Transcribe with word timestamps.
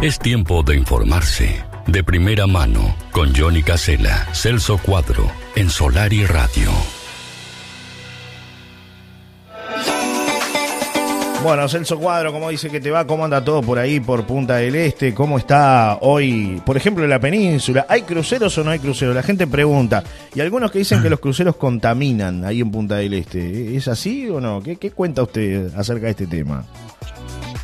Es 0.00 0.20
tiempo 0.20 0.62
de 0.62 0.76
informarse. 0.76 1.60
De 1.88 2.04
primera 2.04 2.46
mano, 2.46 2.94
con 3.10 3.34
Johnny 3.34 3.64
Casella, 3.64 4.28
Celso 4.32 4.78
Cuadro, 4.78 5.28
en 5.56 5.68
Solar 5.70 6.12
y 6.12 6.24
Radio. 6.24 6.70
Bueno, 11.42 11.68
Celso 11.68 11.98
Cuadro, 11.98 12.32
¿cómo 12.32 12.48
dice 12.48 12.70
que 12.70 12.78
te 12.78 12.92
va? 12.92 13.08
¿Cómo 13.08 13.24
anda 13.24 13.42
todo 13.42 13.60
por 13.60 13.80
ahí, 13.80 13.98
por 13.98 14.24
Punta 14.24 14.58
del 14.58 14.76
Este? 14.76 15.12
¿Cómo 15.12 15.36
está 15.36 15.98
hoy, 16.00 16.62
por 16.64 16.76
ejemplo, 16.76 17.02
en 17.02 17.10
la 17.10 17.18
península? 17.18 17.84
¿Hay 17.88 18.02
cruceros 18.02 18.56
o 18.56 18.62
no 18.62 18.70
hay 18.70 18.78
cruceros? 18.78 19.16
La 19.16 19.24
gente 19.24 19.48
pregunta. 19.48 20.04
Y 20.32 20.38
algunos 20.38 20.70
que 20.70 20.78
dicen 20.78 21.02
que 21.02 21.10
los 21.10 21.18
cruceros 21.18 21.56
contaminan 21.56 22.44
ahí 22.44 22.60
en 22.60 22.70
Punta 22.70 22.98
del 22.98 23.14
Este. 23.14 23.74
¿Es 23.74 23.88
así 23.88 24.28
o 24.30 24.40
no? 24.40 24.62
¿Qué, 24.62 24.76
qué 24.76 24.92
cuenta 24.92 25.24
usted 25.24 25.74
acerca 25.76 26.04
de 26.04 26.10
este 26.10 26.28
tema? 26.28 26.64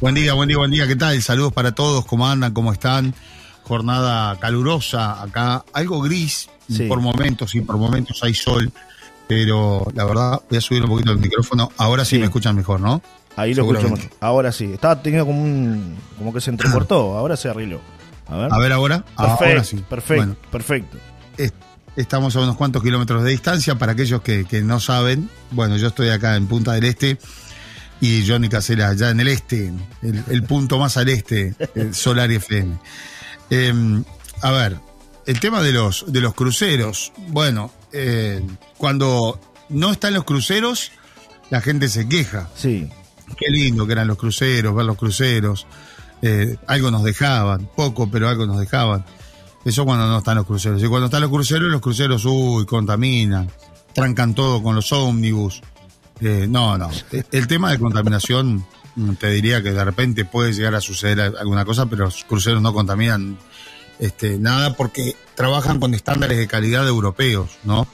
Buen 0.01 0.15
día, 0.15 0.35
buen 0.35 0.49
día, 0.49 0.59
buen 0.59 0.71
día. 0.71 0.87
¿Qué 0.87 0.97
tal? 0.97 1.21
Saludos 1.23 1.53
para 1.53 1.73
todos. 1.73 2.05
¿Cómo 2.05 2.29
andan? 2.29 2.53
¿Cómo 2.53 2.73
están? 2.73 3.15
Jornada 3.63 4.39
calurosa 4.39 5.23
acá. 5.23 5.65
Algo 5.73 6.01
gris 6.03 6.49
Sí. 6.69 6.85
por 6.87 7.01
momentos 7.01 7.55
y 7.55 7.61
por 7.61 7.77
momentos 7.79 8.23
hay 8.23 8.35
sol. 8.35 8.71
Pero 9.27 9.87
la 9.95 10.05
verdad, 10.05 10.43
voy 10.49 10.59
a 10.59 10.61
subir 10.61 10.83
un 10.83 10.91
poquito 10.91 11.13
el 11.13 11.19
micrófono. 11.19 11.71
Ahora 11.79 12.05
sí, 12.05 12.17
Sí. 12.17 12.19
me 12.19 12.27
escuchan 12.27 12.55
mejor, 12.57 12.81
¿no? 12.81 13.03
Ahí 13.37 13.55
lo 13.55 13.63
escuchamos. 13.71 14.01
Ahora 14.21 14.53
sí. 14.53 14.73
Estaba 14.75 15.01
teniendo 15.03 15.27
como 15.27 15.43
un. 15.43 15.97
como 16.19 16.33
que 16.35 16.41
se 16.41 16.51
entrecortó. 16.51 17.15
Ahora 17.19 17.37
se 17.37 17.49
arregló. 17.49 17.81
A 18.29 18.37
ver. 18.37 18.53
A 18.53 18.59
ver 18.59 18.73
ahora. 18.73 19.05
Ah, 19.17 19.27
perfecto, 19.37 19.45
ahora 19.45 19.65
sí. 19.65 19.77
perfecto, 19.89 20.15
Bueno, 20.25 20.37
perfecto. 20.51 20.99
es- 21.37 21.53
estamos 21.97 22.35
a 22.37 22.41
unos 22.41 22.57
cuantos 22.57 22.83
kilómetros 22.83 23.23
de 23.23 23.31
distancia. 23.31 23.75
Para 23.77 23.93
aquellos 23.93 24.23
que, 24.23 24.45
que 24.47 24.63
no 24.63 24.81
saben, 24.81 25.29
bueno, 25.51 25.77
yo 25.77 25.89
estoy 25.89 26.09
acá 26.11 26.37
en 26.37 26.47
Punta 26.47 26.73
del 26.73 26.85
Este 26.85 27.19
y 28.01 28.27
Johnny 28.27 28.49
Casera 28.49 28.89
allá 28.91 29.11
en 29.11 29.21
el 29.21 29.29
este, 29.29 29.73
el, 30.03 30.25
el 30.29 30.43
punto 30.43 30.79
más 30.79 30.97
al 30.97 31.09
este, 31.09 31.55
el 31.75 31.95
Solar 31.95 32.31
FM. 32.31 32.77
Eh, 33.51 34.03
a 34.43 34.51
ver, 34.51 34.79
el 35.27 35.41
tema 35.41 35.63
de 35.63 35.73
los, 35.73 36.05
de 36.13 36.21
los 36.21 36.35
cruceros. 36.35 37.13
Bueno, 37.29 37.73
eh, 37.93 38.43
cuando 38.77 39.41
no 39.69 39.93
están 39.93 40.15
los 40.15 40.25
cruceros, 40.25 40.93
la 41.51 41.61
gente 41.61 41.89
se 41.89 42.09
queja. 42.09 42.49
Sí. 42.55 42.91
Qué 43.39 43.51
lindo 43.51 43.87
que 43.87 43.93
eran 43.93 44.09
los 44.09 44.19
cruceros, 44.19 44.75
ver 44.75 44.85
los 44.85 44.97
cruceros. 44.97 45.67
Eh, 46.23 46.57
algo 46.67 46.91
nos 46.91 47.05
dejaban, 47.05 47.69
poco, 47.75 48.11
pero 48.11 48.29
algo 48.29 48.47
nos 48.47 48.59
dejaban. 48.59 49.05
Eso 49.65 49.85
cuando 49.85 50.07
no 50.07 50.19
están 50.19 50.37
los 50.37 50.47
cruceros. 50.47 50.83
Y 50.83 50.89
cuando 50.89 51.07
están 51.07 51.23
los 51.23 51.31
cruceros, 51.31 51.71
los 51.71 51.81
cruceros, 51.81 52.25
uy, 52.27 52.67
contaminan, 52.67 53.51
trancan 53.95 54.35
todo 54.35 54.63
con 54.63 54.75
los 54.75 54.93
ómnibus. 54.93 55.63
Eh, 56.21 56.47
no, 56.49 56.79
no. 56.79 56.91
El 57.33 57.47
tema 57.47 57.71
de 57.73 57.79
contaminación, 57.79 58.65
mm, 58.97 59.15
te 59.15 59.31
diría 59.31 59.63
que 59.63 59.73
de 59.73 59.85
repente 59.85 60.25
puede 60.25 60.53
llegar 60.53 60.75
a 60.75 60.81
suceder 60.81 61.21
alguna 61.21 61.65
cosa, 61.65 61.87
pero 61.87 62.05
los 62.07 62.25
cruceros 62.25 62.63
no 62.63 62.73
contaminan 62.73 63.37
este, 63.99 64.39
nada 64.39 64.75
porque 64.75 65.17
trabajan 65.35 65.81
con 65.81 65.95
estándares 65.95 66.39
de 66.39 66.47
calidad 66.47 66.87
europeos, 66.87 67.51
¿no? 67.65 67.87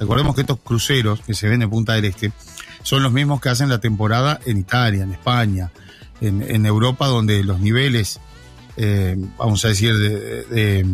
Recordemos 0.00 0.34
que 0.34 0.42
estos 0.42 0.58
cruceros 0.62 1.20
que 1.20 1.34
se 1.34 1.48
ven 1.48 1.62
en 1.62 1.70
Punta 1.70 1.94
del 1.94 2.04
Este 2.04 2.32
son 2.82 3.02
los 3.02 3.12
mismos 3.12 3.40
que 3.40 3.48
hacen 3.48 3.68
la 3.68 3.80
temporada 3.80 4.38
en 4.46 4.58
Italia, 4.58 5.02
en 5.02 5.12
España, 5.12 5.70
en, 6.20 6.64
Europa, 6.66 7.06
donde 7.06 7.42
los 7.44 7.60
niveles, 7.60 8.20
eh, 8.76 9.16
vamos 9.36 9.64
a 9.64 9.68
decir, 9.68 9.96
de, 9.96 10.86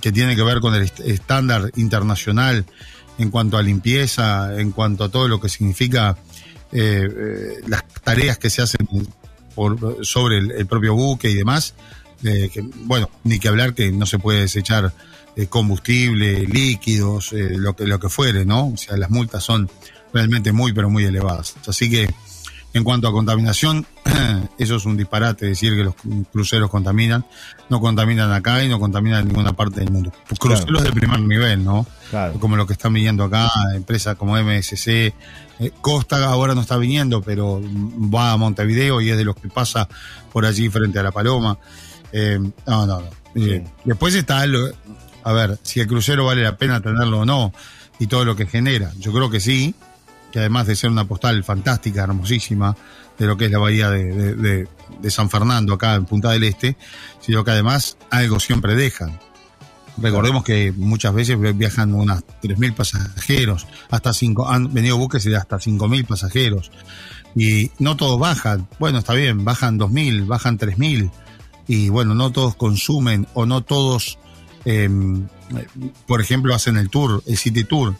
que 0.00 0.12
tienen 0.12 0.36
que 0.36 0.42
ver 0.42 0.60
con 0.60 0.74
el 0.74 0.82
est- 0.82 1.00
estándar 1.00 1.70
internacional 1.76 2.64
en 3.20 3.30
cuanto 3.30 3.56
a 3.56 3.62
limpieza, 3.62 4.58
en 4.58 4.72
cuanto 4.72 5.04
a 5.04 5.08
todo 5.08 5.28
lo 5.28 5.40
que 5.40 5.48
significa 5.48 6.16
eh, 6.72 7.08
eh, 7.08 7.60
las 7.66 7.84
tareas 8.02 8.38
que 8.38 8.48
se 8.48 8.62
hacen 8.62 8.88
por, 9.54 10.04
sobre 10.04 10.38
el, 10.38 10.50
el 10.52 10.66
propio 10.66 10.94
buque 10.94 11.30
y 11.30 11.34
demás, 11.34 11.74
eh, 12.24 12.50
que, 12.52 12.62
bueno, 12.84 13.08
ni 13.24 13.38
que 13.38 13.48
hablar 13.48 13.74
que 13.74 13.92
no 13.92 14.06
se 14.06 14.18
puede 14.18 14.40
desechar 14.40 14.92
eh, 15.36 15.46
combustible, 15.46 16.46
líquidos, 16.46 17.32
eh, 17.32 17.56
lo 17.56 17.74
que 17.74 17.86
lo 17.86 17.98
que 17.98 18.08
fuere, 18.08 18.44
¿no? 18.44 18.68
O 18.68 18.76
sea, 18.76 18.96
las 18.96 19.10
multas 19.10 19.42
son 19.42 19.70
realmente 20.12 20.52
muy 20.52 20.72
pero 20.72 20.90
muy 20.90 21.04
elevadas. 21.04 21.56
Así 21.66 21.90
que 21.90 22.12
en 22.72 22.84
cuanto 22.84 23.08
a 23.08 23.12
contaminación, 23.12 23.86
eso 24.58 24.76
es 24.76 24.84
un 24.84 24.96
disparate 24.96 25.46
decir 25.46 25.74
que 25.74 25.84
los 25.84 25.94
cruceros 26.30 26.70
contaminan. 26.70 27.24
No 27.68 27.80
contaminan 27.80 28.32
acá 28.32 28.62
y 28.62 28.68
no 28.68 28.78
contaminan 28.78 29.22
en 29.22 29.28
ninguna 29.28 29.52
parte 29.54 29.80
del 29.80 29.90
mundo. 29.90 30.12
Cruceros 30.38 30.84
de 30.84 30.92
primer 30.92 31.20
nivel, 31.20 31.64
¿no? 31.64 31.86
Claro. 32.10 32.34
Como 32.40 32.56
lo 32.56 32.66
que 32.66 32.72
están 32.72 32.92
viniendo 32.92 33.24
acá, 33.24 33.48
empresas 33.74 34.16
como 34.16 34.36
MSC. 34.36 34.88
eh, 35.60 35.70
Costa 35.80 36.24
ahora 36.26 36.54
no 36.54 36.60
está 36.62 36.76
viniendo, 36.76 37.22
pero 37.22 37.60
va 37.62 38.32
a 38.32 38.36
Montevideo 38.36 39.00
y 39.00 39.10
es 39.10 39.16
de 39.16 39.24
los 39.24 39.36
que 39.36 39.48
pasa 39.48 39.88
por 40.32 40.44
allí 40.44 40.68
frente 40.68 40.98
a 40.98 41.02
La 41.04 41.12
Paloma. 41.12 41.58
Eh, 42.12 42.38
no, 42.66 42.86
no, 42.86 43.00
no. 43.00 43.08
Eh, 43.36 43.64
Después 43.84 44.14
está, 44.16 44.42
a 44.42 45.32
ver, 45.32 45.58
si 45.62 45.78
el 45.80 45.86
crucero 45.86 46.24
vale 46.26 46.42
la 46.42 46.56
pena 46.56 46.80
tenerlo 46.80 47.20
o 47.20 47.24
no 47.24 47.52
y 48.00 48.06
todo 48.08 48.24
lo 48.24 48.34
que 48.34 48.46
genera. 48.46 48.90
Yo 48.98 49.12
creo 49.12 49.30
que 49.30 49.38
sí, 49.38 49.74
que 50.32 50.40
además 50.40 50.66
de 50.66 50.74
ser 50.74 50.90
una 50.90 51.04
postal 51.06 51.44
fantástica, 51.44 52.02
hermosísima, 52.02 52.74
de 53.18 53.26
lo 53.26 53.36
que 53.36 53.44
es 53.44 53.50
la 53.52 53.58
bahía 53.58 53.90
de, 53.90 54.04
de- 54.12 54.34
de- 54.34 54.68
de 55.00 55.10
San 55.10 55.30
Fernando, 55.30 55.74
acá 55.74 55.94
en 55.94 56.06
Punta 56.06 56.30
del 56.32 56.42
Este, 56.42 56.76
sino 57.20 57.44
que 57.44 57.50
además 57.52 57.96
algo 58.10 58.40
siempre 58.40 58.74
dejan. 58.74 59.20
Recordemos 59.98 60.44
que 60.44 60.72
muchas 60.72 61.12
veces 61.14 61.38
viajan 61.56 61.94
unas 61.94 62.24
3.000 62.42 62.74
pasajeros, 62.74 63.66
hasta 63.90 64.12
cinco, 64.12 64.48
han 64.48 64.72
venido 64.72 64.96
buques 64.96 65.24
de 65.24 65.36
hasta 65.36 65.56
5.000 65.56 66.06
pasajeros. 66.06 66.70
Y 67.34 67.70
no 67.78 67.96
todos 67.96 68.18
bajan. 68.18 68.66
Bueno, 68.78 68.98
está 68.98 69.14
bien, 69.14 69.44
bajan 69.44 69.78
2.000, 69.78 70.26
bajan 70.26 70.58
3.000. 70.58 71.10
Y 71.68 71.88
bueno, 71.88 72.14
no 72.14 72.32
todos 72.32 72.56
consumen 72.56 73.26
o 73.34 73.46
no 73.46 73.60
todos, 73.60 74.18
eh, 74.64 74.88
por 76.06 76.20
ejemplo, 76.20 76.54
hacen 76.54 76.76
el 76.76 76.90
tour, 76.90 77.22
el 77.26 77.36
City 77.36 77.64
Tour, 77.64 77.94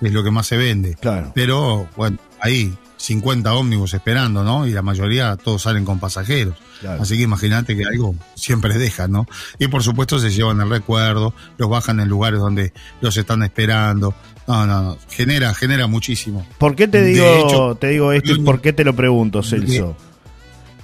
es 0.00 0.12
lo 0.12 0.22
que 0.22 0.30
más 0.30 0.46
se 0.46 0.56
vende. 0.56 0.96
Claro. 0.96 1.32
Pero 1.34 1.88
bueno, 1.96 2.18
ahí 2.40 2.76
50 3.04 3.54
ómnibus 3.54 3.92
esperando, 3.92 4.42
¿no? 4.42 4.66
Y 4.66 4.70
la 4.70 4.80
mayoría 4.80 5.36
todos 5.36 5.62
salen 5.62 5.84
con 5.84 5.98
pasajeros. 5.98 6.56
Claro. 6.80 7.02
Así 7.02 7.16
que 7.18 7.24
imagínate 7.24 7.76
que 7.76 7.84
algo 7.84 8.14
siempre 8.34 8.78
dejan, 8.78 9.12
¿no? 9.12 9.26
Y 9.58 9.68
por 9.68 9.82
supuesto 9.82 10.18
se 10.18 10.30
llevan 10.30 10.60
el 10.60 10.70
recuerdo, 10.70 11.34
los 11.58 11.68
bajan 11.68 12.00
en 12.00 12.08
lugares 12.08 12.40
donde 12.40 12.72
los 13.02 13.14
están 13.16 13.42
esperando. 13.42 14.14
No, 14.46 14.66
no, 14.66 14.82
no. 14.82 14.98
Genera, 15.10 15.52
genera 15.54 15.86
muchísimo. 15.86 16.46
¿Por 16.56 16.74
qué 16.76 16.88
te 16.88 17.02
digo, 17.02 17.26
hecho, 17.26 17.74
te 17.74 17.88
digo 17.88 18.10
esto 18.12 18.32
y 18.32 18.40
por 18.40 18.62
qué 18.62 18.72
te 18.72 18.84
lo 18.84 18.96
pregunto, 18.96 19.42
Celso? 19.42 19.96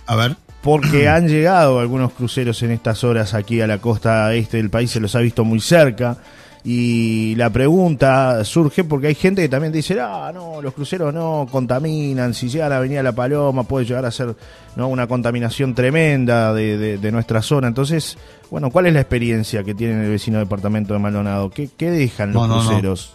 A 0.07 0.17
ver. 0.17 0.37
Porque 0.63 1.09
han 1.09 1.27
llegado 1.27 1.81
algunos 1.81 2.13
cruceros 2.13 2.63
en 2.63 2.73
estas 2.73 3.03
horas 3.03 3.33
aquí 3.33 3.63
a 3.63 3.67
la 3.67 3.79
costa 3.79 4.35
este 4.35 4.59
del 4.59 4.69
país, 4.69 4.91
se 4.91 5.01
los 5.01 5.15
ha 5.15 5.21
visto 5.21 5.43
muy 5.45 5.61
cerca. 5.61 6.19
Y 6.63 7.35
la 7.37 7.49
pregunta 7.51 8.45
surge 8.45 8.85
porque 8.85 9.07
hay 9.07 9.15
gente 9.15 9.41
que 9.43 9.49
también 9.49 9.73
dice, 9.73 9.99
ah, 10.01 10.31
no, 10.35 10.61
los 10.61 10.75
cruceros 10.75 11.13
no 11.15 11.47
contaminan, 11.51 12.35
si 12.35 12.49
llegan 12.51 12.73
a 12.73 12.77
Avenida 12.77 13.03
La 13.03 13.13
Paloma 13.13 13.63
puede 13.63 13.87
llegar 13.87 14.05
a 14.05 14.11
ser 14.11 14.37
¿no? 14.77 14.89
una 14.89 15.07
contaminación 15.07 15.75
tremenda 15.75 16.53
de, 16.53 16.77
de- 16.77 16.99
de 16.99 17.13
nuestra 17.13 17.41
zona. 17.41 17.69
Entonces, 17.69 18.19
bueno, 18.51 18.71
¿cuál 18.71 18.87
es 18.87 18.93
la 18.93 19.01
experiencia 19.01 19.65
que 19.65 19.75
tiene 19.75 20.05
el 20.05 20.11
vecino 20.11 20.39
departamento 20.39 20.93
de 20.93 20.99
Maldonado? 21.01 21.49
¿Qué, 21.51 21.71
qué 21.77 21.91
dejan 21.91 22.33
los 22.33 22.43
No, 22.43 22.47
no, 22.49 22.63
no. 22.63 22.69
cruceros? 22.69 23.15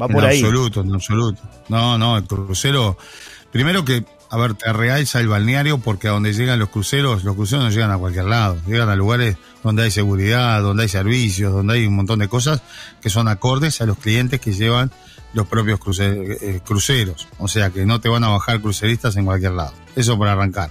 Va 0.00 0.06
en 0.06 0.12
por 0.12 0.24
ahí. 0.24 0.40
absoluto, 0.40 0.80
en 0.80 0.94
absoluto. 0.94 1.42
No, 1.68 1.98
no, 1.98 2.16
el 2.16 2.24
crucero. 2.24 2.96
Primero 3.50 3.84
que, 3.84 4.02
a 4.32 4.36
ver, 4.38 4.54
te 4.54 4.72
realza 4.72 5.20
el 5.20 5.28
balneario 5.28 5.76
porque 5.78 6.08
a 6.08 6.12
donde 6.12 6.32
llegan 6.32 6.58
los 6.58 6.70
cruceros, 6.70 7.22
los 7.22 7.36
cruceros 7.36 7.64
no 7.64 7.70
llegan 7.70 7.90
a 7.90 7.98
cualquier 7.98 8.24
lado. 8.24 8.56
Llegan 8.66 8.88
a 8.88 8.96
lugares 8.96 9.36
donde 9.62 9.82
hay 9.84 9.90
seguridad, 9.90 10.62
donde 10.62 10.84
hay 10.84 10.88
servicios, 10.88 11.52
donde 11.52 11.74
hay 11.74 11.86
un 11.86 11.94
montón 11.94 12.18
de 12.18 12.28
cosas 12.28 12.62
que 13.02 13.10
son 13.10 13.28
acordes 13.28 13.80
a 13.82 13.86
los 13.86 13.98
clientes 13.98 14.40
que 14.40 14.52
llevan 14.54 14.90
los 15.34 15.46
propios 15.46 15.78
cruce- 15.78 16.38
eh, 16.40 16.60
cruceros. 16.64 17.28
O 17.38 17.46
sea 17.46 17.70
que 17.70 17.84
no 17.84 18.00
te 18.00 18.08
van 18.08 18.24
a 18.24 18.28
bajar 18.28 18.60
cruceristas 18.62 19.16
en 19.16 19.26
cualquier 19.26 19.52
lado. 19.52 19.74
Eso 19.96 20.16
por 20.16 20.28
arrancar. 20.28 20.70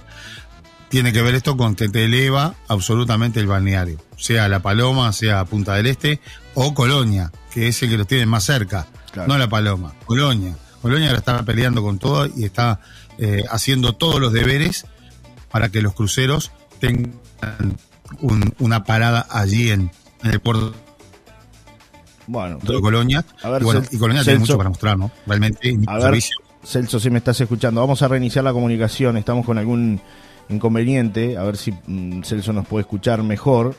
Tiene 0.88 1.12
que 1.12 1.22
ver 1.22 1.34
esto 1.34 1.56
con 1.56 1.74
que 1.74 1.88
te 1.88 2.04
eleva 2.04 2.54
absolutamente 2.68 3.40
el 3.40 3.46
balneario. 3.46 3.98
Sea 4.16 4.48
La 4.48 4.60
Paloma, 4.60 5.12
sea 5.12 5.44
Punta 5.44 5.74
del 5.74 5.86
Este 5.86 6.20
o 6.54 6.74
Colonia, 6.74 7.32
que 7.52 7.68
es 7.68 7.82
el 7.82 7.90
que 7.90 7.98
los 7.98 8.06
tiene 8.06 8.26
más 8.26 8.44
cerca. 8.44 8.86
Claro. 9.12 9.28
No 9.28 9.38
La 9.38 9.48
Paloma, 9.48 9.94
Colonia. 10.04 10.56
Colonia 10.82 11.12
la 11.12 11.18
está 11.18 11.42
peleando 11.44 11.80
con 11.80 11.98
todo 11.98 12.26
y 12.26 12.44
está 12.44 12.80
eh, 13.22 13.44
haciendo 13.50 13.92
todos 13.94 14.20
los 14.20 14.32
deberes 14.32 14.86
para 15.50 15.68
que 15.68 15.80
los 15.82 15.94
cruceros 15.94 16.50
tengan 16.80 17.12
un- 18.20 18.54
una 18.58 18.84
parada 18.84 19.26
allí 19.30 19.70
en, 19.70 19.90
en 20.24 20.30
el 20.30 20.40
puerto 20.40 20.72
Bueno, 22.26 22.58
de 22.62 22.80
Colonia. 22.80 23.24
A 23.42 23.50
ver, 23.50 23.62
y, 23.62 23.64
bueno, 23.64 23.80
Cel- 23.82 23.88
y 23.94 23.98
Colonia 23.98 24.22
tiene 24.22 24.38
Celso. 24.38 24.52
mucho 24.52 24.58
para 24.58 24.70
mostrar, 24.70 24.98
¿no? 24.98 25.10
Realmente, 25.26 25.74
A 25.86 25.94
ver, 25.94 26.02
servicio. 26.02 26.36
Celso, 26.64 27.00
si 27.00 27.10
me 27.10 27.18
estás 27.18 27.40
escuchando, 27.40 27.80
vamos 27.80 28.02
a 28.02 28.08
reiniciar 28.08 28.44
la 28.44 28.52
comunicación. 28.52 29.16
Estamos 29.16 29.44
con 29.44 29.58
algún 29.58 30.00
inconveniente, 30.48 31.36
a 31.36 31.42
ver 31.42 31.56
si 31.56 31.72
mm, 31.86 32.22
Celso 32.22 32.52
nos 32.52 32.66
puede 32.66 32.82
escuchar 32.82 33.22
mejor. 33.22 33.74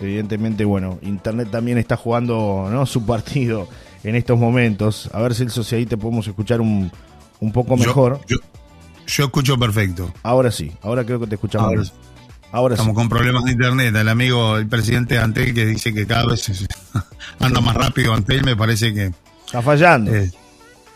Evidentemente, 0.00 0.64
bueno, 0.64 0.98
Internet 1.02 1.48
también 1.52 1.78
está 1.78 1.96
jugando 1.96 2.68
¿no? 2.70 2.84
su 2.86 3.06
partido 3.06 3.68
en 4.02 4.16
estos 4.16 4.38
momentos. 4.38 5.08
A 5.12 5.20
ver, 5.22 5.34
Celso, 5.34 5.62
si 5.62 5.76
ahí 5.76 5.86
te 5.86 5.96
podemos 5.96 6.26
escuchar 6.26 6.60
un, 6.60 6.90
un 7.38 7.52
poco 7.52 7.76
mejor. 7.76 8.20
Yo, 8.26 8.36
yo 8.38 8.42
escucho 9.06 9.58
perfecto. 9.58 10.12
Ahora 10.22 10.50
sí, 10.50 10.72
ahora 10.82 11.04
creo 11.04 11.20
que 11.20 11.26
te 11.26 11.34
escuchamos. 11.36 11.68
Ahora. 11.68 11.82
Ahora 12.52 12.74
Estamos 12.74 12.92
sí. 12.92 12.96
con 12.96 13.08
problemas 13.08 13.44
de 13.44 13.50
internet. 13.52 13.96
El 13.96 14.08
amigo, 14.08 14.56
el 14.58 14.68
presidente 14.68 15.18
Antel, 15.18 15.52
que 15.54 15.66
dice 15.66 15.92
que 15.92 16.06
cada 16.06 16.26
vez 16.26 16.48
anda 17.40 17.60
más 17.60 17.74
rápido 17.74 18.14
Antel, 18.14 18.44
me 18.44 18.56
parece 18.56 18.94
que 18.94 19.12
Está 19.46 19.60
fallando. 19.60 20.14
eh, 20.14 20.30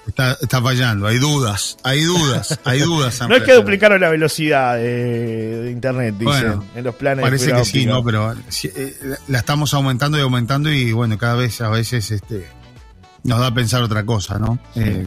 está, 0.06 0.37
está 0.40 0.62
fallando. 0.62 1.08
Hay 1.08 1.19
dudas, 1.19 1.76
hay 1.82 2.02
dudas, 2.02 2.60
hay 2.64 2.81
dudas. 2.81 3.20
no 3.28 3.34
es 3.34 3.43
que 3.43 3.55
duplicaron 3.55 4.00
la 4.00 4.08
velocidad 4.08 4.76
de, 4.76 5.62
de 5.62 5.70
internet, 5.72 6.14
dicen, 6.16 6.26
Bueno, 6.26 6.64
en 6.76 6.84
los 6.84 6.94
planes 6.94 7.19
de 7.19 7.22
Parece 7.22 7.52
que 7.52 7.64
sí. 7.64 7.87
¿no? 7.87 8.04
Pero 8.04 8.32
eh, 8.32 8.94
la 9.26 9.38
estamos 9.38 9.75
aumentando 9.75 10.16
y 10.16 10.20
aumentando 10.20 10.70
y 10.70 10.93
bueno, 10.93 11.19
cada 11.19 11.34
vez 11.34 11.61
a 11.61 11.70
veces 11.70 12.11
este 12.12 12.46
nos 13.28 13.38
da 13.40 13.46
a 13.48 13.54
pensar 13.54 13.82
otra 13.82 14.04
cosa, 14.04 14.38
¿no? 14.38 14.58
Eh, 14.75 15.06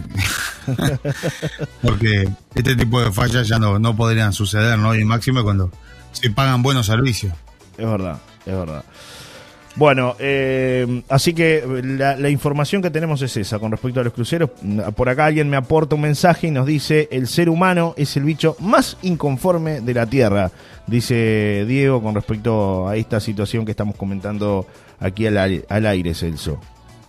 porque 1.81 2.29
este 2.55 2.75
tipo 2.75 3.01
de 3.01 3.11
fallas 3.11 3.47
ya 3.47 3.59
no, 3.59 3.79
no 3.79 3.95
podrían 3.95 4.33
suceder, 4.33 4.77
¿no? 4.77 4.95
Y 4.95 5.03
máximo 5.05 5.43
cuando 5.43 5.71
se 6.11 6.29
pagan 6.31 6.61
buenos 6.63 6.85
servicios. 6.85 7.33
Es 7.77 7.85
verdad, 7.85 8.17
es 8.45 8.53
verdad. 8.53 8.83
Bueno, 9.77 10.17
eh, 10.19 11.01
así 11.07 11.33
que 11.33 11.63
la, 11.97 12.17
la 12.17 12.29
información 12.29 12.81
que 12.81 12.89
tenemos 12.89 13.21
es 13.21 13.37
esa 13.37 13.57
con 13.57 13.71
respecto 13.71 14.01
a 14.01 14.03
los 14.03 14.11
cruceros. 14.11 14.49
Por 14.97 15.07
acá 15.07 15.25
alguien 15.27 15.49
me 15.49 15.55
aporta 15.55 15.95
un 15.95 16.01
mensaje 16.01 16.47
y 16.47 16.51
nos 16.51 16.65
dice, 16.67 17.07
el 17.09 17.25
ser 17.27 17.47
humano 17.47 17.93
es 17.95 18.17
el 18.17 18.23
bicho 18.25 18.57
más 18.59 18.97
inconforme 19.01 19.79
de 19.79 19.93
la 19.93 20.05
Tierra, 20.05 20.51
dice 20.87 21.63
Diego 21.69 22.03
con 22.03 22.13
respecto 22.15 22.89
a 22.89 22.97
esta 22.97 23.21
situación 23.21 23.63
que 23.63 23.71
estamos 23.71 23.95
comentando 23.95 24.67
aquí 24.99 25.25
al, 25.25 25.37
aire- 25.37 25.65
al 25.69 25.85
aire, 25.85 26.13
Celso. 26.15 26.59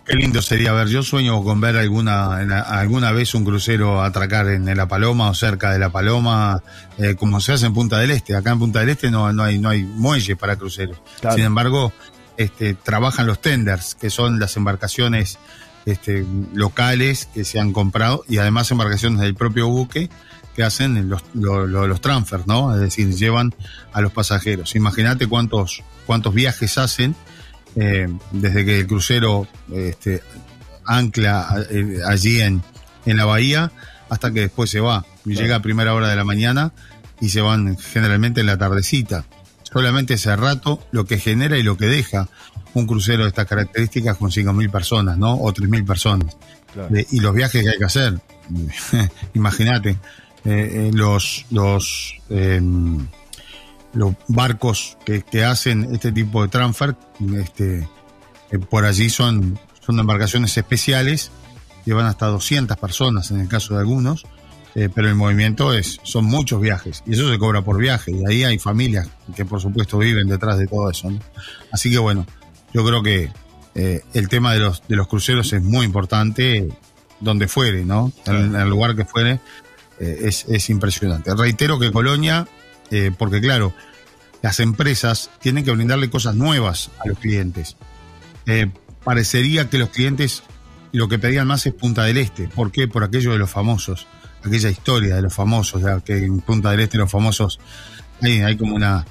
Qué 0.05 0.15
lindo 0.17 0.41
sería 0.41 0.73
ver. 0.73 0.87
Yo 0.89 1.01
sueño 1.01 1.41
con 1.43 1.61
ver 1.61 1.77
alguna 1.77 2.41
en 2.41 2.51
alguna 2.51 3.11
vez 3.13 3.33
un 3.35 3.45
crucero 3.45 4.03
atracar 4.03 4.47
en 4.49 4.65
La 4.75 4.85
Paloma 4.87 5.29
o 5.29 5.33
cerca 5.33 5.71
de 5.71 5.79
La 5.79 5.89
Paloma, 5.91 6.61
eh, 6.97 7.15
como 7.15 7.39
se 7.39 7.53
hace 7.53 7.67
en 7.67 7.73
Punta 7.73 7.97
del 7.99 8.11
Este. 8.11 8.35
Acá 8.35 8.51
en 8.51 8.59
Punta 8.59 8.79
del 8.81 8.89
Este 8.89 9.09
no, 9.09 9.31
no 9.31 9.43
hay 9.43 9.59
no 9.59 9.69
hay 9.69 9.83
muelle 9.83 10.35
para 10.35 10.57
cruceros. 10.57 10.97
Claro. 11.21 11.37
Sin 11.37 11.45
embargo, 11.45 11.93
este, 12.35 12.73
trabajan 12.73 13.27
los 13.27 13.39
tenders, 13.41 13.95
que 13.95 14.09
son 14.09 14.39
las 14.39 14.57
embarcaciones 14.57 15.39
este, 15.85 16.25
locales 16.53 17.29
que 17.33 17.45
se 17.45 17.59
han 17.61 17.71
comprado 17.71 18.25
y 18.27 18.39
además 18.39 18.69
embarcaciones 18.71 19.21
del 19.21 19.35
propio 19.35 19.69
buque 19.69 20.09
que 20.55 20.63
hacen 20.63 21.07
los, 21.09 21.23
lo- 21.33 21.65
lo- 21.65 21.87
los 21.87 22.01
transfers, 22.01 22.45
¿no? 22.45 22.73
Es 22.75 22.81
decir, 22.81 23.13
llevan 23.15 23.55
a 23.93 24.01
los 24.01 24.11
pasajeros. 24.11 24.75
Imagínate 24.75 25.27
cuántos 25.27 25.81
cuántos 26.05 26.33
viajes 26.33 26.77
hacen 26.77 27.15
eh, 27.75 28.07
desde 28.31 28.65
que 28.65 28.79
el 28.79 28.87
crucero 28.87 29.47
este, 29.71 30.21
ancla 30.85 31.65
eh, 31.69 31.99
allí 32.05 32.41
en, 32.41 32.61
en 33.05 33.17
la 33.17 33.25
bahía 33.25 33.71
hasta 34.09 34.31
que 34.31 34.41
después 34.41 34.69
se 34.69 34.79
va. 34.79 35.05
Llega 35.25 35.55
a 35.55 35.61
primera 35.61 35.93
hora 35.93 36.09
de 36.09 36.15
la 36.15 36.23
mañana 36.23 36.73
y 37.19 37.29
se 37.29 37.41
van 37.41 37.77
generalmente 37.77 38.41
en 38.41 38.47
la 38.47 38.57
tardecita. 38.57 39.25
Solamente 39.63 40.15
ese 40.15 40.35
rato 40.35 40.85
lo 40.91 41.05
que 41.05 41.17
genera 41.17 41.57
y 41.57 41.63
lo 41.63 41.77
que 41.77 41.87
deja 41.87 42.29
un 42.73 42.85
crucero 42.85 43.23
de 43.23 43.29
estas 43.29 43.47
características 43.47 44.17
con 44.17 44.29
5.000 44.29 44.71
personas, 44.71 45.17
¿no? 45.17 45.35
O 45.35 45.53
3.000 45.53 45.85
personas. 45.85 46.37
Claro. 46.73 46.89
Y 47.11 47.19
los 47.19 47.33
viajes 47.33 47.63
que 47.63 47.69
hay 47.69 47.77
que 47.77 47.85
hacer. 47.85 48.19
Imagínate, 49.33 49.91
eh, 49.91 49.97
eh, 50.45 50.91
los, 50.93 51.45
los, 51.51 52.15
em, 52.29 53.07
los 53.93 54.15
barcos 54.27 54.97
que, 55.05 55.21
que 55.21 55.43
hacen 55.43 55.93
este 55.93 56.11
tipo 56.11 56.41
de 56.41 56.49
transfer, 56.49 56.95
este, 57.35 57.87
eh, 58.51 58.59
por 58.59 58.85
allí 58.85 59.09
son, 59.09 59.59
son 59.85 59.99
embarcaciones 59.99 60.57
especiales, 60.57 61.31
llevan 61.85 62.07
hasta 62.07 62.27
200 62.27 62.77
personas 62.77 63.31
en 63.31 63.39
el 63.39 63.47
caso 63.47 63.75
de 63.75 63.81
algunos, 63.81 64.25
eh, 64.75 64.89
pero 64.93 65.07
el 65.07 65.15
movimiento 65.15 65.73
es, 65.73 65.99
son 66.03 66.25
muchos 66.25 66.59
viajes, 66.59 67.03
y 67.05 67.13
eso 67.13 67.29
se 67.31 67.37
cobra 67.37 67.61
por 67.61 67.77
viaje, 67.77 68.11
y 68.11 68.23
ahí 68.27 68.43
hay 68.43 68.57
familias 68.57 69.09
que 69.35 69.45
por 69.45 69.61
supuesto 69.61 69.99
viven 69.99 70.27
detrás 70.27 70.57
de 70.57 70.67
todo 70.67 70.89
eso. 70.89 71.11
¿no? 71.11 71.19
Así 71.71 71.91
que 71.91 71.99
bueno, 71.99 72.25
yo 72.73 72.83
creo 72.83 73.03
que 73.03 73.31
eh, 73.75 74.01
el 74.13 74.27
tema 74.27 74.53
de 74.53 74.59
los, 74.59 74.81
de 74.87 74.95
los 74.95 75.07
cruceros 75.07 75.53
es 75.53 75.61
muy 75.61 75.85
importante, 75.85 76.67
donde 77.19 77.47
fuere, 77.47 77.85
¿no? 77.85 78.11
En, 78.25 78.35
en 78.35 78.55
el 78.55 78.69
lugar 78.69 78.95
que 78.95 79.05
fuere, 79.05 79.39
es, 79.99 80.45
es 80.49 80.69
impresionante. 80.69 81.33
Reitero 81.33 81.79
que 81.79 81.89
Colonia, 81.89 82.45
eh, 82.93 83.11
porque 83.17 83.41
claro, 83.41 83.73
las 84.43 84.59
empresas 84.59 85.31
tienen 85.41 85.65
que 85.65 85.71
brindarle 85.71 86.11
cosas 86.11 86.35
nuevas 86.35 86.91
a 87.03 87.07
los 87.07 87.17
clientes. 87.17 87.75
Eh, 88.45 88.69
parecería 89.03 89.67
que 89.67 89.79
los 89.79 89.89
clientes 89.89 90.43
lo 90.91 91.07
que 91.07 91.17
pedían 91.17 91.47
más 91.47 91.65
es 91.65 91.73
Punta 91.73 92.03
del 92.03 92.17
Este. 92.19 92.47
¿Por 92.47 92.71
qué? 92.71 92.87
Por 92.87 93.03
aquello 93.03 93.31
de 93.31 93.39
los 93.39 93.49
famosos, 93.49 94.05
aquella 94.43 94.69
historia 94.69 95.15
de 95.15 95.23
los 95.23 95.33
famosos, 95.33 95.81
ya 95.81 96.01
que 96.01 96.17
en 96.17 96.41
Punta 96.41 96.69
del 96.69 96.81
Este 96.81 96.99
los 96.99 97.09
famosos, 97.09 97.59
hay, 98.21 98.41
hay 98.41 98.57
como 98.57 98.75
una, 98.75 99.03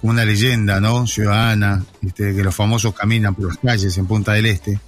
como 0.00 0.12
una 0.12 0.24
leyenda, 0.24 0.80
¿no? 0.80 1.08
Ciudadana, 1.08 1.84
este, 2.02 2.32
que 2.32 2.44
los 2.44 2.54
famosos 2.54 2.94
caminan 2.94 3.34
por 3.34 3.48
las 3.48 3.58
calles 3.58 3.98
en 3.98 4.06
Punta 4.06 4.34
del 4.34 4.46
Este. 4.46 4.78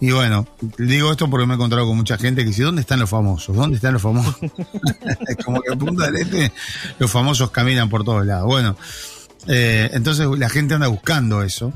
Y 0.00 0.10
bueno, 0.10 0.46
digo 0.78 1.10
esto 1.10 1.30
porque 1.30 1.46
me 1.46 1.54
he 1.54 1.56
encontrado 1.56 1.86
con 1.86 1.96
mucha 1.96 2.18
gente 2.18 2.42
que 2.42 2.48
dice, 2.48 2.62
¿dónde 2.62 2.82
están 2.82 3.00
los 3.00 3.08
famosos? 3.08 3.56
¿Dónde 3.56 3.76
están 3.76 3.94
los 3.94 4.02
famosos? 4.02 4.36
es 5.28 5.44
como 5.44 5.60
que 5.62 5.72
en 5.72 5.78
Punta 5.78 6.06
del 6.06 6.16
Este 6.16 6.52
los 6.98 7.10
famosos 7.10 7.50
caminan 7.50 7.88
por 7.88 8.04
todos 8.04 8.26
lados. 8.26 8.46
Bueno, 8.46 8.76
eh, 9.46 9.90
entonces 9.92 10.26
la 10.38 10.50
gente 10.50 10.74
anda 10.74 10.88
buscando 10.88 11.42
eso 11.42 11.72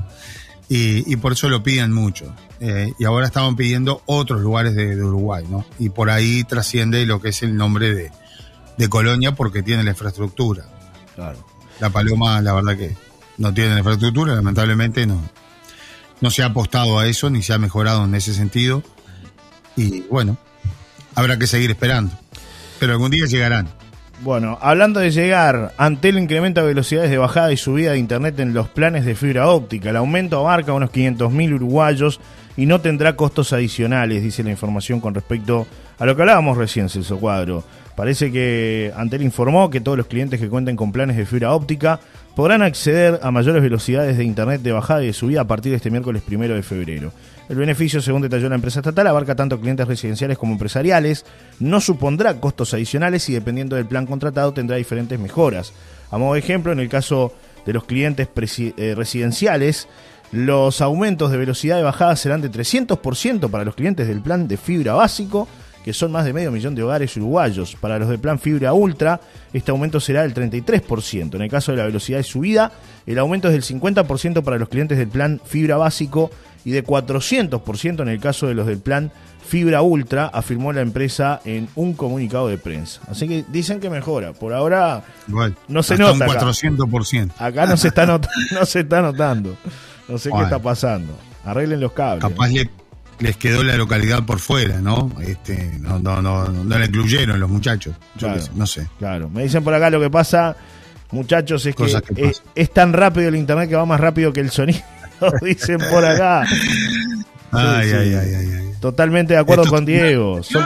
y, 0.69 1.11
y 1.11 1.15
por 1.15 1.33
eso 1.33 1.49
lo 1.49 1.63
piden 1.63 1.91
mucho. 1.91 2.33
Eh, 2.59 2.93
y 2.99 3.05
ahora 3.05 3.25
estaban 3.25 3.55
pidiendo 3.55 4.03
otros 4.05 4.41
lugares 4.41 4.75
de, 4.75 4.95
de 4.95 5.03
Uruguay, 5.03 5.43
¿no? 5.49 5.65
Y 5.79 5.89
por 5.89 6.11
ahí 6.11 6.43
trasciende 6.43 7.05
lo 7.07 7.19
que 7.19 7.29
es 7.29 7.41
el 7.41 7.55
nombre 7.57 7.95
de, 7.95 8.11
de 8.77 8.89
Colonia 8.89 9.33
porque 9.33 9.63
tiene 9.63 9.83
la 9.83 9.91
infraestructura. 9.91 10.65
Claro. 11.15 11.43
La 11.79 11.89
Paloma, 11.89 12.39
la 12.41 12.53
verdad 12.53 12.77
que 12.77 12.95
no 13.37 13.51
tiene 13.53 13.71
la 13.71 13.79
infraestructura, 13.79 14.35
lamentablemente 14.35 15.07
no, 15.07 15.21
no 16.21 16.31
se 16.31 16.43
ha 16.43 16.47
apostado 16.47 16.99
a 16.99 17.07
eso 17.07 17.29
ni 17.29 17.41
se 17.41 17.53
ha 17.53 17.57
mejorado 17.57 18.05
en 18.05 18.15
ese 18.15 18.33
sentido. 18.33 18.83
Y 19.75 20.01
bueno, 20.01 20.37
habrá 21.15 21.37
que 21.37 21.47
seguir 21.47 21.71
esperando. 21.71 22.15
Pero 22.79 22.93
algún 22.93 23.11
día 23.11 23.25
llegarán. 23.25 23.67
Bueno, 24.21 24.59
hablando 24.61 24.99
de 24.99 25.09
llegar, 25.09 25.73
Antel 25.77 26.19
incrementa 26.19 26.61
velocidades 26.61 27.09
de 27.09 27.17
bajada 27.17 27.51
y 27.51 27.57
subida 27.57 27.93
de 27.93 27.97
internet 27.97 28.39
en 28.39 28.53
los 28.53 28.69
planes 28.69 29.03
de 29.03 29.15
fibra 29.15 29.49
óptica. 29.49 29.89
El 29.89 29.95
aumento 29.95 30.39
abarca 30.39 30.73
unos 30.73 30.91
500.000 30.91 31.55
uruguayos 31.55 32.19
y 32.55 32.67
no 32.67 32.81
tendrá 32.81 33.15
costos 33.15 33.51
adicionales, 33.51 34.21
dice 34.21 34.43
la 34.43 34.51
información 34.51 34.99
con 34.99 35.15
respecto 35.15 35.65
a 35.97 36.05
lo 36.05 36.15
que 36.15 36.21
hablábamos 36.21 36.55
recién, 36.55 36.87
Celso 36.89 37.17
Cuadro. 37.17 37.63
Parece 37.95 38.31
que 38.31 38.91
Antel 38.95 39.21
informó 39.21 39.69
que 39.69 39.81
todos 39.81 39.97
los 39.97 40.07
clientes 40.07 40.39
que 40.39 40.49
cuenten 40.49 40.75
con 40.75 40.91
planes 40.91 41.17
de 41.17 41.25
fibra 41.25 41.53
óptica 41.53 41.99
podrán 42.35 42.61
acceder 42.61 43.19
a 43.21 43.31
mayores 43.31 43.61
velocidades 43.61 44.17
de 44.17 44.23
internet 44.23 44.61
de 44.61 44.71
bajada 44.71 45.03
y 45.03 45.07
de 45.07 45.13
subida 45.13 45.41
a 45.41 45.47
partir 45.47 45.71
de 45.71 45.77
este 45.77 45.91
miércoles 45.91 46.21
primero 46.21 46.55
de 46.55 46.63
febrero. 46.63 47.11
El 47.49 47.57
beneficio, 47.57 48.01
según 48.01 48.21
detalló 48.21 48.47
la 48.47 48.55
empresa 48.55 48.79
estatal, 48.79 49.07
abarca 49.07 49.35
tanto 49.35 49.59
clientes 49.59 49.87
residenciales 49.87 50.37
como 50.37 50.53
empresariales, 50.53 51.25
no 51.59 51.81
supondrá 51.81 52.39
costos 52.39 52.73
adicionales 52.73 53.27
y 53.29 53.33
dependiendo 53.33 53.75
del 53.75 53.85
plan 53.85 54.05
contratado 54.05 54.53
tendrá 54.53 54.77
diferentes 54.77 55.19
mejoras. 55.19 55.73
A 56.11 56.17
modo 56.17 56.33
de 56.33 56.39
ejemplo, 56.39 56.71
en 56.71 56.79
el 56.79 56.87
caso 56.87 57.33
de 57.65 57.73
los 57.73 57.83
clientes 57.83 58.29
eh, 58.57 58.93
residenciales, 58.95 59.87
los 60.31 60.79
aumentos 60.79 61.29
de 61.29 61.37
velocidad 61.37 61.75
de 61.75 61.83
bajada 61.83 62.15
serán 62.15 62.41
de 62.41 62.49
300% 62.49 63.49
para 63.49 63.65
los 63.65 63.75
clientes 63.75 64.07
del 64.07 64.21
plan 64.21 64.47
de 64.47 64.55
fibra 64.55 64.93
básico, 64.93 65.47
que 65.83 65.93
son 65.93 66.11
más 66.11 66.25
de 66.25 66.33
medio 66.33 66.51
millón 66.51 66.75
de 66.75 66.83
hogares 66.83 67.15
uruguayos. 67.17 67.75
Para 67.79 67.97
los 67.99 68.07
del 68.09 68.19
plan 68.19 68.39
fibra 68.39 68.73
ultra, 68.73 69.19
este 69.53 69.71
aumento 69.71 69.99
será 69.99 70.21
del 70.23 70.33
33%. 70.33 71.35
En 71.35 71.41
el 71.41 71.49
caso 71.49 71.71
de 71.71 71.77
la 71.79 71.85
velocidad 71.85 72.17
de 72.19 72.23
subida, 72.23 72.71
el 73.05 73.17
aumento 73.19 73.47
es 73.47 73.53
del 73.53 73.63
50% 73.63 74.43
para 74.43 74.57
los 74.57 74.69
clientes 74.69 74.97
del 74.97 75.07
plan 75.07 75.41
fibra 75.45 75.77
básico 75.77 76.29
y 76.63 76.71
de 76.71 76.83
400% 76.83 78.01
en 78.01 78.07
el 78.09 78.19
caso 78.19 78.47
de 78.47 78.53
los 78.53 78.67
del 78.67 78.77
plan 78.77 79.11
fibra 79.47 79.81
ultra, 79.81 80.27
afirmó 80.27 80.71
la 80.71 80.81
empresa 80.81 81.41
en 81.43 81.67
un 81.75 81.93
comunicado 81.93 82.47
de 82.47 82.57
prensa. 82.59 83.01
Así 83.09 83.27
que 83.27 83.43
dicen 83.51 83.79
que 83.79 83.89
mejora. 83.89 84.33
Por 84.33 84.53
ahora 84.53 85.03
No 85.67 85.83
se 85.83 85.97
nota 85.97 86.25
acá. 86.25 86.45
un 86.45 86.51
400%. 86.53 87.31
acá 87.37 87.65
no 87.65 87.75
se 87.75 87.87
está, 87.89 88.05
no 88.51 88.65
se 88.65 88.79
está 88.81 89.01
notando. 89.01 89.57
No 90.07 90.17
sé 90.17 90.29
Bueno. 90.29 90.45
qué 90.47 90.53
está 90.55 90.63
pasando. 90.63 91.13
Arreglen 91.43 91.79
los 91.81 91.91
cables. 91.93 92.21
Capaz 92.23 92.49
le- 92.49 92.69
les 93.21 93.37
quedó 93.37 93.63
la 93.63 93.75
localidad 93.77 94.23
por 94.25 94.39
fuera, 94.39 94.79
¿no? 94.81 95.11
Este, 95.21 95.71
no, 95.79 95.99
no, 95.99 96.21
no, 96.21 96.47
no 96.47 96.77
la 96.79 96.85
incluyeron 96.85 97.39
los 97.39 97.49
muchachos. 97.49 97.95
Yo 98.15 98.27
Claro. 98.27 98.35
qué 98.35 98.41
sé, 98.45 98.51
no 98.55 98.67
sé. 98.67 98.87
Claro, 98.99 99.29
me 99.29 99.43
dicen 99.43 99.63
por 99.63 99.73
acá 99.73 99.89
lo 99.89 99.99
que 100.01 100.09
pasa, 100.09 100.55
muchachos, 101.11 101.65
es 101.65 101.75
que, 101.75 101.83
Cosas 101.83 102.01
que 102.01 102.31
es, 102.55 102.73
tan 102.73 102.93
rápido 102.93 103.29
el 103.29 103.35
internet 103.35 103.69
que 103.69 103.75
va 103.75 103.85
más 103.85 103.99
rápido 103.99 104.33
que 104.33 104.39
el 104.41 104.49
sonido, 104.51 104.81
dicen 105.41 105.77
por 105.89 106.03
acá. 106.05 106.41
Ay, 107.53 107.89
sí. 107.89 107.95
ay, 107.95 108.13
ay, 108.15 108.33
ay, 108.35 108.51
ay. 108.59 108.71
Totalmente 108.79 109.33
de 109.33 109.39
acuerdo 109.39 109.63
Esto- 109.63 109.75
con 109.75 109.85
Diego. 109.85 110.41
Son- 110.41 110.65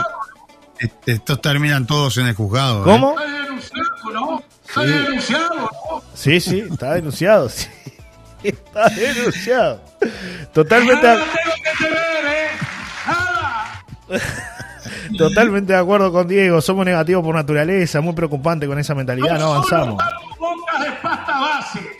Este, 0.78 1.12
estos 1.12 1.40
terminan 1.40 1.86
todos 1.86 2.16
en 2.18 2.26
el 2.26 2.34
juzgado. 2.34 2.80
¿eh? 2.80 2.84
¿Cómo? 2.84 3.18
Está 3.18 3.32
denunciado, 3.42 4.12
¿no? 4.12 4.42
Está 4.68 4.82
denunciado, 4.84 5.54
¿no? 5.56 6.02
Sí, 6.14 6.40
sí, 6.40 6.60
está 6.70 6.94
denunciado. 6.94 7.48
sí. 7.50 7.66
Está 8.48 8.88
denunciado. 8.90 9.80
Totalmente, 10.52 11.06
Nada 11.06 11.24
tengo 11.24 11.54
que 11.56 11.84
temer, 11.84 12.26
¿eh? 12.26 12.48
Nada. 13.06 13.84
totalmente 15.18 15.72
de 15.72 15.78
acuerdo 15.78 16.12
con 16.12 16.28
Diego. 16.28 16.60
Somos 16.60 16.84
negativos 16.84 17.24
por 17.24 17.34
naturaleza, 17.34 18.00
muy 18.00 18.14
preocupante 18.14 18.66
con 18.66 18.78
esa 18.78 18.94
mentalidad, 18.94 19.38
no 19.38 19.54
avanzamos. 19.54 20.02
Somos 20.38 20.38
bocas 20.38 20.84
de 20.84 20.90
pasta 21.02 21.40
base. 21.40 21.80
De. 21.80 21.96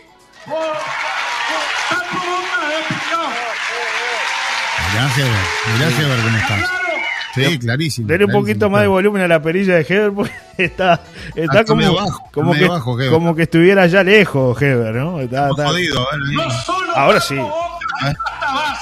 Mirá, 4.91 5.09
Heber, 5.15 5.31
mirá, 5.73 5.87
Heber, 5.89 6.19
cómo 6.23 6.37
está. 6.37 6.86
Sí, 7.35 7.59
clarísimo. 7.59 8.07
Denle 8.07 8.25
un 8.25 8.31
clarísimo, 8.31 8.41
poquito 8.41 8.69
más 8.69 8.81
de 8.81 8.87
volumen 8.87 9.21
a 9.21 9.27
la 9.27 9.41
perilla 9.41 9.75
de 9.75 9.81
Heber 9.81 10.11
porque 10.13 10.31
está, 10.57 10.93
está 11.35 11.41
Está 11.41 11.63
como, 11.65 11.77
medio 11.81 11.93
bajo, 11.95 12.07
está 12.17 12.31
como, 12.33 12.53
medio 12.53 12.65
que, 12.67 12.71
bajo, 12.73 12.99
Heber. 12.99 13.11
como 13.11 13.35
que 13.35 13.41
estuviera 13.43 13.81
allá 13.83 14.03
lejos, 14.03 14.61
Heber, 14.61 14.95
¿no? 14.95 15.19
Está- 15.19 15.47
a 15.47 15.53
ver, 15.55 15.57
No 15.57 15.71
ahí. 15.71 16.51
solo 16.65 16.95
Ahora 16.95 17.19
sí. 17.21 17.35
base. 17.35 18.15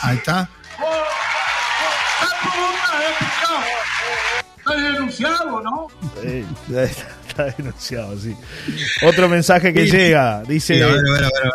Ahí 0.04 0.18
está. 0.18 0.50
Está 4.58 4.76
denunciado, 4.82 5.62
¿no? 5.62 5.88
Eh, 6.24 6.44
está, 6.70 6.84
está 7.28 7.44
denunciado, 7.58 8.18
sí. 8.18 8.36
Otro 9.06 9.30
mensaje 9.30 9.74
que 9.74 9.86
Sí. 9.86 9.92
llega, 9.92 10.42
dice, 10.44 10.76
Sí, 10.76 10.82
a 10.82 10.88
ver, 10.88 10.96
a 10.98 11.12
ver, 11.14 11.24
a 11.24 11.28
ver. 11.28 11.54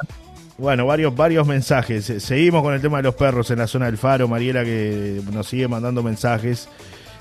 Bueno, 0.60 0.86
varios, 0.86 1.14
varios 1.16 1.46
mensajes. 1.46 2.04
Se- 2.04 2.20
Seguimos 2.20 2.62
con 2.62 2.74
el 2.74 2.80
tema 2.80 2.98
de 2.98 3.02
los 3.04 3.14
perros 3.14 3.50
en 3.50 3.58
la 3.58 3.66
zona 3.66 3.86
del 3.86 3.98
faro. 3.98 4.28
Mariela 4.28 4.64
que 4.64 5.20
nos 5.32 5.48
sigue 5.48 5.66
mandando 5.68 6.02
mensajes. 6.02 6.68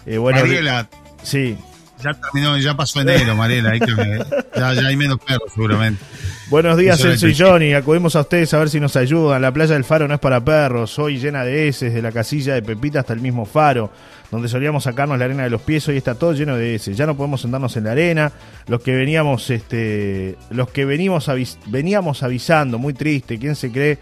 Eh, 0.05 0.17
bueno, 0.17 0.39
Mariela, 0.41 0.87
sí. 1.23 1.57
Ya 2.03 2.13
terminó, 2.13 2.57
ya 2.57 2.75
pasó 2.75 3.01
enero, 3.01 3.35
Mariela. 3.35 3.71
Que, 3.79 4.23
ya, 4.55 4.73
ya 4.73 4.87
hay 4.87 4.95
menos 4.95 5.19
perros, 5.19 5.51
seguramente. 5.53 6.01
Buenos 6.49 6.77
días, 6.77 6.99
Celso 6.99 7.27
y 7.27 7.35
Johnny. 7.35 7.73
Acudimos 7.73 8.15
a 8.15 8.21
ustedes 8.21 8.53
a 8.53 8.59
ver 8.59 8.69
si 8.69 8.79
nos 8.79 8.95
ayudan. 8.95 9.41
La 9.41 9.51
playa 9.51 9.73
del 9.75 9.83
Faro 9.83 10.07
no 10.07 10.13
es 10.15 10.19
para 10.19 10.43
perros. 10.43 10.97
Hoy 10.97 11.19
llena 11.19 11.43
de 11.43 11.67
heces, 11.67 11.93
de 11.93 12.01
la 12.01 12.11
casilla 12.11 12.55
de 12.55 12.61
Pepita 12.63 13.01
hasta 13.01 13.13
el 13.13 13.19
mismo 13.21 13.45
faro, 13.45 13.91
donde 14.31 14.47
solíamos 14.47 14.83
sacarnos 14.85 15.19
la 15.19 15.25
arena 15.25 15.43
de 15.43 15.49
los 15.51 15.61
pies. 15.61 15.87
Hoy 15.87 15.97
está 15.97 16.15
todo 16.15 16.33
lleno 16.33 16.55
de 16.57 16.73
heces. 16.75 16.97
Ya 16.97 17.05
no 17.05 17.15
podemos 17.15 17.41
sentarnos 17.41 17.75
en 17.77 17.83
la 17.83 17.91
arena. 17.91 18.31
Los 18.67 18.81
que 18.81 18.95
veníamos, 18.95 19.49
este, 19.51 20.37
los 20.49 20.69
que 20.71 20.85
venimos 20.85 21.27
avis- 21.29 21.57
veníamos 21.67 22.23
avisando, 22.23 22.79
muy 22.79 22.93
triste. 22.93 23.37
¿Quién 23.37 23.55
se 23.55 23.71
cree? 23.71 23.99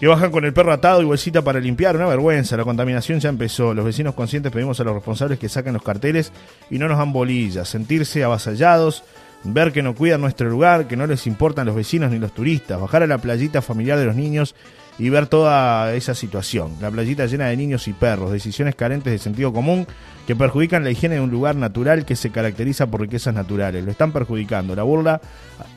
Que 0.00 0.06
bajan 0.06 0.30
con 0.30 0.44
el 0.44 0.52
perro 0.52 0.72
atado 0.72 1.02
y 1.02 1.04
bolsita 1.04 1.42
para 1.42 1.58
limpiar, 1.58 1.96
una 1.96 2.06
vergüenza, 2.06 2.56
la 2.56 2.62
contaminación 2.62 3.18
ya 3.18 3.30
empezó. 3.30 3.74
Los 3.74 3.84
vecinos 3.84 4.14
conscientes 4.14 4.52
pedimos 4.52 4.78
a 4.78 4.84
los 4.84 4.94
responsables 4.94 5.40
que 5.40 5.48
saquen 5.48 5.72
los 5.72 5.82
carteles 5.82 6.32
y 6.70 6.78
no 6.78 6.86
nos 6.86 6.98
dan 6.98 7.12
bolillas, 7.12 7.68
sentirse 7.68 8.22
avasallados, 8.22 9.02
ver 9.42 9.72
que 9.72 9.82
no 9.82 9.96
cuidan 9.96 10.20
nuestro 10.20 10.48
lugar, 10.48 10.86
que 10.86 10.96
no 10.96 11.08
les 11.08 11.26
importan 11.26 11.66
los 11.66 11.74
vecinos 11.74 12.12
ni 12.12 12.20
los 12.20 12.32
turistas, 12.32 12.80
bajar 12.80 13.02
a 13.02 13.08
la 13.08 13.18
playita 13.18 13.60
familiar 13.60 13.98
de 13.98 14.04
los 14.04 14.14
niños 14.14 14.54
y 15.00 15.08
ver 15.10 15.26
toda 15.26 15.92
esa 15.94 16.14
situación. 16.14 16.76
La 16.80 16.92
playita 16.92 17.26
llena 17.26 17.46
de 17.46 17.56
niños 17.56 17.88
y 17.88 17.92
perros, 17.92 18.30
decisiones 18.30 18.76
carentes 18.76 19.12
de 19.12 19.18
sentido 19.18 19.52
común 19.52 19.84
que 20.28 20.36
perjudican 20.36 20.84
la 20.84 20.90
higiene 20.90 21.16
de 21.16 21.22
un 21.22 21.30
lugar 21.30 21.56
natural 21.56 22.04
que 22.04 22.14
se 22.14 22.30
caracteriza 22.30 22.86
por 22.86 23.00
riquezas 23.00 23.34
naturales. 23.34 23.84
Lo 23.84 23.90
están 23.90 24.12
perjudicando. 24.12 24.76
La 24.76 24.84
burla 24.84 25.20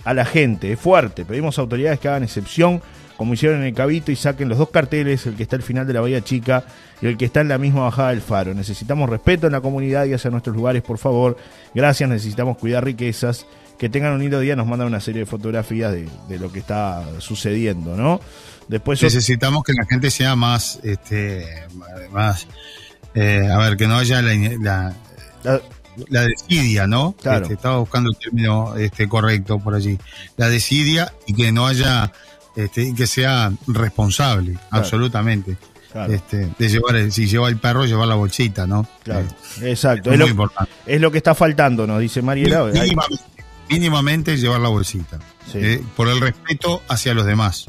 a 0.03 0.13
la 0.13 0.25
gente 0.25 0.73
es 0.73 0.79
fuerte. 0.79 1.25
Pedimos 1.25 1.57
a 1.57 1.61
autoridades 1.61 1.99
que 1.99 2.07
hagan 2.07 2.23
excepción 2.23 2.81
como 3.21 3.35
hicieron 3.35 3.59
en 3.61 3.67
el 3.67 3.73
Cabito 3.75 4.11
y 4.11 4.15
saquen 4.15 4.49
los 4.49 4.57
dos 4.57 4.71
carteles, 4.71 5.27
el 5.27 5.35
que 5.35 5.43
está 5.43 5.55
al 5.55 5.61
final 5.61 5.85
de 5.85 5.93
la 5.93 6.01
Bahía 6.01 6.23
Chica 6.23 6.63
y 7.03 7.05
el 7.05 7.17
que 7.17 7.25
está 7.25 7.41
en 7.41 7.49
la 7.49 7.59
misma 7.59 7.81
bajada 7.81 8.09
del 8.09 8.21
Faro. 8.21 8.55
Necesitamos 8.55 9.07
respeto 9.07 9.45
en 9.45 9.53
la 9.53 9.61
comunidad 9.61 10.05
y 10.05 10.13
hacia 10.15 10.31
nuestros 10.31 10.55
lugares, 10.55 10.81
por 10.81 10.97
favor. 10.97 11.37
Gracias, 11.75 12.09
necesitamos 12.09 12.57
cuidar 12.57 12.83
riquezas. 12.83 13.45
Que 13.77 13.89
tengan 13.89 14.13
un 14.13 14.21
lindo 14.21 14.39
día, 14.39 14.55
nos 14.55 14.65
mandan 14.65 14.87
una 14.87 14.99
serie 14.99 15.19
de 15.19 15.25
fotografías 15.27 15.91
de, 15.91 16.09
de 16.29 16.39
lo 16.39 16.51
que 16.51 16.57
está 16.57 17.05
sucediendo, 17.19 17.95
¿no? 17.95 18.19
Después 18.67 19.03
Necesitamos 19.03 19.63
que 19.63 19.73
la 19.73 19.85
gente 19.85 20.09
sea 20.09 20.35
más, 20.35 20.79
este, 20.81 21.45
más, 22.11 22.47
eh, 23.13 23.47
a 23.53 23.59
ver, 23.59 23.77
que 23.77 23.85
no 23.87 23.97
haya 23.97 24.19
la, 24.23 24.33
la, 24.59 24.93
la- 25.43 25.61
la 26.09 26.21
desidia, 26.23 26.87
¿no? 26.87 27.13
Claro. 27.21 27.43
Este, 27.43 27.53
estaba 27.53 27.77
buscando 27.77 28.09
el 28.09 28.17
término 28.17 28.75
este, 28.77 29.07
correcto 29.07 29.59
por 29.59 29.75
allí. 29.75 29.99
La 30.37 30.49
desidia 30.49 31.13
y 31.27 31.35
que 31.35 31.51
no 31.51 31.67
haya, 31.67 32.11
este, 32.55 32.83
y 32.83 32.93
que 32.93 33.07
sea 33.07 33.51
responsable, 33.67 34.57
absolutamente. 34.69 35.57
Claro. 35.91 36.13
Este, 36.13 36.49
de 36.57 36.69
llevar, 36.69 36.95
el- 36.95 37.11
si 37.11 37.27
lleva 37.27 37.49
el 37.49 37.57
perro, 37.57 37.85
llevar 37.85 38.07
la 38.07 38.15
bolsita, 38.15 38.65
¿no? 38.65 38.87
Claro, 39.03 39.25
Eh, 39.61 39.71
exacto. 39.71 40.09
es 40.09 40.13
Es 40.13 40.19
muy 40.19 40.27
lo, 40.27 40.31
importante. 40.31 40.71
es 40.85 41.01
lo 41.01 41.11
que 41.11 41.17
está 41.17 41.35
faltando, 41.35 41.85
nos 41.85 41.99
dice 41.99 42.21
Mariela. 42.21 42.63
Mínimamente, 42.65 43.23
mínimamente 43.69 44.37
llevar 44.37 44.61
la 44.61 44.69
bolsita. 44.69 45.19
Sí. 45.51 45.57
Eh, 45.61 45.83
por 45.97 46.07
el 46.07 46.21
respeto 46.21 46.81
hacia 46.87 47.13
los 47.13 47.25
demás. 47.25 47.65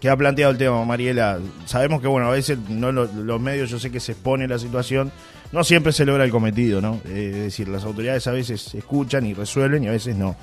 que 0.00 0.10
ha 0.10 0.16
planteado 0.16 0.52
el 0.52 0.58
tema, 0.58 0.84
Mariela. 0.84 1.38
Sabemos 1.64 2.02
que, 2.02 2.06
bueno, 2.06 2.28
a 2.28 2.30
veces 2.30 2.58
no 2.68 2.92
lo- 2.92 3.06
los 3.06 3.40
medios, 3.40 3.70
yo 3.70 3.78
sé 3.80 3.90
que 3.90 3.98
se 3.98 4.12
expone 4.12 4.46
la 4.46 4.58
situación, 4.58 5.10
no 5.52 5.64
siempre 5.64 5.90
se 5.90 6.04
logra 6.04 6.22
el 6.22 6.30
cometido, 6.30 6.82
¿no? 6.82 7.00
Eh, 7.06 7.30
es 7.34 7.42
decir, 7.44 7.66
las 7.68 7.82
autoridades 7.82 8.26
a 8.26 8.30
veces 8.32 8.74
escuchan 8.74 9.24
y 9.24 9.32
resuelven 9.32 9.84
y 9.84 9.88
a 9.88 9.92
veces 9.92 10.14
no. 10.14 10.36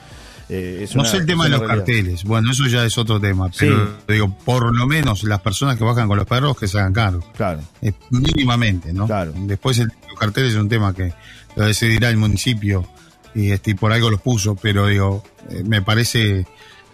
Eh, 0.49 0.81
es 0.83 0.95
No 0.95 1.01
una- 1.01 1.09
sé 1.09 1.17
el 1.17 1.25
tema 1.25 1.45
de 1.45 1.51
los 1.51 1.59
realidad. 1.61 1.77
carteles. 1.77 2.23
Bueno, 2.25 2.51
eso 2.51 2.65
ya 2.67 2.83
es 2.85 2.97
otro 2.97 3.19
tema. 3.19 3.49
Pero 3.57 3.87
Sí. 3.87 3.93
digo, 4.13 4.35
por 4.43 4.75
lo 4.75 4.85
menos 4.87 5.23
las 5.23 5.39
personas 5.41 5.77
que 5.77 5.83
bajan 5.83 6.07
con 6.07 6.17
los 6.17 6.27
perros 6.27 6.57
que 6.57 6.67
se 6.67 6.77
hagan 6.79 6.93
cargo. 6.93 7.21
Claro, 7.35 7.61
Eh, 7.81 7.93
mínimamente, 8.09 8.93
¿no? 8.93 9.05
Claro. 9.07 9.33
Después 9.35 9.79
el, 9.79 9.91
los 10.09 10.19
carteles 10.19 10.51
es 10.53 10.59
un 10.59 10.69
tema 10.69 10.93
que 10.93 11.13
lo 11.55 11.65
decidirá 11.65 12.09
el 12.09 12.17
municipio 12.17 12.85
y, 13.33 13.51
este, 13.51 13.73
por 13.75 13.93
algo 13.93 14.11
los 14.11 14.21
puso, 14.21 14.55
pero 14.55 14.87
digo, 14.87 15.23
eh, 15.49 15.63
me 15.65 15.81
parece 15.81 16.45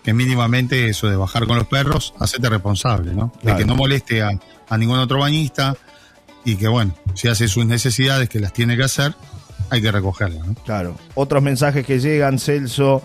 que 0.03 0.13
mínimamente 0.13 0.87
eso 0.87 1.07
de 1.09 1.15
bajar 1.17 1.45
con 1.47 1.57
los 1.57 1.67
perros, 1.67 2.13
hacerte 2.19 2.49
responsable, 2.49 3.13
¿no? 3.13 3.31
Claro. 3.41 3.57
De 3.57 3.63
que 3.63 3.67
no 3.67 3.75
moleste 3.75 4.21
a, 4.21 4.29
a 4.69 4.77
ningún 4.77 4.97
otro 4.99 5.19
bañista 5.19 5.75
y 6.45 6.55
que, 6.55 6.67
bueno, 6.67 6.95
si 7.15 7.27
hace 7.27 7.47
sus 7.47 7.65
necesidades, 7.65 8.29
que 8.29 8.39
las 8.39 8.53
tiene 8.53 8.77
que 8.77 8.83
hacer, 8.83 9.13
hay 9.69 9.81
que 9.81 9.91
recogerlas, 9.91 10.47
¿no? 10.47 10.53
claro. 10.65 10.95
Otros 11.15 11.43
mensajes 11.43 11.85
que 11.85 11.99
llegan, 11.99 12.39
Celso. 12.39 13.03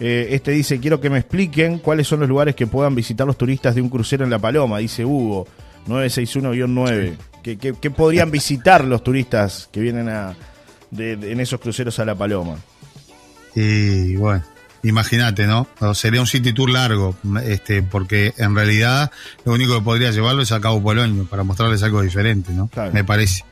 Eh, 0.00 0.28
este 0.30 0.50
dice, 0.52 0.80
quiero 0.80 1.00
que 1.00 1.10
me 1.10 1.18
expliquen 1.18 1.78
cuáles 1.78 2.06
son 2.08 2.20
los 2.20 2.28
lugares 2.28 2.54
que 2.54 2.66
puedan 2.66 2.94
visitar 2.94 3.26
los 3.26 3.38
turistas 3.38 3.74
de 3.74 3.82
un 3.82 3.88
crucero 3.88 4.24
en 4.24 4.30
La 4.30 4.38
Paloma, 4.38 4.78
dice 4.78 5.04
Hugo, 5.04 5.46
961-9. 5.86 7.14
¿Qué, 7.42 7.58
qué, 7.58 7.74
qué 7.80 7.90
podrían 7.90 8.30
visitar 8.30 8.84
los 8.84 9.02
turistas 9.04 9.68
que 9.70 9.80
vienen 9.80 10.08
a, 10.08 10.34
de- 10.90 11.16
de- 11.16 11.32
en 11.32 11.40
esos 11.40 11.60
cruceros 11.60 11.98
a 11.98 12.04
La 12.04 12.14
Paloma? 12.14 12.56
Y 13.54 14.16
bueno, 14.16 14.42
imagínate, 14.82 15.46
¿no? 15.46 15.66
O 15.80 15.94
sería 15.94 16.20
un 16.20 16.26
city 16.26 16.52
tour 16.52 16.70
largo, 16.70 17.14
este, 17.44 17.82
porque 17.82 18.32
en 18.38 18.54
realidad 18.54 19.10
lo 19.44 19.52
único 19.52 19.76
que 19.78 19.84
podría 19.84 20.10
llevarlo 20.10 20.42
es 20.42 20.52
a 20.52 20.60
Cabo 20.60 20.82
Polonio 20.82 21.24
para 21.26 21.42
mostrarles 21.44 21.82
algo 21.82 22.02
diferente, 22.02 22.52
¿no? 22.52 22.68
Claro. 22.68 22.92
Me 22.92 23.04
parece. 23.04 23.44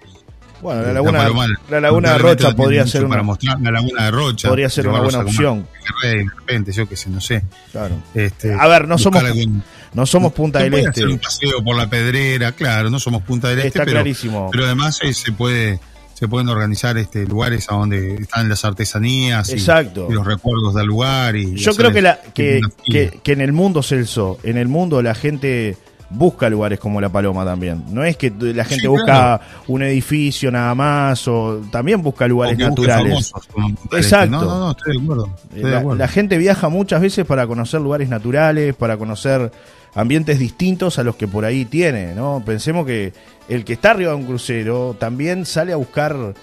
Bueno, 0.62 0.80
la 0.80 0.86
La 0.88 0.92
laguna, 0.94 1.46
la 1.68 1.80
laguna 1.80 2.12
de 2.12 2.18
Rocha 2.18 2.54
podría 2.54 2.86
ser 2.86 3.02
para 3.02 3.14
una, 3.14 3.22
mostrar 3.24 3.60
la 3.60 3.70
laguna 3.72 4.04
de 4.04 4.10
Rocha 4.12 4.48
podría 4.48 4.70
ser 4.70 4.86
una 4.88 5.00
buena 5.00 5.18
opción. 5.18 5.66
De 6.02 6.24
repente 6.38 6.72
yo 6.72 6.88
qué 6.88 6.96
sé 6.96 7.10
no 7.10 7.20
sé 7.20 7.42
Claro. 7.72 7.96
este, 8.14 8.54
A 8.54 8.68
ver, 8.68 8.86
no 8.86 8.96
somos 8.96 9.22
algún- 9.24 9.62
no 9.92 10.06
somos 10.06 10.32
Punta 10.32 10.60
del 10.60 10.72
Este. 10.74 10.88
hacer 10.88 11.08
un 11.08 11.18
paseo 11.18 11.62
por 11.64 11.76
la 11.76 11.90
pedrera 11.90 12.52
claro 12.52 12.88
no 12.90 12.98
somos 13.00 13.22
Punta 13.22 13.48
del 13.48 13.58
Este 13.58 13.68
Está 13.68 13.80
pero, 13.80 13.92
clarísimo. 13.96 14.48
pero 14.52 14.64
además 14.66 15.00
eh, 15.02 15.12
se 15.12 15.32
puede 15.32 15.80
se 16.14 16.28
pueden 16.28 16.48
organizar 16.48 16.96
este 16.98 17.26
lugares 17.26 17.66
a 17.68 17.74
donde 17.74 18.14
están 18.14 18.48
las 18.48 18.64
artesanías 18.64 19.48
y- 19.50 19.54
Exacto. 19.54 20.06
y, 20.08 20.12
los 20.14 20.24
recuerdos 20.24 20.72
del 20.76 20.86
lugar 20.86 21.34
y 21.34 21.56
Yo 21.56 21.74
creo 21.74 21.90
que, 21.92 22.00
la, 22.02 22.20
que, 22.32 22.58
una 22.58 22.68
fila. 22.84 23.10
que, 23.10 23.20
que 23.24 23.32
en 23.32 23.40
el 23.40 23.52
mundo, 23.52 23.82
Celso, 23.82 24.38
en 24.44 24.56
el 24.56 24.68
mundo 24.68 25.02
la 25.02 25.16
gente 25.16 25.76
busca 26.14 26.48
lugares 26.48 26.78
como 26.78 27.00
La 27.00 27.08
Paloma 27.08 27.44
también. 27.44 27.82
No 27.90 28.04
es 28.04 28.16
que 28.16 28.30
la 28.38 28.64
gente 28.64 28.82
Sí, 28.82 28.86
busca 28.88 29.40
un 29.68 29.82
edificio 29.82 30.50
nada 30.50 30.74
más, 30.74 31.26
o 31.28 31.60
también 31.70 32.02
busca 32.02 32.26
lugares 32.28 32.58
naturales. 32.58 33.32
famosos, 33.32 33.92
Exacto. 33.92 34.30
No, 34.30 34.44
no, 34.44 34.58
no, 34.60 34.70
estoy 34.72 34.96
de 34.98 35.02
acuerdo. 35.02 35.26
Eh, 35.26 35.30
Estoy 35.44 35.62
de 35.62 35.70
La, 35.70 35.78
acuerdo. 35.78 35.98
la 35.98 36.08
gente 36.08 36.38
viaja 36.38 36.68
muchas 36.68 37.00
veces 37.00 37.24
para 37.26 37.46
conocer 37.46 37.80
lugares 37.80 38.08
naturales, 38.08 38.74
para 38.74 38.96
conocer 38.96 39.50
ambientes 39.94 40.38
distintos 40.38 40.98
a 40.98 41.02
los 41.02 41.16
que 41.16 41.28
por 41.28 41.44
ahí 41.44 41.64
tiene, 41.64 42.14
¿no? 42.14 42.42
Pensemos 42.44 42.86
que 42.86 43.12
el 43.48 43.64
que 43.64 43.74
está 43.74 43.90
arriba 43.90 44.10
de 44.12 44.16
un 44.16 44.24
crucero 44.24 44.96
también 44.98 45.44
sale 45.44 45.72
a 45.72 45.76
buscar 45.76 46.34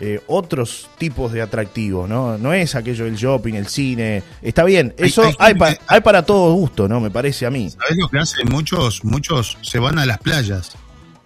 eh, 0.00 0.20
otros 0.26 0.88
tipos 0.98 1.32
de 1.32 1.42
atractivos, 1.42 2.08
¿no? 2.08 2.36
No 2.38 2.52
es 2.52 2.74
aquello 2.74 3.04
del 3.06 3.16
shopping, 3.16 3.54
el 3.54 3.66
cine. 3.68 4.22
Está 4.42 4.64
bien, 4.64 4.94
eso 4.98 5.22
hay 5.22 5.34
hay, 5.38 5.46
gente 5.48 5.58
pa- 5.58 5.74
que- 5.74 5.80
hay 5.86 6.00
para 6.00 6.22
todo 6.24 6.52
gusto, 6.54 6.86
¿no? 6.88 7.00
Me 7.00 7.10
parece 7.10 7.46
a 7.46 7.50
mí. 7.50 7.70
¿Sabés 7.70 7.96
lo 7.96 8.08
que 8.08 8.18
hacen? 8.18 8.48
Muchos, 8.50 9.04
muchos 9.04 9.56
se 9.62 9.78
van 9.78 9.98
a 9.98 10.06
las 10.06 10.18
playas. 10.18 10.72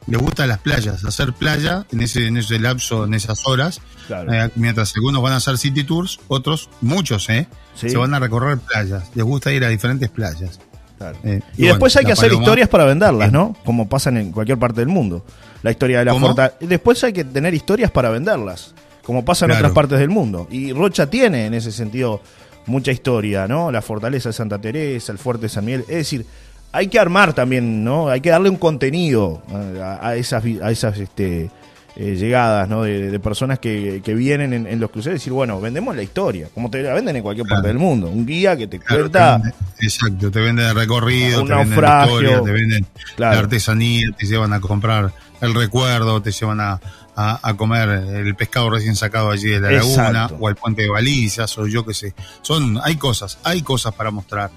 Les 0.07 0.19
gustan 0.21 0.49
las 0.49 0.59
playas, 0.59 1.05
hacer 1.05 1.33
playa 1.35 1.85
en 1.93 2.00
ese, 2.00 2.27
en 2.27 2.37
ese 2.39 2.59
lapso, 2.59 3.05
en 3.05 3.15
esas 3.15 3.47
horas. 3.47 3.81
Claro. 4.07 4.33
Eh, 4.33 4.50
mientras 4.57 4.93
algunos 4.97 5.23
van 5.23 5.35
a 5.35 5.37
hacer 5.37 5.57
city 5.59 5.85
tours, 5.85 6.19
otros, 6.27 6.69
muchos, 6.81 7.29
¿eh? 7.29 7.47
Sí. 7.75 7.91
Se 7.91 7.97
van 7.97 8.12
a 8.15 8.19
recorrer 8.19 8.59
playas. 8.59 9.05
Les 9.15 9.25
gusta 9.25 9.53
ir 9.53 9.62
a 9.65 9.69
diferentes 9.69 10.09
playas. 10.09 10.59
Claro. 10.99 11.17
Eh, 11.23 11.41
Y, 11.57 11.67
después 11.67 11.93
bueno, 11.95 12.00
hay 12.00 12.07
que 12.07 12.12
hacer 12.12 12.29
Paloma- 12.29 12.43
historias 12.45 12.69
para 12.69 12.85
venderlas, 12.87 13.31
¿no? 13.31 13.57
Como 13.65 13.89
pasan 13.89 14.17
en 14.17 14.33
cualquier 14.33 14.59
parte 14.59 14.81
del 14.81 14.89
mundo. 14.89 15.25
La 15.62 15.71
historia 15.71 15.99
de 16.00 16.05
la 16.07 16.14
fortaleza. 16.14 16.57
Después 16.61 17.02
hay 17.05 17.12
que 17.12 17.25
tener 17.25 17.52
historias 17.55 17.90
para 17.90 18.09
venderlas, 18.11 18.75
como 19.02 19.25
pasa 19.25 19.45
en 19.45 19.50
Claro. 19.50 19.61
otras 19.67 19.75
partes 19.75 19.99
del 19.99 20.09
mundo. 20.09 20.47
Y 20.50 20.73
Rocha 20.73 21.09
tiene 21.09 21.47
en 21.47 21.55
ese 21.55 21.71
sentido 21.73 22.21
mucha 22.67 22.93
historia, 22.93 23.47
¿no? 23.49 23.71
La 23.71 23.83
fortaleza 23.83 24.29
de 24.31 24.33
Santa 24.33 24.59
Teresa, 24.59 25.12
el 25.12 25.19
fuerte 25.19 25.43
de 25.43 25.49
San 25.49 25.64
Miguel. 25.64 25.81
Es 25.83 25.97
decir, 25.97 26.25
hay 26.73 26.87
que 26.88 26.99
armar 26.99 27.33
también, 27.35 27.83
¿no? 27.85 28.09
Hay 28.09 28.21
que 28.21 28.31
darle 28.31 28.49
un 28.49 28.57
contenido 28.57 29.43
a, 29.83 30.09
a 30.09 30.17
esas, 30.17 30.45
a 30.62 30.71
esas 30.71 30.99
este, 30.99 31.50
eh, 31.97 32.15
llegadas, 32.17 32.69
¿no? 32.69 32.83
De, 32.85 33.11
de 33.11 33.21
personas 33.21 33.59
que, 33.59 34.01
que 34.05 34.15
vienen 34.15 34.53
en, 34.53 34.67
en 34.67 34.81
los 34.81 34.91
cruceros 34.91 35.17
y 35.17 35.19
decir, 35.19 35.33
bueno, 35.33 35.61
vendemos 35.61 35.95
la 35.97 36.03
historia, 36.03 36.49
como 36.55 36.71
te 36.71 36.83
la 36.83 36.95
venden 36.95 37.17
en 37.17 37.23
cualquier 37.23 37.47
parte 37.47 37.69
del 37.69 37.79
mundo. 37.79 38.09
Un 38.09 38.25
guía 38.27 38.57
que 38.57 38.67
te 38.67 38.79
Claro, 38.79 39.03
cuenta. 39.03 39.37
te 39.39 39.49
vende- 39.49 39.55
exacto, 39.81 40.31
te 40.31 40.41
venden 40.41 40.67
el 40.67 40.75
recorrido, 40.75 41.43
Un 41.43 41.49
te 41.49 41.55
venden 41.55 41.81
la 41.81 42.05
historia, 42.07 42.43
te 42.43 42.53
venden 42.53 42.87
Claro. 43.17 43.35
la 43.35 43.41
artesanía, 43.41 44.07
te 44.19 44.27
llevan 44.27 44.53
a 44.53 44.61
comprar 44.61 45.13
el 45.41 45.55
recuerdo, 45.55 46.21
te 46.23 46.31
llevan 46.33 46.61
a, 46.61 46.81
a- 47.17 47.41
a 47.43 47.55
comer 47.57 47.89
el 47.89 48.35
pescado 48.37 48.71
recién 48.71 48.95
sacado 48.97 49.31
allí 49.31 49.49
de 49.49 49.61
la 49.61 49.73
Exacto. 49.73 50.13
laguna, 50.13 50.31
o 50.39 50.49
al 50.49 50.55
puente 50.57 50.83
de 50.83 50.89
balizas, 50.91 51.57
o 51.59 51.67
yo 51.67 51.85
qué 51.85 51.93
sé. 51.95 52.15
Son, 52.43 52.79
hay 52.85 52.97
cosas, 52.97 53.39
hay 53.43 53.63
cosas 53.63 53.95
para 53.95 54.11
mostrar. 54.11 54.51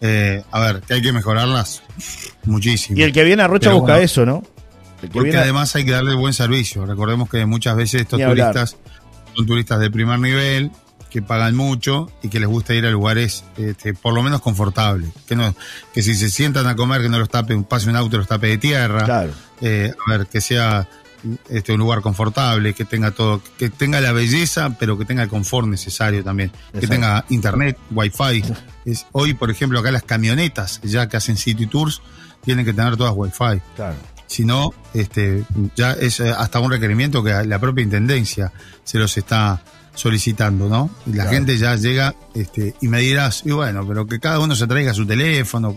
Eh, 0.00 0.42
a 0.50 0.60
ver, 0.60 0.80
que 0.80 0.94
hay 0.94 1.02
que 1.02 1.12
mejorarlas 1.12 1.82
muchísimo. 2.44 2.98
Y 2.98 3.02
el 3.02 3.12
que 3.12 3.22
viene 3.22 3.42
a 3.42 3.48
Rocha 3.48 3.68
Pero 3.68 3.80
busca 3.80 3.92
bueno, 3.92 4.04
eso, 4.04 4.24
¿no? 4.24 4.42
Porque 5.08 5.30
viene 5.30 5.38
además 5.38 5.74
hay 5.76 5.84
que 5.84 5.92
darle 5.92 6.14
buen 6.14 6.34
servicio. 6.34 6.84
Recordemos 6.86 7.28
que 7.28 7.44
muchas 7.46 7.76
veces 7.76 8.02
estos 8.02 8.20
turistas 8.20 8.76
son 9.34 9.46
turistas 9.46 9.80
de 9.80 9.90
primer 9.90 10.18
nivel, 10.18 10.70
que 11.10 11.20
pagan 11.20 11.56
mucho 11.56 12.10
y 12.22 12.28
que 12.28 12.40
les 12.40 12.48
gusta 12.48 12.72
ir 12.72 12.86
a 12.86 12.90
lugares 12.90 13.44
este, 13.56 13.92
por 13.94 14.14
lo 14.14 14.22
menos 14.22 14.40
confortables. 14.40 15.10
Que 15.26 15.36
no, 15.36 15.54
que 15.92 16.02
si 16.02 16.14
se 16.14 16.30
sientan 16.30 16.66
a 16.66 16.76
comer, 16.76 17.02
que 17.02 17.08
no 17.08 17.18
los 17.18 17.28
tape, 17.28 17.60
pase 17.62 17.90
un 17.90 17.96
auto 17.96 18.16
y 18.16 18.18
los 18.20 18.28
tape 18.28 18.46
de 18.46 18.58
tierra. 18.58 19.04
Claro. 19.04 19.32
Eh, 19.60 19.92
a 20.06 20.10
ver, 20.16 20.26
que 20.28 20.40
sea 20.40 20.88
este, 21.48 21.72
un 21.72 21.80
lugar 21.80 22.00
confortable, 22.00 22.72
que 22.72 22.84
tenga 22.84 23.10
todo, 23.10 23.42
que 23.58 23.68
tenga 23.68 24.00
la 24.00 24.12
belleza, 24.12 24.76
pero 24.78 24.96
que 24.96 25.04
tenga 25.04 25.22
el 25.22 25.28
confort 25.28 25.66
necesario 25.66 26.24
también. 26.24 26.52
Que 26.78 26.86
tenga 26.86 27.24
internet, 27.28 27.76
wifi. 27.90 28.42
Es, 28.84 29.06
hoy, 29.12 29.34
por 29.34 29.50
ejemplo, 29.50 29.80
acá 29.80 29.90
las 29.90 30.04
camionetas, 30.04 30.80
ya 30.82 31.08
que 31.08 31.16
hacen 31.16 31.36
city 31.36 31.66
tours, 31.66 32.00
tienen 32.44 32.64
que 32.64 32.72
tener 32.72 32.96
todas 32.96 33.12
wifi. 33.14 33.60
Claro. 33.76 33.96
Si 34.30 34.44
no, 34.44 34.72
este, 34.94 35.42
ya 35.74 35.90
es 35.94 36.20
eh, 36.20 36.30
hasta 36.30 36.60
un 36.60 36.70
requerimiento 36.70 37.20
que 37.24 37.32
la 37.44 37.58
propia 37.58 37.82
intendencia 37.82 38.52
se 38.84 38.96
los 38.98 39.16
está 39.18 39.60
solicitando, 39.92 40.68
¿no? 40.68 40.88
Y 41.04 41.10
la 41.10 41.24
Claro. 41.24 41.30
gente 41.30 41.58
ya 41.58 41.74
llega 41.74 42.14
este, 42.32 42.76
y 42.80 42.86
me 42.86 43.00
dirás, 43.00 43.42
y 43.44 43.50
bueno, 43.50 43.84
pero 43.88 44.06
que 44.06 44.20
cada 44.20 44.38
uno 44.38 44.54
se 44.54 44.68
traiga 44.68 44.94
su 44.94 45.04
teléfono. 45.04 45.74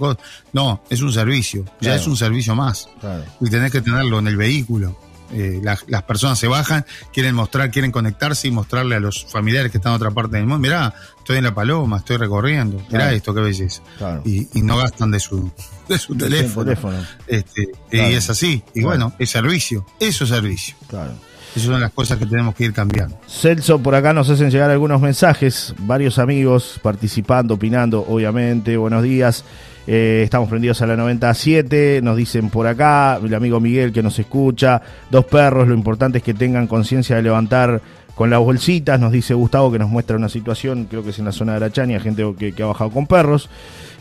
No, 0.53 0.83
es 0.87 1.01
un 1.01 1.11
servicio, 1.11 1.63
ya 1.65 1.71
Claro. 1.79 2.01
es 2.01 2.05
un 2.07 2.15
servicio 2.15 2.53
más. 2.55 2.87
Claro. 3.01 3.25
Y 3.41 3.49
tenés 3.49 3.71
que 3.71 3.81
tenerlo 3.81 4.19
en 4.19 4.27
el 4.27 4.37
vehículo. 4.37 4.99
Eh, 5.33 5.59
las, 5.63 5.83
las 5.87 6.03
personas 6.03 6.37
se 6.39 6.47
bajan, 6.47 6.85
quieren 7.11 7.33
mostrar, 7.35 7.71
quieren 7.71 7.91
conectarse 7.91 8.47
y 8.47 8.51
mostrarle 8.51 8.95
a 8.95 8.99
los 8.99 9.25
familiares 9.25 9.71
que 9.71 9.77
están 9.79 9.91
en 9.93 9.95
otra 9.97 10.11
parte 10.11 10.37
del 10.37 10.45
mundo, 10.45 10.59
mirá, 10.59 10.93
estoy 11.17 11.37
en 11.37 11.43
La 11.45 11.53
Paloma, 11.55 11.97
estoy 11.97 12.17
recorriendo, 12.17 12.77
mirá 12.77 12.87
Claro. 12.89 13.15
esto, 13.15 13.33
qué 13.33 13.41
belleza. 13.41 13.81
Claro. 13.97 14.21
Y, 14.25 14.47
y 14.53 14.61
no 14.61 14.77
gastan 14.77 15.09
de 15.11 15.19
su, 15.19 15.51
de 15.89 15.97
su 15.97 16.15
teléfono. 16.15 16.65
teléfono. 16.65 16.97
Este, 17.27 17.69
Claro. 17.89 18.11
Y 18.11 18.13
es 18.13 18.29
así. 18.29 18.63
Y 18.75 18.83
bueno, 18.83 19.13
es 19.19 19.29
servicio. 19.31 19.85
Eso 19.99 20.23
es 20.25 20.29
servicio. 20.29 20.75
Claro. 20.87 21.13
Esas 21.55 21.69
son 21.69 21.81
las 21.81 21.91
cosas 21.91 22.17
que 22.17 22.25
tenemos 22.25 22.55
que 22.55 22.65
ir 22.65 22.73
cambiando. 22.73 23.17
Celso, 23.27 23.79
por 23.79 23.95
acá 23.95 24.13
nos 24.13 24.29
hacen 24.29 24.49
llegar 24.49 24.71
algunos 24.71 25.01
mensajes, 25.01 25.73
varios 25.79 26.19
amigos 26.19 26.79
participando, 26.81 27.53
opinando, 27.53 28.05
obviamente. 28.07 28.75
Buenos 28.77 29.03
días. 29.03 29.43
Eh, 29.85 30.21
estamos 30.23 30.49
prendidos 30.49 30.81
a 30.81 30.87
la 30.87 30.95
97, 30.95 31.99
nos 32.01 32.15
dicen 32.15 32.49
por 32.49 32.67
acá, 32.67 33.19
el 33.21 33.33
amigo 33.33 33.59
Miguel 33.59 33.91
que 33.91 34.01
nos 34.01 34.17
escucha, 34.17 34.81
dos 35.11 35.25
perros, 35.25 35.67
lo 35.67 35.73
importante 35.73 36.19
es 36.19 36.23
que 36.23 36.33
tengan 36.33 36.67
conciencia 36.67 37.17
de 37.17 37.21
levantar 37.21 37.81
con 38.15 38.29
las 38.29 38.39
bolsitas, 38.39 38.99
nos 38.99 39.11
dice 39.11 39.33
Gustavo 39.33 39.71
que 39.71 39.79
nos 39.79 39.89
muestra 39.89 40.15
una 40.15 40.29
situación, 40.29 40.85
creo 40.85 41.03
que 41.03 41.09
es 41.09 41.19
en 41.19 41.25
la 41.25 41.31
zona 41.31 41.53
de 41.53 41.57
Arachania, 41.57 41.99
gente 41.99 42.23
que, 42.37 42.53
ha 42.61 42.67
bajado 42.67 42.91
con 42.91 43.07
perros. 43.07 43.49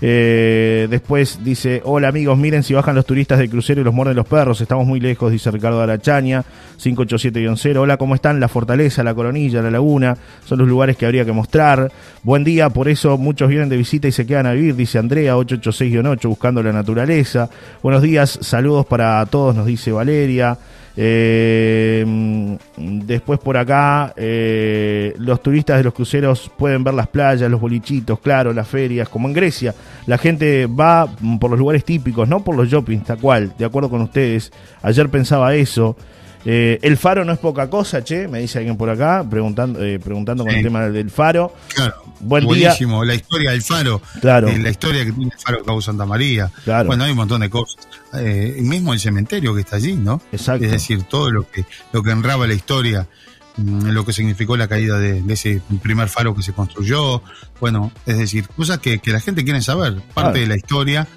Eh, 0.04 0.88
después 0.90 1.38
dice, 1.44 1.80
hola 1.84 2.08
amigos, 2.08 2.36
miren 2.36 2.62
si 2.62 2.74
bajan 2.74 2.94
los 2.94 3.06
turistas 3.06 3.38
del 3.38 3.48
crucero 3.48 3.80
y 3.80 3.84
los 3.84 3.94
muerden 3.94 4.16
los 4.16 4.26
perros, 4.26 4.60
estamos 4.60 4.86
muy 4.86 5.00
lejos, 5.00 5.32
dice 5.32 5.50
Ricardo 5.50 5.80
Arachaña, 5.80 6.44
587-0. 6.82 7.76
Hola, 7.76 7.96
¿cómo 7.96 8.14
están? 8.14 8.38
La 8.38 8.48
Fortaleza, 8.48 9.02
la 9.02 9.14
Coronilla, 9.14 9.62
la 9.62 9.70
Laguna, 9.70 10.16
son 10.44 10.58
los 10.58 10.68
lugares 10.68 10.96
que 10.96 11.06
habría 11.06 11.24
que 11.24 11.32
mostrar. 11.32 11.90
Buen 12.22 12.44
día, 12.44 12.68
por 12.68 12.88
eso 12.88 13.16
muchos 13.16 13.48
vienen 13.48 13.68
de 13.68 13.76
visita 13.76 14.08
y 14.08 14.12
se 14.12 14.26
quedan 14.26 14.46
a 14.46 14.52
vivir, 14.52 14.76
dice 14.76 14.98
Andrea, 14.98 15.36
886-8, 15.36 16.28
buscando 16.28 16.62
la 16.62 16.72
naturaleza. 16.72 17.48
Buenos 17.82 18.02
días, 18.02 18.38
saludos 18.42 18.84
para 18.84 19.24
todos, 19.26 19.54
nos 19.54 19.64
dice 19.64 19.90
Valeria. 19.90 20.58
Eh, 20.96 22.58
después 22.76 23.38
por 23.38 23.56
acá, 23.56 24.12
eh, 24.16 25.14
los 25.18 25.42
turistas 25.42 25.78
de 25.78 25.84
los 25.84 25.94
cruceros 25.94 26.50
pueden 26.56 26.84
ver 26.84 26.94
las 26.94 27.08
playas, 27.08 27.50
los 27.50 27.60
bolichitos, 27.60 28.18
claro, 28.20 28.52
las 28.52 28.68
ferias, 28.68 29.08
como 29.08 29.28
en 29.28 29.34
Grecia. 29.34 29.74
La 30.06 30.18
gente 30.18 30.66
va 30.66 31.08
por 31.40 31.50
los 31.50 31.58
lugares 31.58 31.84
típicos, 31.84 32.28
no 32.28 32.44
por 32.44 32.56
los 32.56 32.68
shoppings, 32.68 33.04
tal 33.04 33.18
cual, 33.18 33.54
de 33.58 33.64
acuerdo 33.64 33.88
con 33.88 34.02
ustedes. 34.02 34.52
Ayer 34.82 35.08
pensaba 35.08 35.54
eso. 35.54 35.96
Eh, 36.44 36.78
el 36.82 36.96
faro 36.96 37.24
no 37.24 37.32
es 37.32 37.38
poca 37.38 37.70
cosa, 37.70 38.02
che, 38.02 38.26
me 38.26 38.40
dice 38.40 38.58
alguien 38.58 38.76
por 38.76 38.90
acá, 38.90 39.24
preguntando, 39.28 39.82
eh, 39.82 40.00
preguntando 40.00 40.44
con 40.44 40.54
el 40.54 40.62
tema 40.62 40.88
del 40.88 41.10
faro. 41.10 41.52
Claro. 41.74 41.94
Buen 42.22 42.44
Buenísimo. 42.44 43.04
La 43.04 43.14
historia 43.14 43.50
del 43.50 43.62
faro. 43.62 44.00
Claro. 44.20 44.48
eh, 44.48 44.58
la 44.58 44.70
historia 44.70 45.04
que 45.04 45.12
tiene 45.12 45.30
el 45.34 45.40
faro 45.40 45.62
Cabo 45.64 45.82
Santa 45.82 46.06
María. 46.06 46.50
Claro. 46.64 46.86
Bueno, 46.86 47.04
hay 47.04 47.10
un 47.10 47.16
montón 47.16 47.40
de 47.40 47.50
cosas. 47.50 47.86
Eh, 48.14 48.56
mismo 48.62 48.92
el 48.94 49.00
cementerio 49.00 49.54
que 49.54 49.60
está 49.62 49.76
allí, 49.76 49.94
¿no? 49.94 50.20
Exacto. 50.32 50.64
Es 50.64 50.70
decir, 50.70 51.02
todo 51.04 51.30
lo 51.30 51.50
que, 51.50 51.64
lo 51.92 52.02
que 52.02 52.10
enraba 52.12 52.46
la 52.46 52.54
historia, 52.54 53.08
mm, 53.56 53.88
lo 53.88 54.04
que 54.04 54.12
significó 54.12 54.56
la 54.56 54.68
caída 54.68 54.98
de, 54.98 55.20
de 55.22 55.34
ese 55.34 55.60
primer 55.82 56.08
faro 56.08 56.34
que 56.34 56.42
se 56.42 56.52
construyó. 56.52 57.22
Bueno, 57.60 57.90
es 58.06 58.18
decir, 58.18 58.46
cosas 58.48 58.78
que, 58.78 58.98
que 59.00 59.12
la 59.12 59.20
gente 59.20 59.44
quiere 59.44 59.60
saber. 59.62 59.94
Parte 59.94 60.12
Claro. 60.14 60.32
de 60.38 60.46
la 60.46 60.56
historia 60.56 61.08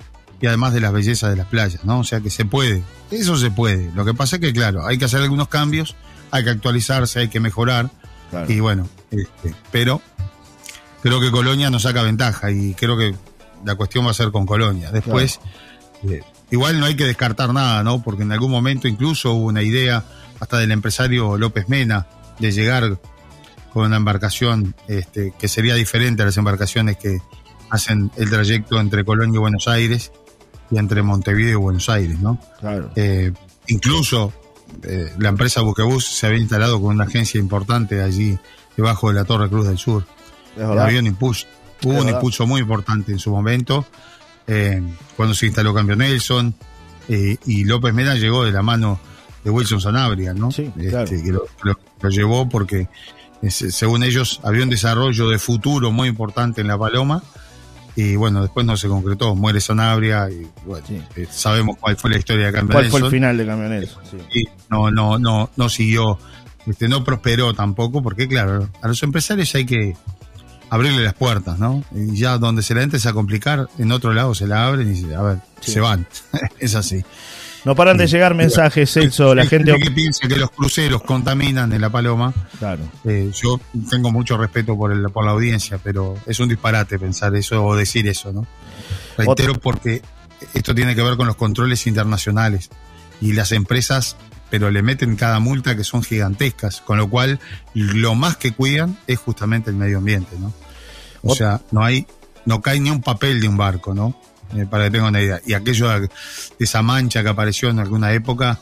y 0.41 0.48
además 0.48 0.74
de 0.74 0.82
las 0.82 0.91
bellezas 0.91 1.30
de 1.30 1.36
las 1.38 1.48
playas, 1.48 1.86
¿no? 1.86 2.00
O 2.00 2.04
sea 2.04 2.20
que 2.22 2.30
se 2.30 2.46
puede. 2.46 2.84
Eso 3.12 3.38
se 3.38 3.52
puede. 3.52 3.91
Lo 3.94 4.04
que 4.06 4.13
pasa 4.13 4.38
es 4.38 4.41
que, 4.41 4.52
claro, 4.54 4.86
hay 4.86 4.98
que 4.98 5.06
hacer 5.06 5.22
algunos 5.22 5.48
cambios, 5.50 5.96
hay 6.32 6.44
que 6.44 6.50
actualizarse, 6.50 7.20
hay 7.20 7.28
que 7.30 7.39
mejorar. 7.39 7.89
Claro. 8.32 8.52
Y 8.52 8.60
bueno, 8.60 8.89
este, 9.12 9.54
pero 9.72 10.02
creo 11.06 11.20
que 11.20 11.30
Colonia 11.30 11.70
nos 11.70 11.84
saca 11.84 12.02
ventaja 12.02 12.50
y 12.50 12.74
creo 12.74 12.98
que 12.98 13.13
la 13.63 13.76
cuestión 13.76 14.08
va 14.08 14.10
a 14.10 14.13
ser 14.15 14.32
con 14.32 14.48
Colonia. 14.48 14.89
Después, 14.89 15.39
eh, 16.10 16.24
igual 16.50 16.80
no 16.80 16.88
hay 16.88 16.96
que 16.96 17.06
descartar 17.06 17.54
nada, 17.54 17.84
¿no? 17.84 18.02
Porque 18.02 18.24
en 18.24 18.32
algún 18.32 18.50
momento 18.50 18.88
incluso 18.88 19.34
hubo 19.34 19.46
una 19.46 19.62
idea 19.62 20.04
hasta 20.39 20.58
del 20.58 20.72
empresario 20.72 21.38
López 21.38 21.70
Mena 21.70 22.08
de 22.39 22.52
llegar 22.52 23.00
con 23.72 23.86
una 23.86 23.98
embarcación 23.98 24.74
este, 24.88 25.32
que 25.38 25.48
sería 25.48 25.76
diferente 25.76 26.24
a 26.24 26.26
las 26.26 26.38
embarcaciones 26.38 26.98
que 26.98 27.20
hacen 27.70 28.10
el 28.18 28.32
trayecto 28.32 28.80
entre 28.80 29.06
Colonia 29.06 29.36
y 29.36 29.39
Buenos 29.39 29.68
Aires 29.68 30.12
y 30.72 30.80
entre 30.80 31.04
Montevideo 31.04 31.52
y 31.52 31.62
Buenos 31.62 31.88
Aires, 31.88 32.20
¿no? 32.20 32.39
Claro. 32.60 32.89
Eh, 32.96 33.32
incluso 33.68 34.34
eh, 34.82 35.13
la 35.20 35.30
empresa 35.30 35.62
Buquebus 35.62 36.04
se 36.04 36.26
había 36.26 36.39
instalado 36.39 36.82
con 36.82 36.96
una 36.96 37.04
agencia 37.04 37.39
importante 37.39 38.02
allí 38.02 38.39
debajo 38.76 39.10
de 39.10 39.13
la 39.13 39.24
Torre 39.24 39.50
Cruz 39.50 39.68
del 39.68 39.78
Sur. 39.78 40.14
Había 40.62 41.00
un 41.00 41.08
impulso, 41.08 41.48
hubo 41.84 42.02
un 42.02 42.10
impulso 42.10 42.46
muy 42.48 42.62
importante 42.62 43.12
en 43.12 43.20
su 43.20 43.32
momento, 43.32 43.86
eh, 44.48 44.82
cuando 45.15 45.34
se 45.36 45.48
instaló 45.48 45.74
Cambio 45.74 45.96
Nelson, 45.96 46.54
eh, 47.10 47.38
y 47.46 47.63
López 47.65 47.94
Mena 47.94 48.15
llegó 48.15 48.44
de 48.46 48.52
la 48.52 48.62
mano 48.62 49.00
de 49.44 49.50
Wilson 49.52 49.80
Sanabria, 49.82 50.34
¿no? 50.34 50.52
Sí, 50.52 50.72
Este, 50.78 50.89
claro. 50.89 51.10
que 51.10 51.32
lo, 51.32 51.46
lo- 51.63 51.80
lo 52.02 52.10
llevó 52.10 52.50
porque, 52.50 52.88
eh, 53.41 53.52
se- 53.52 53.72
según 53.72 54.04
ellos, 54.04 54.39
había 54.44 54.63
un 54.63 54.70
desarrollo 54.70 55.30
de 55.30 55.38
futuro 55.39 55.91
muy 55.91 56.08
importante 56.08 56.62
en 56.62 56.68
La 56.68 56.78
Paloma, 56.78 57.22
y 57.98 58.15
bueno, 58.18 58.41
después 58.41 58.65
no 58.65 58.76
se 58.76 58.88
concretó, 58.88 59.36
muere 59.36 59.62
Sanabria, 59.62 60.30
y 60.30 60.48
bueno, 60.65 60.86
Sí. 60.88 61.02
eh, 61.15 61.28
sabemos 61.32 61.78
cuál 61.80 61.96
fue 61.96 62.10
la 62.10 62.18
historia 62.18 62.48
de 62.48 62.52
Cambio 62.54 62.74
¿Cuál 62.74 62.89
fue 62.89 63.00
el 63.02 63.10
final 63.10 63.38
de 63.38 63.46
Camioneros? 63.46 63.98
Sí. 64.34 64.48
no, 64.70 64.89
no, 64.91 65.18
no, 65.20 65.50
no 65.56 65.70
siguió, 65.70 66.18
este, 66.65 66.88
no 66.89 67.04
prosperó 67.04 67.54
tampoco, 67.54 68.02
porque 68.02 68.28
claro, 68.28 68.68
a 68.82 68.88
los 68.88 69.02
empresarios 69.04 69.54
hay 69.56 69.65
que 69.65 69.96
abrirle 70.69 71.04
las 71.04 71.13
puertas, 71.13 71.60
¿no? 71.60 71.84
Y 71.93 72.15
ya 72.15 72.38
donde 72.38 72.62
se 72.63 72.73
la 72.75 72.84
entres 72.84 73.06
a 73.06 73.13
complicar, 73.13 73.67
en 73.78 73.91
otro 73.91 74.13
lado 74.13 74.34
se 74.36 74.47
la 74.47 74.67
abren 74.67 74.91
y 74.93 75.01
se, 75.01 75.15
a 75.15 75.21
ver, 75.21 75.38
Sí. 75.62 75.71
se 75.73 75.80
van. 75.80 76.08
es 76.60 76.75
así. 76.75 77.04
No 77.63 77.75
paran 77.75 77.97
de 77.97 78.06
llegar 78.06 78.36
mensajes, 78.36 78.91
Celso, 78.93 79.34
la 79.34 79.47
gente... 79.47 79.73
que 79.80 79.89
piensa 79.89 80.28
que 80.28 80.36
los 80.36 80.51
cruceros 80.51 81.01
contaminan 81.01 81.73
en 81.73 81.82
La 81.82 81.89
Paloma. 81.89 82.32
Claro. 82.60 82.84
Eh, 83.06 83.32
yo 83.34 83.60
tengo 83.89 84.12
mucho 84.12 84.38
respeto 84.38 84.78
por, 84.78 84.91
el, 84.91 85.10
por 85.10 85.25
la 85.25 85.32
audiencia, 85.32 85.80
pero 85.84 86.15
es 86.28 86.39
un 86.39 86.47
disparate 86.47 86.99
pensar 86.99 87.36
eso 87.36 87.65
o 87.65 87.75
decir 87.75 88.08
eso, 88.08 88.32
¿no? 88.32 88.45
Reitero 89.17 89.56
porque 89.56 90.04
esto 90.54 90.75
tiene 90.75 90.93
que 90.93 91.01
ver 91.01 91.17
con 91.17 91.25
los 91.25 91.38
controles 91.38 91.88
internacionales 91.88 92.69
y 93.19 93.34
las 93.34 93.51
empresas, 93.51 94.15
pero 94.60 94.72
le 94.72 94.82
meten 94.82 95.18
cada 95.18 95.39
multa 95.41 95.76
que 95.76 95.84
son 95.84 96.02
gigantescas, 96.02 96.80
con 96.80 96.98
lo 96.98 97.10
cual 97.10 97.41
lo 97.74 98.15
más 98.15 98.38
que 98.38 98.52
cuidan 98.54 98.98
es 99.06 99.20
justamente 99.20 99.70
el 99.70 99.76
medio 99.76 99.98
ambiente, 99.98 100.38
¿no? 100.39 100.54
O 101.24 101.36
sea, 101.36 101.60
no 101.72 101.84
hay, 101.84 102.08
no 102.46 102.62
cae 102.62 102.80
ni 102.80 102.89
un 102.89 103.02
papel 103.02 103.41
de 103.41 103.50
un 103.50 103.58
barco, 103.58 103.94
¿no? 103.94 104.18
Eh, 104.56 104.65
para 104.70 104.86
que 104.86 104.91
tengan 104.91 105.10
una 105.10 105.22
idea. 105.22 105.41
Y 105.46 105.54
aquello 105.56 105.89
de 106.00 106.10
esa 106.60 106.82
mancha 106.82 107.22
que 107.22 107.28
apareció 107.28 107.70
en 107.70 107.80
alguna 107.80 108.13
época, 108.13 108.60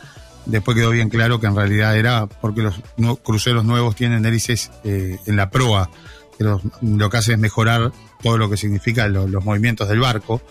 después 0.47 0.75
quedó 0.75 0.89
bien 0.89 1.09
claro 1.09 1.39
que 1.39 1.45
en 1.45 1.55
realidad 1.55 1.95
era 1.95 2.25
porque 2.25 2.63
los 2.63 2.73
cruceros 3.21 3.63
nuevos 3.65 3.95
tienen 3.95 4.25
hélices 4.25 4.71
eh, 4.83 5.19
en 5.27 5.35
la 5.35 5.51
proa, 5.51 5.91
que 6.39 6.43
los- 6.43 6.61
lo 6.81 7.09
que 7.11 7.17
hace 7.17 7.33
es 7.33 7.37
mejorar 7.39 7.91
todo 8.23 8.39
lo 8.39 8.49
que 8.49 8.57
significa 8.57 9.07
lo- 9.07 9.27
los 9.27 9.45
movimientos 9.45 9.87
del 9.89 9.99
barco, 9.99 10.41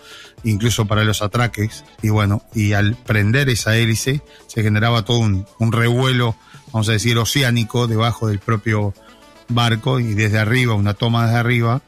incluso 0.43 0.85
para 0.85 1.03
los 1.03 1.21
atraques, 1.21 1.85
y 2.01 2.09
bueno, 2.09 2.43
y 2.53 2.73
al 2.73 2.95
prender 2.95 3.49
esa 3.49 3.75
hélice 3.75 4.21
se 4.47 4.63
generaba 4.63 5.03
todo 5.03 5.19
un, 5.19 5.45
un 5.59 5.71
revuelo 5.71 6.35
vamos 6.73 6.89
a 6.89 6.93
decir, 6.93 7.17
oceánico 7.17 7.87
debajo 7.87 8.27
del 8.27 8.39
propio 8.39 8.93
barco 9.47 9.99
y 9.99 10.15
desde 10.15 10.39
arriba, 10.39 10.73
una 10.73 10.95
toma 10.95 11.27
desde 11.27 11.37
arriba, 11.37 11.81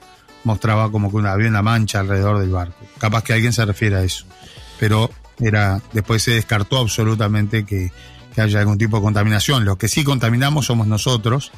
mostraba 0.43 0.91
como 0.91 1.11
que 1.11 1.27
había 1.27 1.49
una 1.49 1.63
mancha 1.63 1.99
alrededor 1.99 2.39
del 2.39 2.51
barco. 2.51 2.77
Capaz 2.99 3.23
que 3.23 3.33
alguien 3.33 3.51
se 3.51 3.65
refiere 3.65 3.95
a 3.97 4.03
eso. 4.03 4.25
Pero 4.79 5.09
era, 5.39 5.81
después 5.91 6.21
se 6.21 6.31
descartó 6.31 6.77
absolutamente 6.77 7.65
que, 7.65 7.91
que 8.33 8.41
haya 8.41 8.59
algún 8.59 8.77
tipo 8.77 8.97
de 8.97 9.03
contaminación. 9.03 9.65
Los 9.65 9.77
que 9.77 9.87
sí 9.87 10.03
contaminamos 10.03 10.67
somos 10.67 10.85
nosotros, 10.85 11.51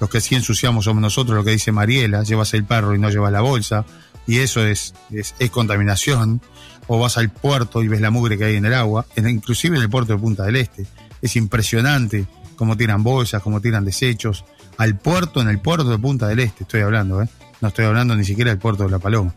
los 0.00 0.08
que 0.08 0.22
sí 0.22 0.34
ensuciamos 0.34 0.86
somos 0.86 1.02
nosotros, 1.02 1.36
lo 1.36 1.44
que 1.44 1.50
dice 1.50 1.70
Mariela, 1.70 2.22
llevas 2.22 2.54
el 2.54 2.64
perro 2.64 2.94
y 2.94 2.98
no 2.98 3.10
llevas 3.10 3.30
la 3.30 3.42
bolsa, 3.42 3.84
y 4.26 4.38
eso 4.38 4.64
es, 4.66 4.94
es, 5.10 5.34
contaminación. 5.50 6.40
O 6.86 6.98
vas 6.98 7.16
al 7.16 7.30
puerto 7.30 7.82
y 7.82 7.88
ves 7.88 8.02
la 8.02 8.10
mugre 8.10 8.36
que 8.36 8.44
hay 8.44 8.56
en 8.56 8.66
el 8.66 8.74
agua, 8.74 9.06
en- 9.16 9.28
inclusive 9.28 9.76
en 9.76 9.82
el 9.82 9.88
puerto 9.88 10.12
de 10.12 10.18
Punta 10.18 10.44
del 10.44 10.56
Este. 10.56 10.84
Es 11.22 11.34
impresionante 11.36 12.26
cómo 12.56 12.76
tiran 12.76 13.02
bolsas, 13.02 13.42
cómo 13.42 13.60
tiran 13.62 13.84
desechos. 13.86 14.44
Al 14.76 14.98
puerto, 14.98 15.40
en 15.40 15.48
el 15.48 15.60
puerto 15.60 15.88
de 15.88 15.98
Punta 15.98 16.28
del 16.28 16.40
Este, 16.40 16.64
estoy 16.64 16.82
hablando, 16.82 17.22
¿eh? 17.22 17.28
No 17.62 17.68
estoy 17.68 17.86
hablando 17.86 18.14
ni 18.14 18.24
siquiera 18.24 18.50
del 18.50 18.58
puerto 18.58 18.84
de 18.84 18.90
La 18.90 18.98
Paloma. 18.98 19.32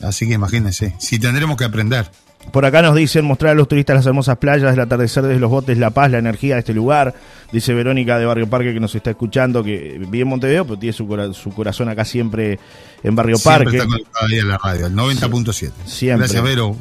Así 0.00 0.26
que 0.26 0.34
imagínense, 0.34 0.94
si 0.98 1.18
tendremos 1.18 1.56
que 1.58 1.64
aprender. 1.64 2.10
Por 2.52 2.64
acá 2.64 2.82
nos 2.82 2.94
dicen 2.94 3.24
mostrar 3.24 3.52
a 3.52 3.54
los 3.54 3.68
turistas 3.68 3.96
las 3.96 4.06
hermosas 4.06 4.38
playas, 4.38 4.72
el 4.72 4.80
atardecer 4.80 5.22
desde 5.24 5.38
los 5.40 5.50
botes, 5.50 5.76
la 5.78 5.90
paz, 5.90 6.10
la 6.10 6.18
energía 6.18 6.54
de 6.54 6.60
este 6.60 6.74
lugar. 6.74 7.14
Dice 7.52 7.74
Verónica 7.74 8.18
de 8.18 8.26
Barrio 8.26 8.48
Parque 8.48 8.72
que 8.74 8.80
nos 8.80 8.94
está 8.94 9.10
escuchando, 9.10 9.62
que 9.62 9.96
vive 9.98 10.20
en 10.22 10.28
Montevideo, 10.28 10.64
pero 10.64 10.78
tiene 10.78 10.92
su, 10.92 11.06
cora- 11.06 11.32
su 11.32 11.50
corazón 11.50 11.88
acá 11.88 12.04
siempre 12.04 12.58
en 13.02 13.14
Barrio 13.14 13.36
Siempre 13.36 13.64
Parque. 13.64 13.76
está 13.78 13.88
conectada 13.88 14.26
ahí 14.30 14.38
a 14.38 14.44
la 14.44 14.58
radio, 14.58 14.86
el 14.86 14.94
90.7. 14.94 15.70
Siempre. 15.86 16.26
Gracias, 16.26 16.42
Vero. 16.42 16.76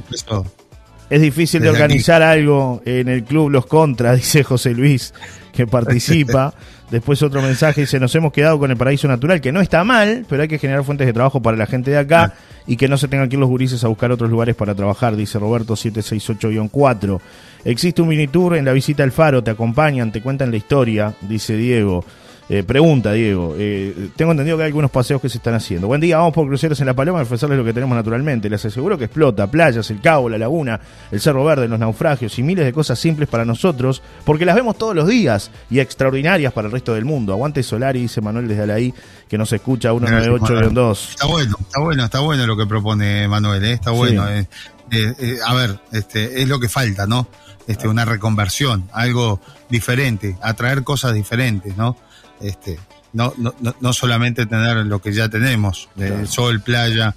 Es 1.10 1.22
difícil 1.22 1.62
de 1.62 1.70
organizar 1.70 2.22
algo 2.22 2.82
en 2.86 3.08
el 3.08 3.24
club 3.24 3.50
Los 3.50 3.66
Contras, 3.66 4.16
dice 4.18 4.44
José 4.44 4.72
Luis, 4.72 5.14
que 5.54 5.66
participa. 5.68 6.54
Después 6.90 7.22
otro 7.22 7.42
mensaje 7.42 7.82
dice, 7.82 8.00
nos 8.00 8.16
hemos 8.16 8.32
quedado 8.32 8.58
con 8.60 8.72
el 8.72 8.78
paraíso 8.78 9.10
natural, 9.10 9.42
que 9.42 9.52
no 9.52 9.60
está 9.60 9.84
mal, 9.84 10.26
pero 10.30 10.42
hay 10.42 10.48
que 10.48 10.58
generar 10.58 10.86
fuentes 10.86 11.06
de 11.06 11.12
trabajo 11.12 11.42
para 11.42 11.58
la 11.58 11.66
gente 11.66 11.92
de 11.92 11.98
acá 11.98 12.34
y 12.66 12.78
que 12.78 12.88
no 12.88 12.98
se 12.98 13.10
tengan 13.10 13.28
que 13.28 13.36
ir 13.36 13.40
los 13.40 13.50
gurises 13.50 13.84
a 13.84 13.90
buscar 13.90 14.12
otros 14.12 14.30
lugares 14.30 14.56
para 14.56 14.74
trabajar, 14.74 15.16
dice 15.18 15.38
Roberto 15.38 15.74
768-4. 15.74 17.20
Existe 17.66 18.02
un 18.02 18.08
mini 18.08 18.28
tour 18.28 18.56
en 18.56 18.64
la 18.64 18.72
visita 18.72 19.04
al 19.04 19.12
faro, 19.12 19.44
te 19.44 19.52
acompañan, 19.52 20.14
te 20.14 20.22
cuentan 20.22 20.50
la 20.50 20.58
historia, 20.58 21.14
dice 21.22 21.58
Diego. 21.58 22.06
Eh, 22.50 22.64
pregunta, 22.64 23.12
Diego. 23.12 23.56
eh, 23.58 24.10
tengo 24.16 24.32
entendido 24.32 24.56
que 24.56 24.64
hay 24.64 24.68
algunos 24.68 24.90
paseos 24.90 25.22
que 25.22 25.28
se 25.28 25.38
están 25.38 25.54
haciendo. 25.54 25.88
Buen 25.88 26.00
día, 26.00 26.18
vamos 26.18 26.34
por 26.34 26.48
cruceros 26.48 26.80
en 26.80 26.86
La 26.86 26.94
Paloma 26.94 27.20
a 27.20 27.24
ofrecerles 27.24 27.58
lo 27.58 27.66
que 27.66 27.74
tenemos 27.74 27.94
naturalmente. 27.96 28.50
Les 28.50 28.64
aseguro 28.64 28.98
que 28.98 29.06
explota 29.06 29.48
playas, 29.48 29.92
el 29.92 30.00
cabo, 30.00 30.30
la 30.30 30.38
laguna, 30.38 30.80
el 31.12 31.20
cerro 31.20 31.44
verde, 31.44 31.68
los 31.68 31.78
naufragios 31.78 32.40
y 32.40 32.44
miles 32.44 32.64
de 32.64 32.72
cosas 32.72 32.98
simples 32.98 33.28
para 33.28 33.44
nosotros, 33.44 34.02
porque 34.24 34.46
las 34.46 34.56
vemos 34.56 34.78
todos 34.78 34.96
los 34.96 35.08
días 35.10 35.52
y 35.70 35.80
extraordinarias 35.80 36.54
para 36.54 36.68
el 36.68 36.72
resto 36.72 36.94
del 36.94 37.04
mundo. 37.04 37.34
Aguante 37.34 37.62
Solari, 37.64 38.02
dice 38.02 38.22
Manuel 38.22 38.48
desde 38.48 38.64
Alaí, 38.64 38.94
que 39.28 39.38
nos 39.38 39.52
escucha 39.52 39.92
198-2. 39.92 41.10
Está 41.10 41.26
bueno, 41.28 41.58
está 41.60 41.80
bueno, 41.82 42.06
está 42.06 42.20
bueno 42.22 42.48
lo 42.48 42.56
que 42.56 42.66
propone 42.66 43.28
Manuel, 43.28 43.66
¿eh? 43.66 43.74
está 43.74 43.92
bueno. 43.92 44.26
Sí. 44.26 44.34
eh. 44.34 44.48
Eh, 44.92 45.14
eh, 45.20 45.38
a 45.46 45.54
ver, 45.54 45.78
este, 45.92 46.42
es 46.42 46.48
lo 46.48 46.62
que 46.62 46.70
falta, 46.70 47.06
¿no? 47.08 47.28
Este, 47.68 47.90
una 47.90 48.06
reconversión, 48.06 48.88
algo 48.94 49.42
diferente, 49.70 50.38
atraer 50.42 50.84
cosas 50.84 51.14
diferentes, 51.14 51.76
¿no? 51.76 51.98
Este, 52.42 52.80
no, 53.14 53.34
no, 53.38 53.54
no- 53.62 53.76
no 53.80 53.94
solamente 53.94 54.46
tener 54.46 54.78
lo 54.86 55.02
que 55.02 55.14
ya 55.14 55.30
tenemos, 55.30 55.90
eh, 55.98 56.08
Claro. 56.08 56.28
sol, 56.28 56.62
playa 56.62 57.16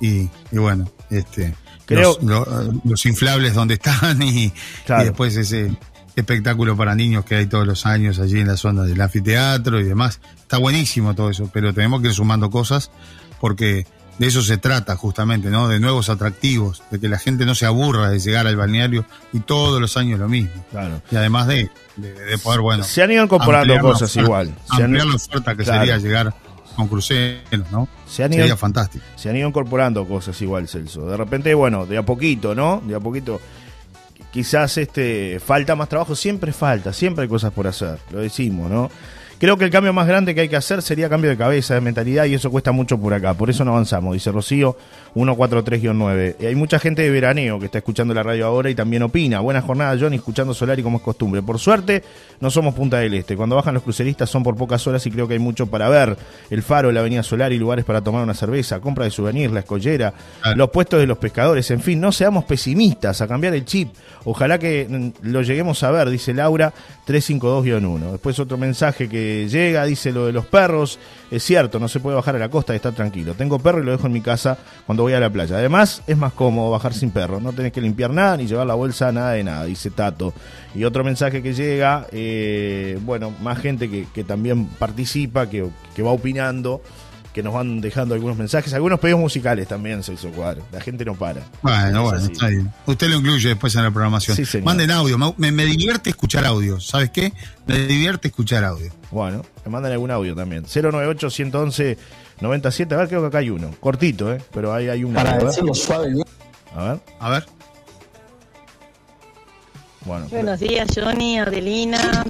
y, 0.00 0.28
y 0.52 0.58
bueno, 0.58 0.90
este, 1.10 1.54
Creo- 1.86 2.18
los, 2.22 2.46
lo- 2.46 2.80
los 2.84 3.06
inflables 3.06 3.54
donde 3.54 3.74
están 3.74 4.22
y, 4.22 4.52
Claro. 4.86 5.02
y 5.02 5.04
después 5.06 5.36
ese 5.36 5.76
espectáculo 6.16 6.76
para 6.76 6.94
niños 6.94 7.24
que 7.24 7.36
hay 7.36 7.46
todos 7.46 7.66
los 7.66 7.86
años 7.86 8.18
allí 8.18 8.40
en 8.40 8.48
la 8.48 8.56
zona 8.56 8.82
del 8.82 9.00
anfiteatro 9.00 9.80
y 9.80 9.84
demás. 9.84 10.20
Está 10.40 10.58
buenísimo 10.58 11.14
todo 11.14 11.30
eso, 11.30 11.50
pero 11.52 11.72
tenemos 11.72 12.00
que 12.02 12.08
ir 12.08 12.14
sumando 12.14 12.50
cosas 12.50 12.90
porque 13.40 13.86
de 14.20 14.26
eso 14.26 14.42
se 14.42 14.58
trata 14.58 14.94
justamente, 14.96 15.48
¿no? 15.48 15.66
De 15.66 15.80
nuevos 15.80 16.10
atractivos, 16.10 16.82
de 16.90 17.00
que 17.00 17.08
la 17.08 17.18
gente 17.18 17.46
no 17.46 17.54
se 17.54 17.64
aburra 17.64 18.10
de 18.10 18.18
llegar 18.20 18.46
al 18.46 18.54
balneario 18.54 19.06
y 19.32 19.40
todos 19.40 19.80
los 19.80 19.96
años 19.96 20.20
lo 20.20 20.28
mismo. 20.28 20.62
Claro. 20.70 21.00
Y 21.10 21.16
además 21.16 21.46
de, 21.46 21.70
de, 21.96 22.12
de 22.12 22.36
poder, 22.38 22.60
bueno, 22.60 22.84
Se 22.84 23.02
han 23.02 23.10
ido 23.10 23.24
incorporando 23.24 23.78
cosas 23.80 24.10
oferta- 24.10 24.20
igual. 24.26 24.54
Se 24.68 24.76
han, 24.76 24.82
ampliar 24.84 25.06
la 25.06 25.14
oferta 25.14 25.56
que 25.56 25.64
Claro. 25.64 25.80
sería 25.80 25.96
llegar 25.96 26.34
con 26.76 26.86
cruceros, 26.86 27.70
¿no? 27.72 27.88
se 28.06 28.22
han 28.24 28.32
ido 28.34 28.42
Sería 28.42 28.56
fantástico. 28.56 29.04
se 29.16 29.30
han 29.30 29.36
ido 29.36 29.48
incorporando 29.48 30.06
cosas 30.06 30.40
igual, 30.42 30.68
Celso. 30.68 31.06
De 31.06 31.16
repente, 31.16 31.54
bueno, 31.54 31.86
de 31.86 31.96
a 31.96 32.02
poquito, 32.04 32.54
¿no? 32.54 32.82
De 32.86 32.94
a 32.94 33.00
poquito. 33.00 33.40
Quizás 34.32 34.76
este 34.78 35.40
falta 35.44 35.74
más 35.74 35.88
trabajo, 35.88 36.14
siempre 36.14 36.52
falta, 36.52 36.92
siempre 36.92 37.22
hay 37.22 37.28
cosas 37.28 37.52
por 37.52 37.66
hacer, 37.66 37.98
lo 38.12 38.20
decimos, 38.20 38.70
¿no? 38.70 38.90
Creo 39.40 39.56
que 39.56 39.64
el 39.64 39.70
cambio 39.70 39.94
más 39.94 40.06
grande 40.06 40.34
que 40.34 40.42
hay 40.42 40.50
que 40.50 40.56
hacer 40.56 40.82
sería 40.82 41.08
cambio 41.08 41.30
de 41.30 41.36
cabeza, 41.38 41.72
de 41.72 41.80
mentalidad, 41.80 42.26
y 42.26 42.34
eso 42.34 42.50
cuesta 42.50 42.72
mucho 42.72 42.98
por 42.98 43.14
acá. 43.14 43.32
Por 43.32 43.48
eso 43.48 43.64
no 43.64 43.70
avanzamos, 43.70 44.12
dice 44.12 44.30
Rocío 44.30 44.76
143-9. 45.14 46.36
Y 46.40 46.44
hay 46.44 46.54
mucha 46.54 46.78
gente 46.78 47.00
de 47.00 47.08
veraneo 47.08 47.58
que 47.58 47.64
está 47.64 47.78
escuchando 47.78 48.12
la 48.12 48.22
radio 48.22 48.44
ahora 48.44 48.68
y 48.68 48.74
también 48.74 49.02
opina. 49.02 49.40
Buena 49.40 49.62
jornada, 49.62 49.96
Johnny, 49.98 50.16
escuchando 50.16 50.52
Solari 50.52 50.82
como 50.82 50.98
es 50.98 51.02
costumbre. 51.02 51.40
Por 51.40 51.58
suerte, 51.58 52.04
no 52.40 52.50
somos 52.50 52.74
Punta 52.74 52.98
del 52.98 53.14
Este. 53.14 53.34
Cuando 53.34 53.56
bajan 53.56 53.72
los 53.72 53.82
cruceristas 53.82 54.28
son 54.28 54.42
por 54.42 54.56
pocas 54.56 54.86
horas 54.86 55.06
y 55.06 55.10
creo 55.10 55.26
que 55.26 55.32
hay 55.32 55.40
mucho 55.40 55.66
para 55.68 55.88
ver. 55.88 56.18
El 56.50 56.62
faro, 56.62 56.92
la 56.92 57.00
avenida 57.00 57.22
Solari, 57.22 57.58
lugares 57.58 57.86
para 57.86 58.02
tomar 58.02 58.22
una 58.22 58.34
cerveza, 58.34 58.78
compra 58.80 59.06
de 59.06 59.10
souvenirs, 59.10 59.54
la 59.54 59.60
escollera, 59.60 60.12
los 60.54 60.68
puestos 60.68 61.00
de 61.00 61.06
los 61.06 61.16
pescadores, 61.16 61.70
en 61.70 61.80
fin, 61.80 61.98
no 61.98 62.12
seamos 62.12 62.44
pesimistas, 62.44 63.22
a 63.22 63.26
cambiar 63.26 63.54
el 63.54 63.64
chip. 63.64 63.88
Ojalá 64.24 64.58
que 64.58 64.86
mm, 64.86 65.30
lo 65.30 65.40
lleguemos 65.40 65.82
a 65.82 65.90
ver, 65.90 66.10
dice 66.10 66.34
Laura 66.34 66.74
352-1. 67.10 68.12
Después 68.12 68.38
otro 68.38 68.56
mensaje 68.56 69.08
que 69.08 69.48
llega, 69.48 69.84
dice 69.84 70.12
lo 70.12 70.26
de 70.26 70.32
los 70.32 70.46
perros. 70.46 70.98
Es 71.30 71.42
cierto, 71.42 71.80
no 71.80 71.88
se 71.88 71.98
puede 71.98 72.14
bajar 72.14 72.36
a 72.36 72.38
la 72.38 72.48
costa 72.48 72.72
y 72.72 72.76
estar 72.76 72.92
tranquilo. 72.92 73.34
Tengo 73.34 73.58
perro 73.58 73.82
y 73.82 73.84
lo 73.84 73.90
dejo 73.90 74.06
en 74.06 74.12
mi 74.12 74.20
casa 74.20 74.56
cuando 74.86 75.02
voy 75.02 75.14
a 75.14 75.20
la 75.20 75.30
playa. 75.30 75.56
Además, 75.56 76.02
es 76.06 76.16
más 76.16 76.32
cómodo 76.32 76.70
bajar 76.70 76.94
sin 76.94 77.10
perro. 77.10 77.40
No 77.40 77.52
tenés 77.52 77.72
que 77.72 77.80
limpiar 77.80 78.10
nada 78.10 78.36
ni 78.36 78.46
llevar 78.46 78.66
la 78.66 78.74
bolsa, 78.74 79.10
nada 79.10 79.32
de 79.32 79.42
nada, 79.42 79.64
dice 79.64 79.90
Tato. 79.90 80.32
Y 80.74 80.84
otro 80.84 81.02
mensaje 81.02 81.42
que 81.42 81.52
llega, 81.52 82.06
eh, 82.12 82.96
bueno, 83.02 83.32
más 83.42 83.58
gente 83.58 83.90
que, 83.90 84.24
también 84.24 84.66
participa, 84.66 85.48
que 85.48 85.62
va 86.02 86.10
opinando, 86.12 86.80
que 87.32 87.42
nos 87.42 87.54
van 87.54 87.80
dejando 87.80 88.14
algunos 88.14 88.36
mensajes, 88.36 88.74
algunos 88.74 88.98
pedidos 88.98 89.20
musicales 89.20 89.68
también, 89.68 90.02
Celso 90.02 90.30
Cuadro. 90.30 90.64
La 90.72 90.80
gente 90.80 91.04
no 91.04 91.14
para. 91.14 91.42
Bueno, 91.62 92.02
bueno, 92.04 92.18
está 92.18 92.48
bien. 92.48 92.72
Usted 92.86 93.08
lo 93.08 93.16
incluye 93.16 93.50
después 93.50 93.74
en 93.76 93.84
la 93.84 93.90
programación. 93.90 94.36
Sí, 94.36 94.44
señor. 94.44 94.66
Manden 94.66 94.90
audio. 94.90 95.16
Me, 95.36 95.52
me 95.52 95.64
divierte 95.64 96.10
escuchar 96.10 96.44
audio. 96.44 96.80
¿Sabes 96.80 97.10
qué? 97.10 97.32
Me 97.66 97.78
divierte 97.86 98.28
escuchar 98.28 98.64
audio. 98.64 98.92
Bueno, 99.10 99.44
me 99.64 99.70
mandan 99.70 99.92
algún 99.92 100.10
audio 100.10 100.34
también. 100.34 100.64
098-111-97. 100.64 102.92
A 102.92 102.96
ver, 102.96 103.08
creo 103.08 103.20
que 103.20 103.26
acá 103.28 103.38
hay 103.38 103.50
uno. 103.50 103.70
Cortito, 103.80 104.32
¿eh? 104.32 104.42
Pero 104.52 104.74
ahí 104.74 104.88
hay 104.88 105.04
uno. 105.04 105.14
Para 105.14 105.38
decirlo 105.38 105.74
suave. 105.74 106.12
A 106.74 106.84
ver. 106.84 107.00
A 107.20 107.30
ver. 107.30 107.46
Bueno. 110.04 110.26
Buenos 110.30 110.58
días, 110.60 110.88
Johnny, 110.94 111.38
Adelina, 111.38 112.24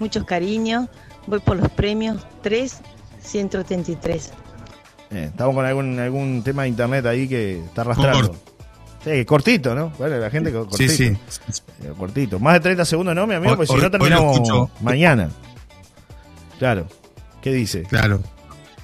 muchos 0.00 0.24
cariños. 0.24 0.88
Voy 1.26 1.38
por 1.40 1.58
los 1.58 1.68
premios 1.72 2.24
3, 2.42 2.78
133. 3.30 4.32
Eh, 5.12 5.24
estamos 5.30 5.54
con 5.54 5.64
algún, 5.64 5.98
algún 5.98 6.42
tema 6.44 6.62
de 6.62 6.68
internet 6.68 7.06
ahí 7.06 7.28
que 7.28 7.58
está 7.64 7.82
arrastrando. 7.82 8.28
Corto. 8.28 8.38
Sí, 9.04 9.24
cortito, 9.24 9.74
¿no? 9.74 9.90
Bueno, 9.98 10.18
la 10.18 10.28
gente 10.30 10.52
co- 10.52 10.66
cortito. 10.66 10.92
Sí, 10.92 11.08
sí. 11.08 11.16
Eh, 11.84 11.92
Cortito. 11.98 12.38
Más 12.38 12.54
de 12.54 12.60
30 12.60 12.84
segundos, 12.84 13.14
¿no, 13.14 13.26
mi 13.26 13.34
amigo? 13.34 13.56
Pues 13.56 13.68
si 13.70 13.76
no 13.76 13.90
terminamos 13.90 14.68
mañana. 14.82 15.30
Claro. 16.58 16.86
¿Qué 17.40 17.52
dice? 17.52 17.84
Claro. 17.84 18.20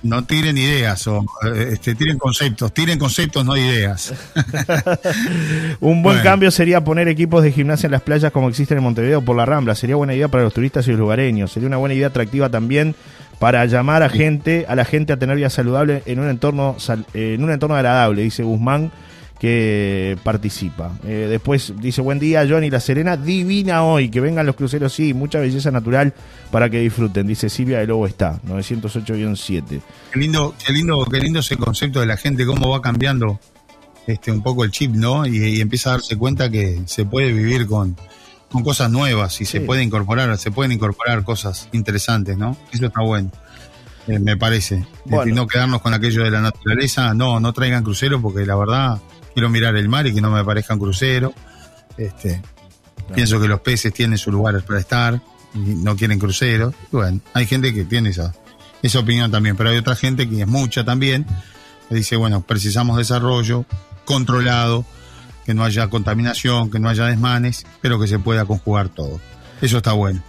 No 0.03 0.25
tiren 0.25 0.57
ideas 0.57 1.07
o 1.09 1.25
eh, 1.55 1.71
este, 1.73 1.95
tiren 1.95 2.17
conceptos. 2.17 2.73
Tiren 2.73 2.99
conceptos, 2.99 3.45
no 3.45 3.57
ideas. 3.57 4.15
Un 5.81 6.03
buen 6.03 6.17
Bueno. 6.17 6.23
cambio 6.23 6.51
sería 6.51 6.83
poner 6.85 7.09
equipos 7.09 7.43
de 7.43 7.53
gimnasia 7.53 7.87
en 7.87 7.93
las 7.93 8.03
playas 8.03 8.33
como 8.33 8.49
existen 8.49 8.79
en 8.79 8.85
Montevideo 8.85 9.23
por 9.23 9.37
la 9.37 9.45
Rambla. 9.45 9.75
Sería 9.75 9.97
buena 9.97 10.15
idea 10.15 10.29
para 10.29 10.45
los 10.45 10.55
turistas 10.55 10.87
y 10.87 10.91
los 10.93 11.01
lugareños. 11.01 11.53
Sería 11.53 11.67
una 11.67 11.77
buena 11.77 11.95
idea 11.95 12.07
atractiva 12.09 12.49
también 12.49 12.95
para 13.39 13.65
llamar 13.67 14.03
a 14.03 14.09
gente, 14.09 14.65
a 14.69 14.75
la 14.75 14.85
gente 14.85 15.13
a 15.13 15.19
tener 15.19 15.37
vida 15.37 15.51
saludable 15.51 16.03
en 16.07 16.19
un 16.21 16.29
entorno 16.29 16.77
sal- 16.79 17.07
en 17.15 17.43
un 17.45 17.51
entorno 17.51 17.77
agradable, 17.77 18.23
dice 18.23 18.43
Guzmán 18.43 18.91
que 19.39 20.17
participa. 20.23 20.93
Eh, 21.07 21.27
después 21.29 21.75
dice 21.79 22.01
buen 22.01 22.19
día 22.19 22.47
Johnny 22.49 22.71
La 22.71 22.81
Serena, 22.81 23.19
divina 23.19 23.85
hoy, 23.85 24.09
que 24.09 24.21
vengan 24.23 24.47
los 24.47 24.57
cruceros, 24.57 24.95
sí, 24.95 25.13
mucha 25.13 25.39
belleza 25.39 25.71
natural 25.71 26.15
para 26.51 26.71
que 26.71 26.81
disfruten, 26.81 27.27
dice 27.27 27.51
Silvia 27.51 27.79
de 27.81 27.87
Lobo 27.87 28.07
está, 28.07 28.41
908-7. 28.47 29.81
Qué 30.13 30.19
lindo, 30.19 30.55
qué 30.65 30.73
lindo, 30.73 31.05
qué 31.11 31.21
lindo 31.21 31.41
ese 31.41 31.57
concepto 31.59 32.01
de 32.01 32.07
la 32.07 32.17
gente, 32.17 32.47
cómo 32.47 32.71
va 32.71 32.81
cambiando 32.81 33.39
este 34.07 34.31
un 34.33 34.43
poco 34.43 34.65
el 34.65 34.71
chip, 34.71 34.93
¿no? 34.95 35.27
Y, 35.27 35.37
y 35.37 35.61
empieza 35.61 35.91
a 35.91 35.93
darse 35.95 36.17
cuenta 36.17 36.49
que 36.51 36.81
se 36.87 37.05
puede 37.05 37.33
vivir 37.33 37.67
con, 37.67 37.95
con 38.51 38.63
cosas 38.63 38.91
nuevas 38.91 39.41
y 39.41 39.45
se 39.45 39.61
puede 39.61 39.83
incorporar, 39.83 40.37
se 40.39 40.51
pueden 40.51 40.73
incorporar 40.73 41.25
cosas 41.25 41.69
interesantes, 41.73 42.37
¿no? 42.39 42.57
Eso 42.73 42.87
está 42.87 43.03
bueno. 43.03 43.31
eh, 44.07 44.19
me 44.19 44.37
parece. 44.37 44.87
Bueno. 45.05 45.31
Y 45.31 45.35
no 45.35 45.47
quedarnos 45.47 45.83
con 45.83 45.93
aquello 45.95 46.23
de 46.25 46.31
la 46.31 46.41
naturaleza. 46.41 47.13
No, 47.15 47.41
no 47.41 47.53
traigan 47.53 47.83
crucero 47.83 48.21
porque 48.23 48.47
la 48.47 48.55
verdad 48.57 48.99
quiero 49.35 49.49
mirar 49.49 49.77
el 49.77 49.89
mar 49.89 50.07
y 50.07 50.15
que 50.15 50.21
no 50.21 50.31
me 50.31 50.45
parezcan 50.45 50.79
crucero. 50.79 51.35
Este, 51.97 52.43
Pienso 53.15 53.41
que 53.41 53.49
los 53.49 53.61
peces 53.61 53.93
tienen 53.93 54.19
sus 54.19 54.33
lugares 54.33 54.63
para 54.63 54.81
estar 54.81 55.21
no 55.55 55.97
quieren 55.97 56.19
cruceros. 56.19 56.75
bueno, 56.91 57.21
hay 57.33 57.47
gente 57.47 57.73
que 57.73 57.85
tiene 57.85 58.11
esa, 58.11 58.35
esa 58.83 58.99
opinión 58.99 59.31
también, 59.31 59.57
pero 59.57 59.71
hay 59.71 59.79
otra 59.79 59.97
gente 59.97 60.29
que 60.29 60.43
es 60.43 60.47
mucha 60.47 60.85
también, 60.85 61.27
que 61.89 61.95
dice, 61.95 62.17
bueno, 62.17 62.43
precisamos 62.43 62.99
desarrollo 62.99 63.65
controlado, 64.05 64.85
que 65.47 65.55
no 65.55 65.65
haya 65.65 65.87
contaminación, 65.87 66.73
que 66.73 66.81
no 66.81 66.89
haya 66.89 67.07
desmanes, 67.07 67.65
pero 67.81 68.01
que 68.01 68.09
se 68.09 68.19
pueda 68.19 68.45
conjugar 68.45 68.89
todo. 68.89 69.21
Eso 69.63 69.77
está 69.77 69.93
bueno. 69.93 70.21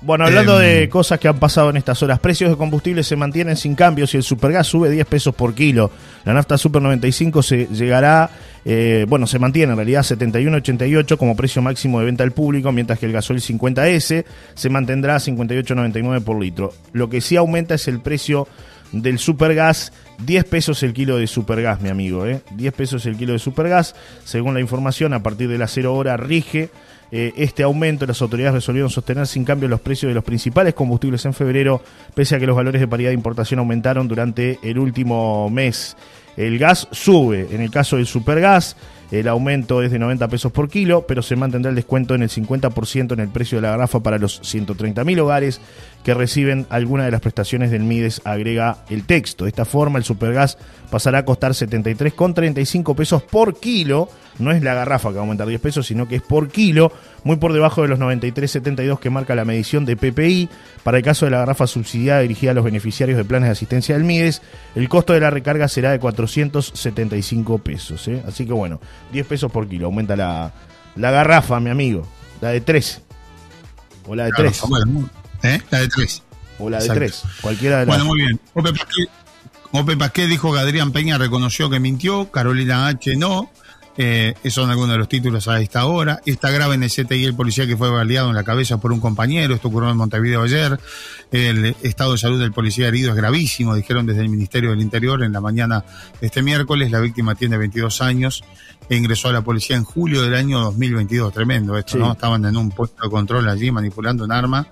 Bueno, 0.00 0.24
hablando 0.24 0.58
de 0.58 0.84
em, 0.84 0.90
cosas 0.90 1.18
que 1.18 1.28
han 1.28 1.38
pasado 1.38 1.70
en 1.70 1.76
estas 1.76 2.02
horas, 2.02 2.18
precios 2.18 2.50
de 2.50 2.56
combustible 2.56 3.02
se 3.02 3.16
mantienen 3.16 3.56
sin 3.56 3.74
cambios 3.74 4.12
y 4.14 4.18
el 4.18 4.22
supergas 4.22 4.66
sube 4.66 4.90
10 4.90 5.06
pesos 5.06 5.34
por 5.34 5.54
kilo. 5.54 5.90
La 6.24 6.34
nafta 6.34 6.58
Super 6.58 6.82
95 6.82 7.42
se 7.42 7.66
llegará, 7.66 8.30
eh, 8.64 9.06
bueno, 9.08 9.26
se 9.26 9.38
mantiene 9.38 9.72
en 9.72 9.76
realidad 9.76 10.02
71.88 10.02 11.16
como 11.16 11.36
precio 11.36 11.62
máximo 11.62 12.00
de 12.00 12.06
venta 12.06 12.24
al 12.24 12.32
público, 12.32 12.72
mientras 12.72 12.98
que 12.98 13.06
el 13.06 13.12
gasoil 13.12 13.40
50S 13.40 14.24
se 14.54 14.68
mantendrá 14.70 15.16
58.99 15.16 16.22
por 16.22 16.40
litro. 16.40 16.72
Lo 16.92 17.08
que 17.08 17.20
sí 17.20 17.36
aumenta 17.36 17.74
es 17.74 17.88
el 17.88 18.00
precio 18.00 18.46
del 18.92 19.18
supergas, 19.18 19.92
10 20.18 20.44
pesos 20.44 20.82
el 20.82 20.92
kilo 20.92 21.16
de 21.16 21.26
supergas, 21.26 21.80
mi 21.80 21.88
amigo, 21.88 22.26
¿eh? 22.26 22.40
10 22.56 22.72
pesos 22.74 23.06
el 23.06 23.16
kilo 23.16 23.32
de 23.32 23.38
supergas. 23.38 23.94
Según 24.24 24.54
la 24.54 24.60
información, 24.60 25.12
a 25.12 25.22
partir 25.22 25.48
de 25.48 25.58
las 25.58 25.72
0 25.72 25.94
hora 25.94 26.16
rige 26.16 26.70
eh, 27.10 27.32
este 27.36 27.62
aumento, 27.62 28.06
las 28.06 28.20
autoridades 28.22 28.54
resolvieron 28.54 28.90
sostener 28.90 29.26
sin 29.26 29.44
cambio 29.44 29.68
los 29.68 29.80
precios 29.80 30.10
de 30.10 30.14
los 30.14 30.24
principales 30.24 30.74
combustibles 30.74 31.24
en 31.26 31.34
febrero, 31.34 31.82
pese 32.14 32.34
a 32.34 32.40
que 32.40 32.46
los 32.46 32.56
valores 32.56 32.80
de 32.80 32.88
paridad 32.88 33.10
de 33.10 33.14
importación 33.14 33.60
aumentaron 33.60 34.08
durante 34.08 34.58
el 34.62 34.78
último 34.78 35.48
mes. 35.50 35.96
El 36.36 36.58
gas 36.58 36.88
sube, 36.90 37.46
en 37.52 37.60
el 37.60 37.70
caso 37.70 37.96
del 37.96 38.06
supergas, 38.06 38.76
el 39.12 39.28
aumento 39.28 39.82
es 39.82 39.92
de 39.92 40.00
90 40.00 40.26
pesos 40.26 40.50
por 40.50 40.68
kilo, 40.68 41.06
pero 41.06 41.22
se 41.22 41.36
mantendrá 41.36 41.70
el 41.70 41.76
descuento 41.76 42.16
en 42.16 42.22
el 42.22 42.30
50% 42.30 43.12
en 43.12 43.20
el 43.20 43.28
precio 43.28 43.58
de 43.58 43.62
la 43.62 43.70
garrafa 43.70 44.00
para 44.00 44.18
los 44.18 44.42
130.000 44.42 45.20
hogares 45.20 45.60
que 46.04 46.12
reciben 46.12 46.66
alguna 46.68 47.06
de 47.06 47.10
las 47.10 47.22
prestaciones 47.22 47.70
del 47.70 47.82
MIDES, 47.82 48.20
agrega 48.24 48.76
el 48.90 49.04
texto. 49.04 49.44
De 49.44 49.48
esta 49.48 49.64
forma, 49.64 49.98
el 49.98 50.04
supergas 50.04 50.58
pasará 50.90 51.18
a 51.18 51.24
costar 51.24 51.52
73,35 51.52 52.94
pesos 52.94 53.22
por 53.22 53.58
kilo. 53.58 54.10
No 54.38 54.52
es 54.52 54.62
la 54.62 54.74
garrafa 54.74 55.08
que 55.08 55.14
va 55.14 55.20
a 55.20 55.22
aumentar 55.22 55.48
10 55.48 55.60
pesos, 55.62 55.86
sino 55.86 56.06
que 56.06 56.16
es 56.16 56.22
por 56.22 56.48
kilo, 56.48 56.92
muy 57.22 57.36
por 57.36 57.54
debajo 57.54 57.80
de 57.80 57.88
los 57.88 57.98
93,72 57.98 58.98
que 58.98 59.08
marca 59.08 59.34
la 59.34 59.46
medición 59.46 59.86
de 59.86 59.96
PPI. 59.96 60.50
Para 60.82 60.98
el 60.98 61.04
caso 61.04 61.24
de 61.24 61.30
la 61.30 61.38
garrafa 61.38 61.66
subsidiada 61.66 62.20
dirigida 62.20 62.50
a 62.50 62.54
los 62.54 62.64
beneficiarios 62.64 63.16
de 63.16 63.24
planes 63.24 63.48
de 63.48 63.52
asistencia 63.52 63.94
del 63.94 64.04
MIDES, 64.04 64.42
el 64.74 64.90
costo 64.90 65.14
de 65.14 65.20
la 65.20 65.30
recarga 65.30 65.68
será 65.68 65.90
de 65.90 66.00
475 66.00 67.58
pesos. 67.58 68.06
¿eh? 68.08 68.22
Así 68.28 68.44
que 68.44 68.52
bueno, 68.52 68.78
10 69.12 69.26
pesos 69.26 69.50
por 69.50 69.66
kilo. 69.66 69.86
Aumenta 69.86 70.16
la, 70.16 70.52
la 70.96 71.10
garrafa, 71.10 71.60
mi 71.60 71.70
amigo. 71.70 72.06
La 72.42 72.50
de 72.50 72.60
3. 72.60 73.00
O 74.06 74.14
la 74.14 74.26
de 74.26 74.32
3. 74.32 74.62
¿Eh? 75.44 75.60
La 75.70 75.80
de 75.80 75.88
3. 75.88 76.22
O 76.58 76.70
la 76.70 76.80
de 76.80 76.88
3. 76.88 77.22
Cualquiera 77.42 77.80
de 77.80 77.86
las. 77.86 77.96
Bueno, 77.96 78.04
muy 78.06 78.20
bien. 78.20 78.40
Ope 79.72 79.96
Pasquet 79.96 80.28
dijo 80.28 80.52
que 80.52 80.60
Adrián 80.60 80.92
Peña 80.92 81.18
reconoció 81.18 81.68
que 81.68 81.80
mintió, 81.80 82.30
Carolina 82.30 82.86
H. 82.88 83.16
no. 83.16 83.50
Eh, 83.96 84.34
esos 84.42 84.64
son 84.64 84.70
algunos 84.70 84.92
de 84.94 84.98
los 84.98 85.08
títulos 85.08 85.46
a 85.46 85.60
esta 85.60 85.86
hora. 85.86 86.20
Está 86.26 86.50
grave 86.50 86.74
en 86.74 86.82
el 86.82 86.90
CTI 86.90 87.26
el 87.26 87.34
policía 87.34 87.66
que 87.66 87.76
fue 87.76 87.90
baleado 87.90 88.28
en 88.28 88.34
la 88.34 88.42
cabeza 88.42 88.78
por 88.78 88.92
un 88.92 89.00
compañero. 89.00 89.54
Esto 89.54 89.68
ocurrió 89.68 89.90
en 89.90 89.96
Montevideo 89.96 90.42
ayer. 90.42 90.80
El 91.30 91.76
estado 91.82 92.12
de 92.12 92.18
salud 92.18 92.40
del 92.40 92.52
policía 92.52 92.88
herido 92.88 93.10
es 93.10 93.16
gravísimo, 93.16 93.74
dijeron 93.74 94.04
desde 94.04 94.22
el 94.22 94.28
Ministerio 94.28 94.70
del 94.70 94.80
Interior 94.80 95.22
en 95.22 95.32
la 95.32 95.40
mañana 95.40 95.84
de 96.20 96.26
este 96.26 96.42
miércoles. 96.42 96.90
La 96.90 96.98
víctima 96.98 97.36
tiene 97.36 97.56
22 97.56 98.00
años 98.00 98.42
e 98.88 98.96
ingresó 98.96 99.28
a 99.28 99.32
la 99.32 99.42
policía 99.42 99.76
en 99.76 99.84
julio 99.84 100.22
del 100.22 100.34
año 100.34 100.58
2022. 100.60 101.32
Tremendo 101.32 101.78
esto, 101.78 101.96
¿no? 101.96 102.12
Estaban 102.12 102.44
en 102.46 102.56
un 102.56 102.70
puesto 102.70 103.04
de 103.04 103.10
control 103.10 103.48
allí 103.48 103.70
manipulando 103.70 104.24
un 104.24 104.32
arma. 104.32 104.66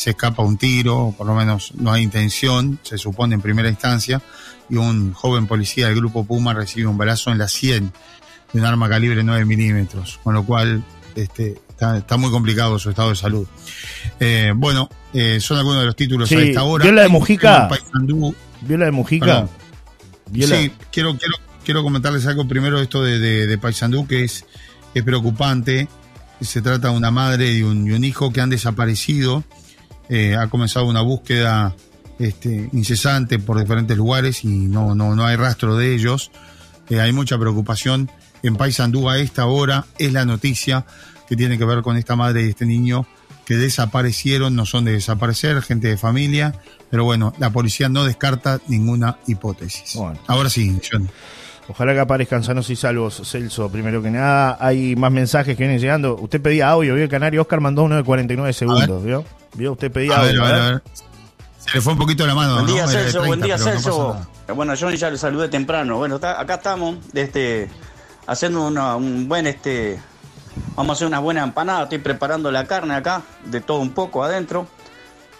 Se 0.00 0.10
escapa 0.10 0.42
un 0.42 0.56
tiro, 0.56 1.14
por 1.18 1.26
lo 1.26 1.34
menos 1.34 1.74
no 1.74 1.92
hay 1.92 2.02
intención, 2.02 2.78
se 2.82 2.96
supone 2.96 3.34
en 3.34 3.42
primera 3.42 3.68
instancia, 3.68 4.22
y 4.70 4.76
un 4.76 5.12
joven 5.12 5.46
policía 5.46 5.88
del 5.88 5.96
grupo 5.96 6.24
Puma 6.24 6.54
recibe 6.54 6.86
un 6.86 6.96
balazo 6.96 7.30
en 7.30 7.36
la 7.36 7.48
100 7.48 7.92
de 8.54 8.58
un 8.58 8.64
arma 8.64 8.88
calibre 8.88 9.22
9 9.22 9.44
milímetros, 9.44 10.18
con 10.24 10.32
lo 10.32 10.42
cual 10.46 10.82
este, 11.16 11.60
está, 11.68 12.16
muy 12.16 12.30
complicado 12.30 12.78
su 12.78 12.88
estado 12.88 13.10
de 13.10 13.16
salud. 13.16 13.46
Eh, 14.18 14.54
bueno, 14.56 14.88
eh, 15.12 15.38
son 15.38 15.58
algunos 15.58 15.80
de 15.80 15.86
los 15.88 15.96
títulos 15.96 16.32
a 16.32 16.40
esta 16.40 16.62
hora. 16.62 16.82
¿Vio 16.82 16.92
la 16.92 17.02
de 17.02 17.08
Mujica? 17.08 17.68
¿Vio 18.62 18.78
la 18.78 18.86
de 18.86 18.92
Mujica? 18.92 19.48
Sí, 20.32 20.72
quiero, 20.90 21.18
quiero, 21.18 21.34
quiero 21.62 21.82
comentarles 21.82 22.26
algo 22.26 22.48
primero 22.48 22.78
de 22.78 22.84
esto 22.84 23.02
de, 23.02 23.18
de, 23.18 23.58
Paysandú, 23.58 24.06
que 24.06 24.24
es, 24.24 24.46
es 24.94 25.02
preocupante. 25.02 25.88
Se 26.40 26.62
trata 26.62 26.88
de 26.88 26.96
una 26.96 27.10
madre 27.10 27.52
y 27.52 27.62
un, 27.62 27.86
y 27.86 27.90
un 27.90 28.02
hijo 28.02 28.32
que 28.32 28.40
han 28.40 28.48
desaparecido. 28.48 29.44
Eh, 30.10 30.34
ha 30.34 30.48
comenzado 30.48 30.86
una 30.86 31.02
búsqueda 31.02 31.74
este, 32.18 32.68
incesante 32.72 33.38
por 33.38 33.58
diferentes 33.58 33.96
lugares 33.96 34.44
y 34.44 34.48
no, 34.48 34.94
no, 34.94 35.14
no 35.14 35.24
hay 35.24 35.36
rastro 35.36 35.76
de 35.76 35.94
ellos. 35.94 36.30
hay 36.90 37.12
mucha 37.12 37.38
preocupación 37.38 38.10
en 38.42 38.56
Paysandú 38.56 39.08
a 39.08 39.18
esta 39.18 39.46
hora. 39.46 39.86
Es 39.98 40.12
la 40.12 40.24
noticia 40.24 40.84
que 41.28 41.36
tiene 41.36 41.56
que 41.56 41.64
ver 41.64 41.82
con 41.82 41.96
esta 41.96 42.16
madre 42.16 42.42
y 42.42 42.48
este 42.48 42.66
niño 42.66 43.06
que 43.46 43.56
desaparecieron, 43.56 44.54
no 44.54 44.66
son 44.66 44.84
de 44.84 44.92
desaparecer, 44.92 45.62
gente 45.62 45.88
de 45.88 45.96
familia, 45.96 46.54
pero 46.90 47.04
bueno, 47.04 47.32
la 47.38 47.50
policía 47.50 47.88
no 47.88 48.04
descarta 48.04 48.60
ninguna 48.68 49.18
hipótesis. 49.26 49.96
Ahora 50.26 50.50
sí, 50.50 50.78
John. 50.90 51.08
Ojalá 51.68 51.92
que 51.94 52.00
aparezcan 52.00 52.42
sanos 52.42 52.68
y 52.70 52.76
salvos, 52.76 53.22
Celso. 53.24 53.70
Primero 53.70 54.02
que 54.02 54.10
nada, 54.10 54.56
hay 54.60 54.96
más 54.96 55.12
mensajes 55.12 55.56
que 55.56 55.62
vienen 55.62 55.80
llegando. 55.80 56.16
Usted 56.16 56.40
pedía 56.40 56.68
audio, 56.68 56.94
vio 56.94 57.04
el 57.04 57.10
canario 57.10 57.42
Oscar 57.42 57.60
mandó 57.60 57.84
uno 57.84 57.96
de 57.96 58.02
49 58.02 58.52
segundos, 58.52 59.04
¿vio? 59.04 59.24
¿Vio? 59.54 59.72
Usted 59.72 59.90
pedía 59.90 60.18
audio. 60.18 60.44
a 60.44 60.52
ver. 60.52 60.82
Se 61.58 61.74
le 61.74 61.80
fue 61.80 61.92
un 61.92 61.98
poquito 61.98 62.26
la 62.26 62.34
mano. 62.34 62.54
Buen 62.54 62.66
día, 62.66 62.86
Celso. 62.86 63.24
buen 63.24 63.40
día, 63.40 63.58
Celso. 63.58 64.26
bueno, 64.54 64.74
Johnny 64.78 64.96
ya 64.96 65.10
lo 65.10 65.18
saludé 65.18 65.48
temprano. 65.48 65.98
Bueno, 65.98 66.16
acá 66.16 66.54
estamos. 66.54 66.96
Este, 67.12 67.68
haciendo 68.26 68.66
un 68.66 69.28
buen, 69.28 69.46
este, 69.46 70.00
vamos 70.76 70.90
a 70.90 70.92
hacer 70.94 71.06
una 71.06 71.18
buena 71.18 71.42
empanada. 71.42 71.84
Estoy 71.84 71.98
preparando 71.98 72.50
la 72.50 72.66
carne 72.66 72.94
acá, 72.94 73.22
de 73.44 73.60
todo 73.60 73.78
un 73.78 73.90
poco 73.90 74.24
adentro. 74.24 74.66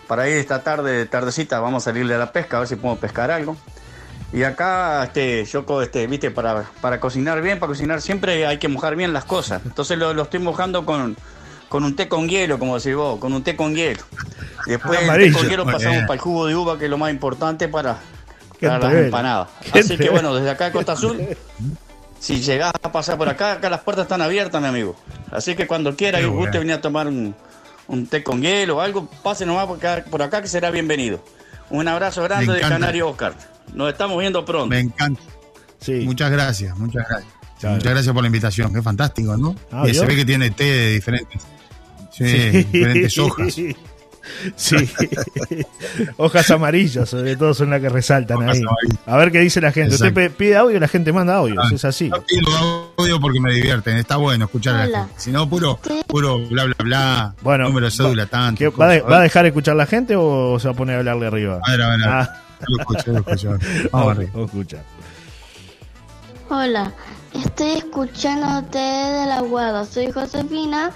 Para 0.06 0.28
ir 0.28 0.36
esta 0.36 0.62
tarde, 0.62 1.06
tardecita, 1.06 1.60
vamos 1.60 1.84
a 1.84 1.90
salirle 1.90 2.16
a 2.16 2.18
la 2.18 2.32
pesca, 2.32 2.56
a 2.56 2.60
ver 2.60 2.68
si 2.68 2.76
podemos 2.76 2.98
pescar 2.98 3.30
algo. 3.30 3.56
Y 4.32 4.44
acá, 4.44 5.04
este, 5.04 5.44
yo, 5.44 5.64
este, 5.82 6.06
viste, 6.06 6.30
para, 6.30 6.64
para 6.80 7.00
cocinar 7.00 7.40
bien, 7.42 7.58
para 7.58 7.68
cocinar 7.68 8.00
siempre 8.00 8.46
hay 8.46 8.58
que 8.58 8.68
mojar 8.68 8.94
bien 8.96 9.12
las 9.12 9.24
cosas. 9.24 9.62
Entonces 9.64 9.98
lo, 9.98 10.20
estoy 10.20 10.40
mojando 10.40 10.84
con, 10.84 11.16
con 11.70 11.85
un 11.85 11.96
té 11.96 12.06
con 12.06 12.28
hielo, 12.28 12.59
como 12.59 12.78
decís 12.78 12.94
vos, 12.94 13.18
con 13.18 13.33
un 13.33 13.42
té 13.42 13.56
con 13.56 13.74
hielo. 13.74 14.02
Y 14.66 14.72
después 14.72 15.00
el 15.00 15.09
té 15.09 15.33
con 15.33 15.48
hielo 15.48 15.64
pasamos 15.64 16.02
para 16.02 16.14
el 16.14 16.20
jugo 16.20 16.46
de 16.46 16.54
uva, 16.54 16.78
que 16.78 16.85
es 16.85 16.90
lo 16.90 16.98
más 16.98 17.11
importante 17.11 17.68
para, 17.68 17.96
para 18.61 18.78
las 18.78 18.92
empanadas. 18.92 19.48
Así 19.72 19.96
que 19.96 20.11
bueno, 20.11 20.35
desde 20.35 20.50
acá 20.50 20.66
de 20.66 20.72
Costa 20.72 20.92
Azul 20.92 21.18
si 22.20 22.40
llegás 22.42 22.72
a 22.83 22.92
pasar 22.92 23.16
por 23.16 23.28
acá, 23.28 23.52
acá 23.52 23.70
las 23.70 23.80
puertas 23.80 24.04
están 24.04 24.20
abiertas, 24.20 24.61
mi 24.61 24.68
amigo. 24.68 24.94
Así 25.33 25.56
que 25.56 25.66
cuando 25.66 25.96
quiera 25.96 26.20
y 26.20 26.26
guste 26.26 26.59
venir 26.59 26.74
a 26.74 26.80
tomar 26.80 27.09
un, 27.09 27.35
té 28.09 28.22
con 28.22 28.42
hielo 28.42 28.76
o 28.76 28.80
algo, 28.80 29.09
pase 29.22 29.46
nomás 29.46 29.66
por 29.66 29.78
acá, 29.78 30.04
por 30.09 30.22
acá 30.22 30.42
que 30.42 30.48
será 30.48 30.70
bienvenido. 30.70 31.24
Un 31.70 31.88
abrazo 31.88 32.22
grande 32.22 32.52
de 32.52 32.61
Canario 32.61 33.09
Oscar. 33.09 33.35
Nos 33.72 33.90
estamos 33.90 34.18
viendo 34.18 34.44
pronto. 34.44 34.66
Me 34.66 34.80
encanta. 34.80 35.22
Sí. 35.80 36.02
Muchas 36.04 36.30
gracias, 36.30 36.76
muchas 36.78 37.09
gracias. 37.09 37.33
Muchas 37.62 37.92
gracias 37.92 38.14
por 38.14 38.22
la 38.22 38.26
invitación, 38.26 38.72
qué 38.72 38.83
fantástico, 38.83 39.37
¿no? 39.37 39.54
Ah, 39.70 39.85
y 39.87 39.94
se 39.94 40.04
ve 40.04 40.16
que 40.16 40.24
tiene 40.24 40.50
té 40.50 40.64
de 40.64 40.92
diferentes, 40.92 41.42
sí, 42.10 42.24
diferentes 42.24 43.18
hojas. 43.18 43.56
Sí, 44.54 44.76
hojas 46.16 46.50
amarillas, 46.50 47.08
sobre 47.08 47.36
todo 47.36 47.54
son 47.54 47.70
las 47.70 47.80
que 47.80 47.88
resaltan 47.88 48.48
ahí. 48.48 48.62
A 49.06 49.16
ver 49.16 49.32
qué 49.32 49.40
dice 49.40 49.60
la 49.60 49.72
gente. 49.72 49.94
Usted 49.94 50.30
pide 50.32 50.56
audio 50.56 50.76
y 50.76 50.80
la 50.80 50.88
gente 50.88 51.12
manda 51.12 51.36
audio, 51.36 51.60
ah, 51.60 51.68
es 51.72 51.84
así. 51.84 52.10
Yo 52.10 52.24
pido 52.24 52.92
audio 52.96 53.20
porque 53.20 53.40
me 53.40 53.52
divierten, 53.52 53.96
está 53.96 54.16
bueno 54.16 54.44
escuchar 54.44 54.76
a 54.76 54.86
la 54.86 54.98
gente. 55.00 55.14
Si 55.16 55.30
no, 55.30 55.48
puro, 55.48 55.78
puro 56.06 56.38
bla, 56.48 56.64
bla, 56.64 56.76
bla. 56.78 57.34
Bueno, 57.42 57.64
número 57.64 57.86
de 57.86 57.92
cédula, 57.92 58.26
tanto. 58.26 58.70
Va, 58.72 58.90
a 58.90 59.20
dejar 59.22 59.46
escuchar 59.46 59.76
la 59.76 59.86
gente 59.86 60.14
o 60.16 60.58
se 60.58 60.68
va 60.68 60.74
a 60.74 60.76
poner 60.76 60.96
a 60.96 60.98
hablarle 61.00 61.26
arriba? 61.26 61.60
A 61.62 61.70
ver, 61.70 61.82
a 61.82 61.88
ver. 61.96 62.00
Ah. 62.04 62.42
Lo 62.68 62.80
escucho, 62.80 63.12
lo 63.12 63.18
escucho. 63.18 63.58
Vamos 63.90 64.10
arriba. 64.16 64.30
Vamos 64.34 64.50
a 64.50 64.52
escuchar. 64.52 64.84
Hola, 66.50 66.92
estoy 67.32 67.70
escuchándote 67.78 68.78
de 68.78 69.26
la 69.26 69.40
guada. 69.40 69.84
Soy 69.84 70.10
Josefina 70.10 70.90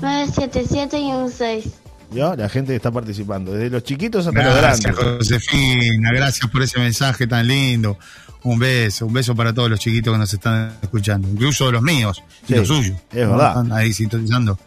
977 0.00 0.98
y 0.98 1.12
16. 1.12 1.84
La 2.14 2.48
gente 2.48 2.76
está 2.76 2.92
participando, 2.92 3.52
desde 3.52 3.70
los 3.70 3.82
chiquitos 3.82 4.26
hasta 4.26 4.42
los 4.42 4.56
grandes. 4.56 4.84
Gracias, 4.84 5.16
Josefina, 5.16 6.12
gracias 6.12 6.48
por 6.48 6.62
ese 6.62 6.78
mensaje 6.78 7.26
tan 7.26 7.46
lindo. 7.46 7.98
Un 8.44 8.58
beso, 8.58 9.06
un 9.06 9.12
beso 9.12 9.34
para 9.34 9.52
todos 9.52 9.70
los 9.70 9.80
chiquitos 9.80 10.12
que 10.12 10.18
nos 10.18 10.32
están 10.32 10.76
escuchando, 10.80 11.26
incluso 11.28 11.72
los 11.72 11.82
míos 11.82 12.22
y 12.46 12.54
los 12.54 12.68
suyos. 12.68 12.96
Es 13.10 13.28
verdad. 13.28 13.48
Están 13.48 13.72
ahí 13.72 13.92
sintonizando. 13.92 14.58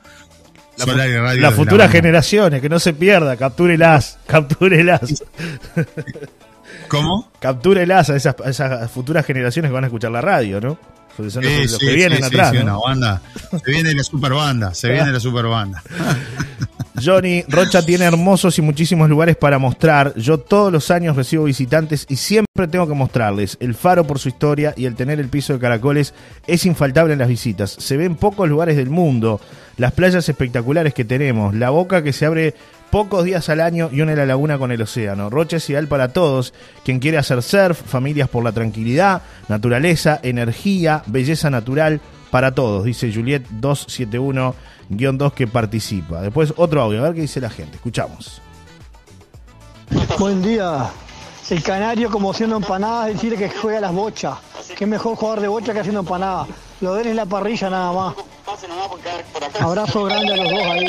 Las 1.39 1.53
futuras 1.55 1.91
generaciones, 1.91 2.61
que 2.61 2.69
no 2.69 2.79
se 2.79 2.93
pierda, 2.93 3.37
captúrelas, 3.37 4.19
captúrelas. 4.27 5.23
¿Cómo? 6.89 7.31
Captúrelas 7.39 8.09
a 8.09 8.15
esas, 8.15 8.35
a 8.43 8.49
esas 8.49 8.91
futuras 8.91 9.25
generaciones 9.25 9.69
que 9.69 9.73
van 9.73 9.85
a 9.85 9.87
escuchar 9.87 10.11
la 10.11 10.21
radio, 10.21 10.59
¿no? 10.59 10.77
Porque 11.17 11.31
son 11.31 11.43
los, 11.43 11.79
que 11.79 11.93
vienen 11.93 12.23
atrás. 12.23 12.51
Se 12.51 13.71
viene 13.71 13.93
la 13.95 14.03
super 14.03 14.33
banda, 14.33 14.73
se 14.75 14.91
viene 14.91 15.11
la 15.11 15.19
super 15.19 15.45
banda. 15.47 15.81
Johnny, 17.03 17.43
Rocha 17.47 17.85
tiene 17.85 18.05
hermosos 18.05 18.57
y 18.57 18.61
muchísimos 18.61 19.07
lugares 19.09 19.35
para 19.35 19.59
mostrar. 19.59 20.15
Yo 20.15 20.39
todos 20.39 20.71
los 20.71 20.89
años 20.89 21.15
recibo 21.15 21.43
visitantes 21.43 22.05
y 22.09 22.15
siempre 22.15 22.67
tengo 22.67 22.87
que 22.87 22.95
mostrarles. 22.95 23.57
El 23.59 23.75
faro 23.75 24.05
por 24.05 24.17
su 24.17 24.29
historia 24.29 24.73
y 24.75 24.85
el 24.85 24.95
tener 24.95 25.19
el 25.19 25.29
piso 25.29 25.53
de 25.53 25.59
caracoles 25.59 26.13
es 26.47 26.65
infaltable 26.65 27.13
en 27.13 27.19
las 27.19 27.27
visitas. 27.27 27.71
Se 27.71 27.97
ven 27.97 28.15
pocos 28.15 28.49
lugares 28.49 28.77
del 28.77 28.89
mundo, 28.89 29.39
las 29.77 29.91
playas 29.91 30.27
espectaculares 30.27 30.93
que 30.93 31.05
tenemos, 31.05 31.53
la 31.53 31.69
boca 31.69 32.03
que 32.03 32.13
se 32.13 32.25
abre 32.25 32.55
pocos 32.91 33.23
días 33.23 33.49
al 33.49 33.61
año 33.61 33.89
y 33.91 34.01
une 34.01 34.15
la 34.15 34.25
laguna 34.25 34.57
con 34.57 34.71
el 34.71 34.81
océano. 34.81 35.29
Rocha 35.29 35.57
es 35.57 35.69
ideal 35.69 35.87
para 35.87 36.13
todos. 36.13 36.53
Quien 36.83 36.99
quiere 36.99 37.17
hacer 37.17 37.41
surf, 37.43 37.81
familias 37.81 38.29
por 38.29 38.43
la 38.43 38.51
tranquilidad, 38.51 39.21
naturaleza, 39.47 40.19
energía, 40.23 41.03
belleza 41.07 41.49
natural, 41.49 42.01
para 42.31 42.53
todos, 42.53 42.83
dice 42.83 43.11
Juliet 43.13 43.43
271-2 43.61 45.33
que 45.33 45.47
participa. 45.47 46.21
Después 46.21 46.53
otro 46.57 46.81
audio, 46.81 46.99
a 46.99 47.03
ver 47.03 47.15
qué 47.15 47.21
dice 47.21 47.39
la 47.39 47.49
gente. 47.49 47.77
Escuchamos. 47.77 48.41
Buen 50.19 50.41
día. 50.41 50.89
El 51.49 51.63
canario 51.63 52.11
como 52.11 52.31
haciendo 52.31 52.57
empanadas, 52.57 53.07
decirle 53.07 53.37
que 53.37 53.49
juega 53.49 53.79
las 53.79 53.93
bochas. 53.93 54.37
Que 54.77 54.83
es 54.83 54.89
mejor 54.89 55.15
jugar 55.15 55.39
de 55.39 55.47
bocha 55.47 55.71
que 55.73 55.79
haciendo 55.79 56.01
empanadas. 56.01 56.49
Lo 56.81 56.95
den 56.95 57.07
en 57.07 57.15
la 57.15 57.25
parrilla 57.25 57.69
nada 57.69 57.93
más. 57.93 58.15
Abrazo 59.59 60.03
grande 60.03 60.33
a 60.33 60.37
los 60.37 60.51
dos 60.51 60.61
ahí. 60.65 60.85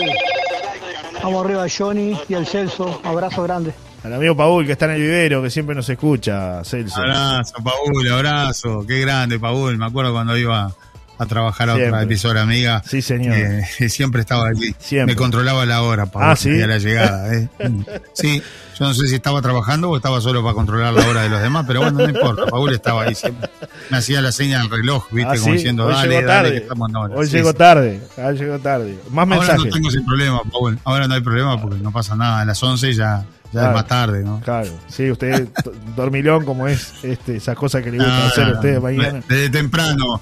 Vamos 1.23 1.45
arriba 1.45 1.65
a 1.65 1.69
Johnny 1.69 2.17
y 2.29 2.35
al 2.35 2.47
Celso. 2.47 3.01
Abrazo 3.05 3.43
grande. 3.43 3.75
Al 4.05 4.15
amigo 4.15 4.37
Paul 4.37 4.65
que 4.65 4.73
está 4.73 4.85
en 4.87 4.93
el 4.93 5.01
vivero, 5.01 5.43
que 5.43 5.51
siempre 5.51 5.75
nos 5.75 5.89
escucha, 5.89 6.63
Celso. 6.65 7.01
Abrazo, 7.01 7.55
Paul, 7.63 8.13
abrazo. 8.13 8.85
Qué 8.87 9.01
grande, 9.01 9.39
Paul. 9.39 9.77
Me 9.77 9.87
acuerdo 9.87 10.13
cuando 10.13 10.37
iba 10.37 10.73
a 11.19 11.27
trabajar 11.27 11.69
a 11.71 11.75
otra 11.75 12.03
emisora 12.03 12.43
amiga. 12.43 12.83
Sí, 12.87 13.03
señor. 13.03 13.35
Eh, 13.37 13.89
siempre 13.89 14.21
estaba 14.21 14.49
allí. 14.49 14.75
Me 15.05 15.17
controlaba 15.17 15.67
la 15.67 15.83
hora 15.83 16.07
para 16.07 16.33
ah, 16.33 16.37
¿sí? 16.37 16.51
la 16.51 16.79
llegada. 16.79 17.35
¿eh? 17.35 17.49
sí, 18.15 18.43
yo 18.79 18.87
no 18.87 18.95
sé 18.95 19.09
si 19.09 19.17
estaba 19.17 19.43
trabajando 19.43 19.91
o 19.91 19.97
estaba 19.97 20.21
solo 20.21 20.43
para 20.43 20.55
controlar 20.55 20.95
la 20.95 21.07
hora 21.09 21.23
de 21.23 21.29
los 21.29 21.43
demás, 21.43 21.65
pero 21.67 21.81
bueno, 21.81 21.99
no 21.99 22.09
importa. 22.09 22.47
Paul 22.47 22.73
estaba 22.73 23.03
ahí 23.03 23.15
siempre. 23.15 23.51
Me 23.91 23.99
hacía 23.99 24.21
la 24.21 24.33
seña 24.33 24.61
del 24.61 24.71
reloj, 24.71 25.07
¿viste? 25.11 25.33
Ah, 25.33 25.41
Como 25.41 25.53
diciendo, 25.53 25.87
Hoy 25.87 25.95
dale, 25.95 26.23
dale, 26.23 26.51
que 26.53 26.57
estamos 26.59 26.89
en 26.89 26.97
hora. 26.97 27.17
Hoy 27.17 27.27
llegó 27.27 27.53
tarde, 27.53 28.01
hoy 28.17 28.37
llegó 28.37 28.59
tarde. 28.61 28.99
Más 29.11 29.27
mensajes. 29.27 29.57
Ahora 29.57 29.65
no 29.65 29.75
tengo 29.75 29.91
sin 29.91 30.05
problema, 30.05 30.41
Paul. 30.51 30.79
Ahora 30.85 31.09
no 31.09 31.15
hay 31.15 31.21
problema 31.21 31.61
porque 31.61 31.79
no 31.79 31.91
pasa 31.91 32.15
nada. 32.15 32.41
A 32.41 32.45
las 32.45 32.63
11 32.63 32.95
ya 32.95 33.25
ya 33.53 33.69
es 33.69 33.75
más 33.75 33.87
tarde, 33.87 34.23
¿no? 34.25 34.41
Claro, 34.41 34.71
sí, 34.89 35.11
usted 35.11 35.49
dormilón 35.97 36.45
como 36.45 36.69
es 36.69 36.93
este, 37.03 37.37
esas 37.37 37.57
cosas 37.57 37.83
que 37.83 37.91
le 37.91 37.99
gusta 37.99 38.27
hacer 38.27 38.45
a 38.45 38.53
usted 38.53 38.81
mañana. 38.81 39.23
Desde 39.27 39.51
temprano. 39.51 40.21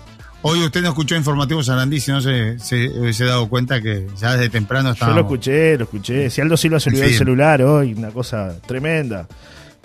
Hoy 0.48 0.62
usted 0.62 0.80
no 0.80 0.90
escuchó 0.90 1.16
Informativo 1.16 1.60
Sarandí, 1.60 1.98
si 1.98 2.12
no 2.12 2.20
se, 2.20 2.56
se 2.60 2.88
hubiese 2.90 3.24
dado 3.24 3.48
cuenta 3.48 3.82
que 3.82 4.06
ya 4.16 4.34
desde 4.34 4.48
temprano 4.48 4.92
estaba. 4.92 5.10
Yo 5.10 5.16
lo 5.16 5.22
escuché, 5.22 5.76
lo 5.76 5.84
escuché. 5.84 6.30
Si 6.30 6.40
Aldo 6.40 6.56
Silva 6.56 6.78
se 6.78 6.88
olvidó 6.88 7.02
el 7.02 7.14
celular 7.14 7.62
hoy, 7.62 7.94
una 7.94 8.12
cosa 8.12 8.54
tremenda. 8.64 9.26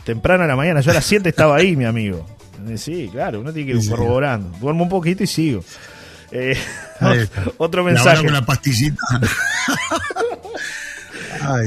Temprano 0.04 0.43
a 0.43 0.47
la 0.47 0.56
mañana, 0.56 0.82
yo 0.82 0.91
a 0.91 0.93
las 0.93 1.06
7 1.06 1.28
estaba 1.28 1.56
ahí, 1.56 1.76
mi 1.76 1.86
amigo. 1.86 2.28
Eh, 2.67 2.78
sí, 2.78 3.10
claro, 3.12 3.39
uno 3.39 3.52
tiene 3.52 3.71
que 3.71 3.80
ir 3.80 3.89
corroborando. 3.89 4.56
Duermo 4.60 4.84
un 4.84 4.89
poquito 4.89 5.24
y 5.24 5.28
sigo. 5.28 5.63
Eh, 6.32 6.56
otro 7.58 7.84
mensaje. 7.84 8.24
con 8.24 8.32
la 8.32 8.45
pastillita. 8.45 9.02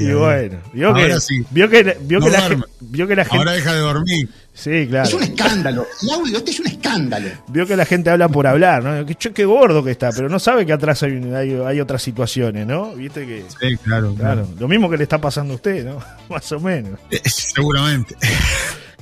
y 0.00 0.12
bueno, 0.12 0.58
vio 0.72 0.94
que, 0.94 1.16
vio 1.50 1.68
que, 1.68 1.96
vio, 2.00 2.20
que 2.20 2.30
la, 2.30 2.66
vio 2.80 3.08
que 3.08 3.16
la 3.16 3.24
gente. 3.24 3.38
Ahora 3.38 3.52
deja 3.52 3.72
de 3.74 3.80
dormir. 3.80 4.28
Sí, 4.52 4.86
claro. 4.88 5.08
Es 5.08 5.14
un 5.14 5.22
escándalo. 5.22 5.86
El 6.02 6.10
audio 6.10 6.38
este 6.38 6.52
es 6.52 6.60
un 6.60 6.66
escándalo. 6.68 7.28
Vio 7.48 7.66
que 7.66 7.76
la 7.76 7.84
gente 7.84 8.10
habla 8.10 8.28
por 8.28 8.46
hablar, 8.46 8.84
¿no? 8.84 9.04
Que 9.04 9.14
qué 9.16 9.44
gordo 9.44 9.82
que 9.82 9.90
está, 9.90 10.10
pero 10.12 10.28
no 10.28 10.38
sabe 10.38 10.64
que 10.64 10.72
atrás 10.72 11.02
hay, 11.02 11.20
hay, 11.66 11.80
otras 11.80 12.02
situaciones, 12.02 12.66
¿no? 12.66 12.92
Viste 12.94 13.26
que. 13.26 13.44
Sí, 13.60 13.76
claro, 13.78 14.14
claro, 14.14 14.48
Lo 14.58 14.68
mismo 14.68 14.88
que 14.88 14.96
le 14.96 15.02
está 15.02 15.20
pasando 15.20 15.54
a 15.54 15.56
usted, 15.56 15.84
¿no? 15.84 15.98
Más 16.28 16.50
o 16.52 16.60
menos. 16.60 17.00
Eh, 17.10 17.20
seguramente. 17.24 18.16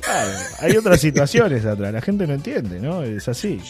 Claro, 0.00 0.30
hay 0.60 0.76
otras 0.76 1.00
situaciones 1.00 1.64
atrás. 1.66 1.92
La 1.92 2.00
gente 2.00 2.26
no 2.26 2.34
entiende, 2.34 2.80
¿no? 2.80 3.02
Es 3.02 3.28
así. 3.28 3.60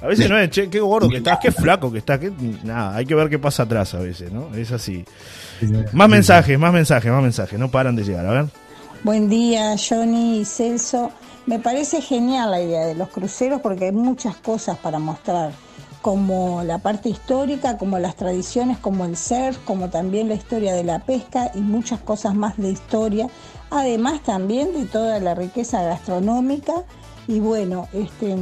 A 0.00 0.06
veces 0.06 0.28
no 0.28 0.38
es, 0.38 0.50
che, 0.50 0.68
qué 0.68 0.80
gordo 0.80 1.08
que 1.08 1.16
estás, 1.18 1.38
qué 1.40 1.50
flaco 1.50 1.90
que 1.90 1.98
estás, 1.98 2.18
que... 2.18 2.30
nada, 2.62 2.94
hay 2.96 3.06
que 3.06 3.14
ver 3.14 3.30
qué 3.30 3.38
pasa 3.38 3.62
atrás 3.62 3.94
a 3.94 4.00
veces, 4.00 4.30
¿no? 4.30 4.54
Es 4.54 4.70
así. 4.70 5.04
Más 5.92 6.08
mensajes, 6.08 6.58
más 6.58 6.72
mensajes, 6.72 7.10
más 7.10 7.22
mensajes, 7.22 7.58
no 7.58 7.70
paran 7.70 7.96
de 7.96 8.04
llegar, 8.04 8.26
a 8.26 8.30
ver. 8.30 8.46
Buen 9.02 9.28
día, 9.28 9.76
Johnny 9.76 10.40
y 10.40 10.44
Celso. 10.44 11.10
Me 11.46 11.58
parece 11.58 12.00
genial 12.00 12.50
la 12.50 12.60
idea 12.62 12.86
de 12.86 12.94
los 12.94 13.10
cruceros 13.10 13.60
porque 13.60 13.86
hay 13.86 13.92
muchas 13.92 14.36
cosas 14.36 14.78
para 14.78 14.98
mostrar, 14.98 15.52
como 16.00 16.62
la 16.64 16.78
parte 16.78 17.10
histórica, 17.10 17.76
como 17.76 17.98
las 17.98 18.16
tradiciones, 18.16 18.78
como 18.78 19.04
el 19.04 19.16
surf, 19.16 19.58
como 19.64 19.90
también 19.90 20.28
la 20.28 20.34
historia 20.34 20.74
de 20.74 20.84
la 20.84 21.00
pesca 21.00 21.50
y 21.54 21.60
muchas 21.60 22.00
cosas 22.00 22.34
más 22.34 22.56
de 22.56 22.70
historia, 22.70 23.28
además 23.70 24.22
también 24.22 24.72
de 24.72 24.86
toda 24.86 25.20
la 25.20 25.34
riqueza 25.34 25.82
gastronómica 25.82 26.84
y 27.26 27.40
bueno, 27.40 27.88
este, 27.92 28.36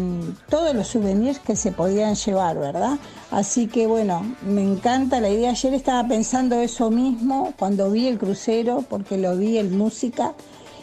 todos 0.48 0.74
los 0.74 0.88
souvenirs 0.88 1.38
que 1.38 1.54
se 1.54 1.70
podían 1.70 2.14
llevar, 2.14 2.58
¿verdad? 2.58 2.98
Así 3.30 3.68
que 3.68 3.86
bueno, 3.86 4.34
me 4.44 4.62
encanta 4.62 5.20
la 5.20 5.28
idea. 5.28 5.50
Ayer 5.50 5.74
estaba 5.74 6.06
pensando 6.08 6.56
eso 6.60 6.90
mismo 6.90 7.54
cuando 7.58 7.90
vi 7.90 8.08
el 8.08 8.18
crucero, 8.18 8.84
porque 8.88 9.18
lo 9.18 9.36
vi 9.36 9.58
en 9.58 9.76
música, 9.76 10.34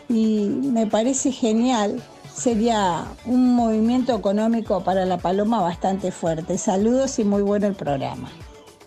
y 0.08 0.50
me 0.50 0.88
parece 0.88 1.32
genial. 1.32 2.02
Sería 2.34 3.04
un 3.26 3.54
movimiento 3.54 4.16
económico 4.16 4.82
para 4.84 5.06
la 5.06 5.18
Paloma 5.18 5.62
bastante 5.62 6.12
fuerte. 6.12 6.58
Saludos 6.58 7.20
y 7.20 7.26
muy 7.26 7.42
bueno 7.42 7.68
el 7.68 7.76
programa. 7.76 8.30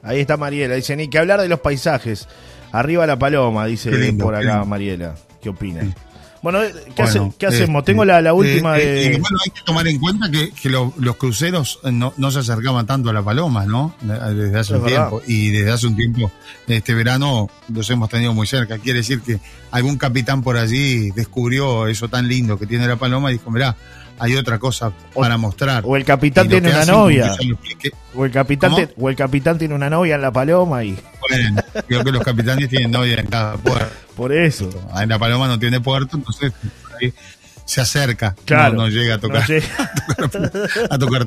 Ahí 0.02 0.20
está 0.20 0.36
Mariela, 0.36 0.74
dice, 0.74 0.96
ni 0.96 1.08
que 1.08 1.18
hablar 1.18 1.40
de 1.40 1.48
los 1.48 1.60
paisajes. 1.60 2.28
Arriba 2.72 3.06
la 3.06 3.18
Paloma, 3.18 3.66
dice 3.66 3.90
por 4.14 4.34
acá 4.34 4.64
Mariela. 4.64 5.16
¿Qué 5.42 5.50
opina? 5.50 5.82
Bueno, 6.42 6.58
¿qué, 6.96 7.02
hacemos? 7.02 7.34
Este, 7.38 7.82
Tengo 7.84 8.04
la, 8.04 8.34
última 8.34 8.76
eh, 8.76 8.84
de... 8.84 9.06
Eh, 9.06 9.18
bueno, 9.20 9.38
hay 9.44 9.50
que 9.52 9.62
tomar 9.64 9.86
en 9.86 10.00
cuenta 10.00 10.28
que, 10.28 10.68
los, 10.68 11.16
cruceros 11.16 11.78
no, 11.84 12.30
se 12.32 12.38
acercaban 12.40 12.84
tanto 12.84 13.10
a 13.10 13.12
la 13.12 13.22
paloma, 13.22 13.64
¿no? 13.64 13.94
Desde 14.02 14.58
hace 14.58 14.74
un 14.74 14.84
tiempo. 14.84 15.22
Y 15.24 15.50
desde 15.50 15.70
hace 15.70 15.86
un 15.86 15.94
tiempo, 15.94 16.32
este 16.66 16.94
verano, 16.94 17.48
los 17.72 17.88
hemos 17.90 18.10
tenido 18.10 18.34
muy 18.34 18.48
cerca. 18.48 18.78
Quiere 18.78 18.98
decir 18.98 19.20
que 19.20 19.38
algún 19.70 19.96
capitán 19.96 20.42
por 20.42 20.56
allí 20.56 21.12
descubrió 21.12 21.86
eso 21.86 22.08
tan 22.08 22.26
lindo 22.26 22.58
que 22.58 22.66
tiene 22.66 22.88
la 22.88 22.96
paloma 22.96 23.30
y 23.30 23.34
dijo, 23.34 23.48
mirá, 23.52 23.76
hay 24.18 24.36
otra 24.36 24.58
cosa 24.58 24.92
para 25.14 25.36
mostrar. 25.36 25.82
O 25.86 25.96
el 25.96 26.04
capitán 26.04 26.48
tiene 26.48 26.70
una 26.70 26.84
novia. 26.84 27.34
O 28.14 28.24
el 28.24 28.30
capitán, 28.30 28.72
o 28.96 29.08
el 29.08 29.16
capitán 29.16 29.58
tiene 29.58 29.74
una 29.74 29.90
novia 29.90 30.14
en 30.14 30.22
la 30.22 30.32
paloma 30.32 30.84
y... 30.84 30.96
Bueno, 31.28 31.62
creo 31.86 32.04
que 32.04 32.12
los 32.12 32.22
capitanes 32.22 32.68
tienen 32.68 32.90
novia 32.90 33.14
en 33.18 33.26
cada 33.26 33.56
puerto. 33.56 33.94
Por 34.16 34.32
eso. 34.32 34.68
En 35.00 35.08
la 35.08 35.18
paloma 35.18 35.48
no 35.48 35.58
tiene 35.58 35.80
puerto, 35.80 36.16
entonces 36.16 36.52
se 37.64 37.80
acerca. 37.80 38.34
Claro. 38.44 38.74
No, 38.74 38.88
llega 38.88 39.14
a 39.14 39.18
tocar. 39.18 39.42
a 40.90 40.98
tocar, 40.98 41.26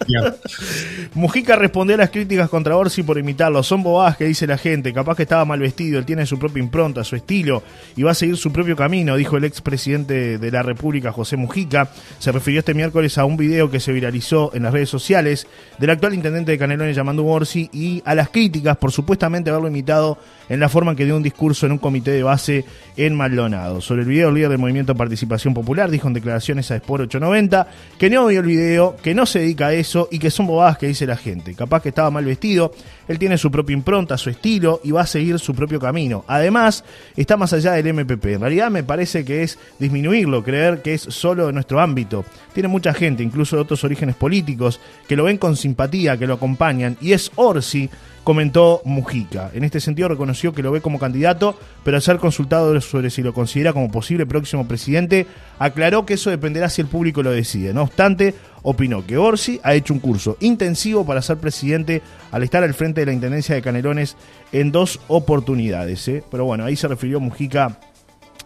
Mujica 1.14 1.56
respondió 1.56 1.96
a 1.96 2.00
las 2.00 2.10
críticas 2.10 2.50
contra 2.50 2.76
Orsi 2.76 3.04
por 3.04 3.18
imitarlo. 3.18 3.64
Son 3.64 3.84
bobadas 3.84 4.18
que 4.18 4.26
dice 4.26 4.48
la 4.48 4.58
gente. 4.58 4.94
Capaz 4.94 5.16
que 5.16 5.24
estaba 5.24 5.46
mal 5.46 5.60
vestido. 5.60 6.00
Él 6.00 6.06
tiene 6.06 6.26
su 6.26 6.38
propia 6.38 6.62
impronta, 6.62 7.04
su 7.04 7.16
estilo 7.16 7.64
y 7.96 8.04
va 8.04 8.12
a 8.12 8.16
seguir 8.16 8.38
su 8.38 8.52
propio 8.52 8.76
camino, 8.76 9.16
dijo 9.16 9.38
el 9.38 9.44
expresidente 9.46 10.38
de 10.38 10.52
la 10.52 10.64
República, 10.64 11.12
José 11.12 11.38
Mujica. 11.38 11.90
Se 12.20 12.32
refirió 12.32 12.60
este 12.60 12.74
miércoles 12.74 13.18
a 13.18 13.26
un 13.26 13.38
video 13.38 13.70
que 13.72 13.80
se 13.80 13.92
viralizó 13.92 14.52
en 14.54 14.64
las 14.64 14.74
redes 14.74 14.90
sociales 14.90 15.48
del 15.78 15.90
actual 15.90 16.14
intendente 16.14 16.52
de 16.52 16.58
Canelones 16.58 16.96
llamando 16.96 17.26
Orsi 17.26 17.70
y 17.72 18.02
a 18.06 18.16
las 18.16 18.30
críticas 18.30 18.78
por 18.78 18.92
supuestamente 18.92 19.50
haberlo 19.50 19.68
imitado 19.68 20.18
en 20.50 20.60
la 20.60 20.70
forma 20.70 20.92
en 20.92 20.98
que 20.98 21.06
dio 21.06 21.16
un 21.16 21.24
discurso 21.24 21.66
en 21.66 21.72
un 21.72 21.78
comité 21.78 22.12
de 22.12 22.24
base 22.24 22.66
en 22.98 23.16
Maldonado. 23.16 23.82
Sobre 23.82 24.02
el 24.02 24.08
video, 24.08 24.30
el 24.30 24.36
líder 24.36 24.50
del 24.50 24.60
movimiento 24.60 24.96
Participación 24.96 25.54
Popular 25.54 25.90
dijo 25.90 26.08
en 26.08 26.14
declaraciones 26.26 26.70
a 26.72 26.76
Sport 26.76 27.04
890 27.04 27.68
que 27.98 28.10
no 28.10 28.26
vio 28.26 28.40
el 28.40 28.46
video, 28.46 28.96
que 28.98 29.14
no 29.14 29.26
se 29.26 29.40
dedica 29.40 29.68
a 29.68 29.74
eso 29.74 30.08
y 30.12 30.20
que 30.20 30.32
son 30.32 30.48
bobadas 30.48 30.78
que 30.78 30.88
dice 30.88 31.06
la 31.06 31.16
gente. 31.16 31.54
Capaz 31.54 31.82
que 31.82 31.90
estaba 31.90 32.10
mal 32.10 32.26
vestido, 32.26 32.74
él 33.08 33.20
tiene 33.20 33.38
su 33.38 33.52
propia 33.52 33.74
impronta, 33.74 34.18
su 34.18 34.30
estilo 34.30 34.82
y 34.84 34.92
va 34.92 35.02
a 35.02 35.08
seguir 35.08 35.40
su 35.40 35.54
propio 35.54 35.80
camino. 35.80 36.24
Además, 36.28 36.84
está 37.16 37.38
más 37.38 37.54
allá 37.54 37.74
del 37.74 37.94
MPP. 37.94 38.26
En 38.26 38.42
realidad 38.42 38.72
me 38.72 38.84
parece 38.84 39.26
que 39.26 39.44
es 39.44 39.58
disminuirlo, 39.80 40.44
creer 40.44 40.82
que 40.82 40.94
es 40.94 41.02
solo 41.02 41.48
de 41.48 41.54
nuestro 41.54 41.80
ámbito. 41.80 42.26
Tiene 42.54 42.70
mucha 42.70 42.94
gente, 42.94 43.24
incluso 43.24 43.56
de 43.56 43.62
otros 43.62 43.84
orígenes 43.84 44.16
políticos, 44.16 44.80
que 45.08 45.16
lo 45.16 45.26
ven 45.26 45.38
con 45.38 45.56
simpatía, 45.56 46.18
que 46.18 46.28
lo 46.28 46.36
acompañan 46.36 46.98
y 47.02 47.14
es 47.14 47.32
Orsi 47.36 47.90
comentó 48.26 48.82
Mujica. 48.84 49.52
En 49.54 49.64
este 49.64 49.80
sentido 49.80 50.10
reconoció 50.10 50.52
que 50.52 50.64
lo 50.64 50.72
ve 50.72 50.82
como 50.82 51.00
candidato, 51.00 51.58
pero 51.84 51.96
al 51.96 52.02
ser 52.02 52.18
consultado 52.18 52.82
sobre 52.82 53.12
si 53.12 53.22
lo 53.22 53.34
considera 53.34 53.72
como 53.72 53.92
posible 53.92 54.26
próximo 54.26 54.68
presidente, 54.68 55.28
aclaró 55.60 56.06
que 56.06 56.16
eso 56.16 56.32
dependerá 56.32 56.68
si 56.68 56.82
el 56.82 56.88
público 56.88 57.22
lo 57.22 57.32
decide. 57.32 57.72
No 57.72 57.84
obstante, 57.84 58.34
opinó 58.66 59.06
que 59.06 59.18
Orsi 59.18 59.62
ha 59.64 59.76
hecho 59.76 59.94
un 59.94 60.00
curso 60.00 60.38
intensivo 60.42 61.06
para 61.06 61.22
ser 61.22 61.38
presidente 61.38 62.02
al 62.32 62.44
estar 62.44 62.64
al 62.64 62.74
frente 62.74 63.02
de 63.02 63.06
la 63.06 63.14
Intendencia 63.14 63.54
de 63.54 63.62
Canelones 63.62 64.18
en 64.52 64.72
dos 64.72 65.00
oportunidades. 65.08 66.08
¿eh? 66.08 66.24
Pero 66.32 66.46
bueno, 66.46 66.66
ahí 66.66 66.76
se 66.76 66.88
refirió 66.88 67.20
Mujica 67.20 67.80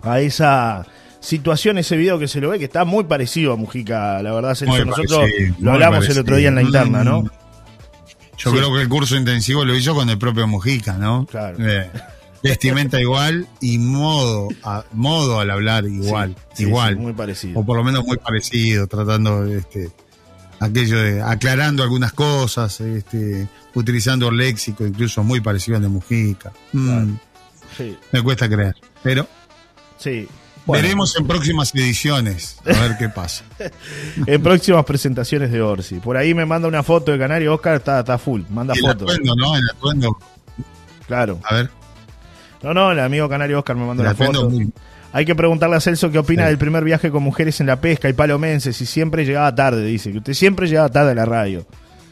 a 0.03 0.19
esa 0.19 0.85
situación, 1.21 1.77
ese 1.77 1.95
video 1.95 2.19
que 2.19 2.27
se 2.27 2.41
lo 2.41 2.49
ve, 2.49 2.59
que 2.59 2.65
está 2.65 2.83
muy 2.83 3.05
parecido 3.05 3.53
a 3.53 3.55
Mujica, 3.55 4.21
la 4.21 4.33
verdad, 4.33 4.57
Nosotros 4.61 5.29
lo 5.59 5.71
hablamos 5.71 6.07
el 6.09 6.19
otro 6.19 6.35
día 6.35 6.49
en 6.49 6.55
la 6.55 6.61
interna, 6.63 7.03
¿no? 7.03 7.23
Yo 8.37 8.51
creo 8.51 8.73
que 8.73 8.81
el 8.81 8.89
curso 8.89 9.17
intensivo 9.17 9.65
lo 9.65 9.75
hizo 9.75 9.95
con 9.95 10.09
el 10.09 10.17
propio 10.17 10.47
Mujica, 10.47 10.93
¿no? 10.93 11.25
Claro. 11.25 11.57
Eh, 11.59 11.89
vestimenta 12.41 12.99
igual 13.01 13.47
y 13.59 13.77
modo, 13.79 14.47
a, 14.63 14.83
modo 14.93 15.39
al 15.39 15.51
hablar 15.51 15.85
igual, 15.85 16.35
Sí, 16.53 16.63
igual. 16.63 16.95
sí, 16.95 16.99
muy 17.01 17.13
parecido. 17.13 17.59
O 17.59 17.65
por 17.65 17.77
lo 17.77 17.83
menos 17.83 18.05
muy 18.05 18.17
parecido, 18.17 18.87
tratando 18.87 19.45
este 19.45 19.89
aquello 20.59 20.99
de 20.99 21.21
aclarando 21.21 21.83
algunas 21.83 22.13
cosas, 22.13 22.79
este, 22.81 23.47
utilizando 23.75 24.27
el 24.29 24.37
léxico 24.37 24.85
incluso 24.85 25.23
muy 25.23 25.39
parecido 25.41 25.77
al 25.77 25.83
de 25.83 25.89
Mujica. 25.89 26.51
Mm, 26.73 27.13
Sí, 27.77 27.95
me 28.11 28.21
cuesta 28.23 28.49
creer, 28.49 28.75
pero 29.03 29.27
sí. 29.97 30.27
Bueno, 30.65 30.83
veremos 30.83 31.15
en 31.17 31.25
próximas 31.25 31.73
ediciones 31.73 32.57
a 32.65 32.81
ver 32.81 32.97
qué 32.97 33.09
pasa. 33.09 33.43
en 34.27 34.43
próximas 34.43 34.83
presentaciones 34.85 35.51
de 35.51 35.61
Orsi. 35.61 35.95
Por 35.99 36.17
ahí 36.17 36.33
me 36.33 36.45
manda 36.45 36.67
una 36.67 36.83
foto 36.83 37.11
de 37.11 37.17
Canario 37.19 37.53
Oscar, 37.55 37.75
está, 37.77 37.99
está 37.99 38.17
full, 38.17 38.41
manda 38.49 38.73
El 38.73 38.81
fotos. 38.81 39.09
atuendo, 39.11 39.35
¿no? 39.35 39.55
El 39.55 39.63
atuendo, 39.69 40.17
Claro. 41.07 41.39
a 41.43 41.55
ver, 41.55 41.69
No, 42.61 42.73
no, 42.73 42.91
el 42.91 42.99
amigo 42.99 43.29
Canario 43.29 43.59
Oscar 43.59 43.75
me 43.75 43.85
manda 43.85 44.03
el 44.03 44.09
una 44.15 44.25
foto. 44.25 44.49
muy- 44.49 44.71
Hay 45.11 45.25
que 45.25 45.33
preguntarle 45.35 45.75
a 45.75 45.79
Celso 45.81 46.11
qué 46.11 46.19
opina 46.19 46.43
Sí. 46.43 46.49
del 46.49 46.57
primer 46.57 46.83
viaje 46.83 47.09
con 47.09 47.23
mujeres 47.23 47.59
en 47.61 47.67
la 47.67 47.81
pesca 47.81 48.07
y 48.09 48.13
palomenses. 48.13 48.75
Si 48.77 48.85
siempre 48.85 49.25
llegaba 49.25 49.53
tarde, 49.55 49.83
dice. 49.83 50.11
Que 50.11 50.19
usted 50.19 50.33
siempre 50.33 50.67
llegaba 50.67 50.89
tarde 50.89 51.11
a 51.11 51.15
la 51.15 51.25
radio. 51.25 51.65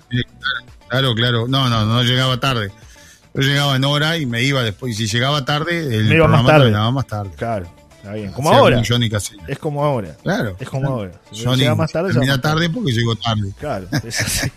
Sí, 0.10 0.18
Claro, 0.90 1.14
claro. 1.16 1.48
No, 1.48 1.70
no, 1.70 1.86
no 1.86 2.02
llegaba 2.04 2.40
tarde. 2.40 2.72
Yo 3.34 3.42
llegaba 3.42 3.76
en 3.76 3.84
hora 3.84 4.18
y 4.18 4.26
me 4.26 4.42
iba 4.42 4.64
después. 4.64 5.00
Y 5.00 5.06
si 5.08 5.14
llegaba 5.16 5.44
tarde, 5.46 5.80
el 5.96 6.06
Me 6.06 6.16
iba 6.16 6.28
más 6.28 6.38
programa 6.42 6.48
tarde. 6.50 6.60
terminaba 6.64 6.92
más 6.92 7.08
tarde. 7.08 7.32
Claro, 7.36 7.68
está 7.98 8.14
bien. 8.14 8.32
Como 8.32 8.50
Hacía 8.50 8.60
ahora. 8.62 8.82
Johnny. 8.88 9.10
Es 9.48 9.60
como 9.60 9.84
ahora. 9.84 10.16
Claro. 10.24 10.56
Es 10.60 10.68
como 10.70 10.88
ahora. 10.90 11.12
Si 11.32 11.44
Johnny 11.44 11.58
llega 11.58 11.76
más 11.76 11.92
tarde, 11.92 12.08
llega 12.10 12.14
termina 12.14 12.34
más 12.36 12.42
tarde. 12.42 12.62
tarde 12.68 12.70
porque 12.74 12.92
llegó 12.94 13.16
tarde. 13.18 13.52
Claro, 13.60 13.88
es 14.08 14.22
así. 14.22 14.52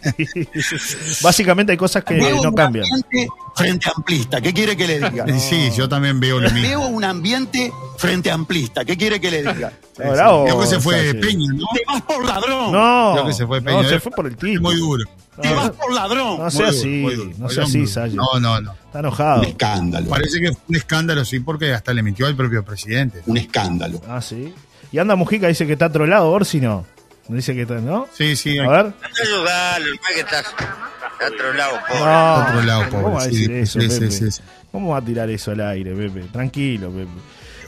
Básicamente 1.22 1.72
hay 1.72 1.78
cosas 1.78 2.04
que 2.04 2.14
no 2.42 2.54
cambian. 2.54 2.84
ambiente 2.86 3.28
frente 3.60 3.90
amplista. 3.94 4.40
¿Qué 4.40 4.52
quiere 4.52 4.76
que 4.76 4.86
le 4.86 4.98
diga? 4.98 5.26
Sí, 5.38 5.70
yo 5.76 5.88
también 5.88 6.20
veo 6.20 6.40
lo 6.40 6.50
mismo. 6.50 6.68
Veo 6.68 6.86
un 6.88 7.04
ambiente 7.04 7.72
frente 7.98 8.30
amplista. 8.30 8.84
¿Qué 8.84 8.96
quiere 8.96 9.20
que 9.20 9.30
le 9.30 9.42
diga? 9.42 9.72
No, 10.00 10.12
bravo, 10.12 10.44
Creo 10.44 10.60
que 10.60 10.66
se 10.66 10.80
fue. 10.80 11.14
Peña, 11.14 11.52
¿no? 11.52 11.66
Te 11.74 11.82
vas 11.86 12.00
por 12.02 12.24
ladrón. 12.24 12.72
No, 12.72 13.12
Creo 13.12 13.26
que 13.26 13.32
se 13.34 13.46
fue 13.46 13.60
no, 13.60 13.66
Peña. 13.66 13.88
se 13.88 14.00
fue 14.00 14.12
por 14.12 14.26
el 14.26 14.34
título. 14.34 14.62
Muy 14.62 14.76
duro. 14.76 15.04
Te 15.42 15.52
vas 15.52 15.70
por 15.72 15.92
ladrón. 15.92 16.38
No 16.38 16.50
sea 16.50 16.68
así, 16.68 16.86
muy 16.88 17.14
duro. 17.14 17.30
no 17.36 17.50
sea 17.50 17.64
así. 17.64 17.86
Sayo. 17.86 18.16
No, 18.16 18.40
no, 18.40 18.60
no. 18.62 18.72
Está 18.72 19.00
enojado. 19.00 19.40
Un 19.40 19.48
escándalo. 19.48 20.08
Parece 20.08 20.40
que 20.40 20.52
fue 20.52 20.62
un 20.68 20.76
escándalo, 20.76 21.24
sí, 21.26 21.40
porque 21.40 21.74
hasta 21.74 21.92
le 21.92 22.02
mintió 22.02 22.26
al 22.26 22.34
propio 22.34 22.64
presidente. 22.64 23.22
Un 23.26 23.36
escándalo. 23.36 24.00
Ah, 24.08 24.22
sí. 24.22 24.54
Y 24.90 24.98
anda 24.98 25.16
Mujica, 25.16 25.48
dice 25.48 25.66
que 25.66 25.74
está 25.74 25.90
trolado, 25.90 26.30
Orsi 26.30 26.60
no. 26.60 26.86
Dice 27.28 27.54
que 27.54 27.62
está, 27.62 27.74
¿no? 27.74 28.08
Sí, 28.12 28.34
sí. 28.34 28.58
A 28.58 28.68
ver. 28.68 28.92
que 30.14 30.20
estás 30.20 30.46
otro 31.26 31.52
lado, 31.54 31.78
No, 31.88 32.48
otro 32.48 32.62
lado, 32.62 32.84
¿Cómo 32.90 33.02
pobre, 33.02 33.14
va 33.14 33.20
a 33.22 33.24
sí, 33.24 33.30
decir 33.30 33.52
eso, 33.52 33.80
sí, 33.80 33.88
Pepe? 33.88 34.10
sí, 34.10 34.30
sí. 34.30 34.42
¿Cómo 34.72 34.90
va 34.90 34.98
a 34.98 35.04
tirar 35.04 35.28
eso 35.30 35.50
al 35.50 35.60
aire, 35.60 35.94
Pepe? 35.94 36.20
Tranquilo, 36.32 36.90
Pepe. 36.90 37.10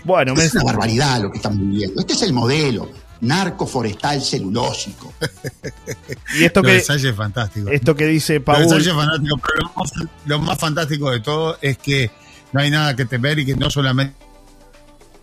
Bueno, 0.04 0.34
me... 0.34 0.44
Es 0.44 0.54
una 0.54 0.64
barbaridad 0.64 1.20
lo 1.20 1.30
que 1.30 1.36
están 1.38 1.58
viviendo. 1.58 2.00
Este 2.00 2.14
es 2.14 2.22
el 2.22 2.32
modelo. 2.32 2.90
Narco 3.20 3.66
forestal 3.66 4.20
celulósico. 4.20 5.12
y 6.34 6.44
esto 6.44 6.60
Lo 6.60 6.68
que, 6.68 6.76
es 6.76 7.14
fantástico. 7.14 7.68
esto 7.70 7.94
que 7.94 8.06
dice 8.06 8.34
Lo 8.40 8.44
Paul, 8.44 8.62
es 8.64 8.88
fantástico, 8.88 9.36
pero 9.46 9.60
lo 9.60 9.72
más, 9.76 9.92
lo 10.26 10.38
más 10.40 10.58
fantástico 10.58 11.10
de 11.10 11.20
todo 11.20 11.56
es 11.60 11.78
que 11.78 12.10
no 12.52 12.60
hay 12.60 12.70
nada 12.70 12.96
que 12.96 13.04
temer 13.04 13.38
y 13.38 13.46
que 13.46 13.54
no 13.54 13.70
solamente 13.70 14.16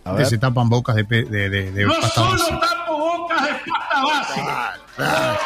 a 0.04 0.12
ver, 0.12 0.26
se 0.26 0.38
tapan 0.38 0.68
bocas 0.70 0.96
de, 0.96 1.04
de, 1.04 1.50
de, 1.50 1.72
de 1.72 1.84
No 1.84 1.92
pasta 2.00 2.38
solo 2.38 2.58
tapo 2.60 2.98
bocas 2.98 3.44
de 3.44 3.50
pasta 3.70 4.80
pescado. 4.96 5.38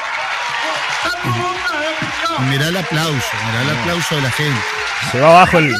Mirá 2.50 2.68
el 2.68 2.76
aplauso, 2.76 3.28
mirá 3.46 3.62
el 3.62 3.78
aplauso 3.78 4.16
de 4.16 4.22
la 4.22 4.30
gente. 4.30 4.60
se 5.12 5.20
va 5.20 5.28
abajo 5.30 5.58
el, 5.58 5.74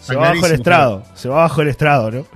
se 0.00 0.14
va 0.14 0.28
abajo 0.28 0.46
el 0.46 0.52
estrado, 0.52 1.04
se 1.14 1.28
va 1.28 1.36
abajo 1.36 1.62
el 1.62 1.68
estrado, 1.68 2.10
¿no? 2.10 2.26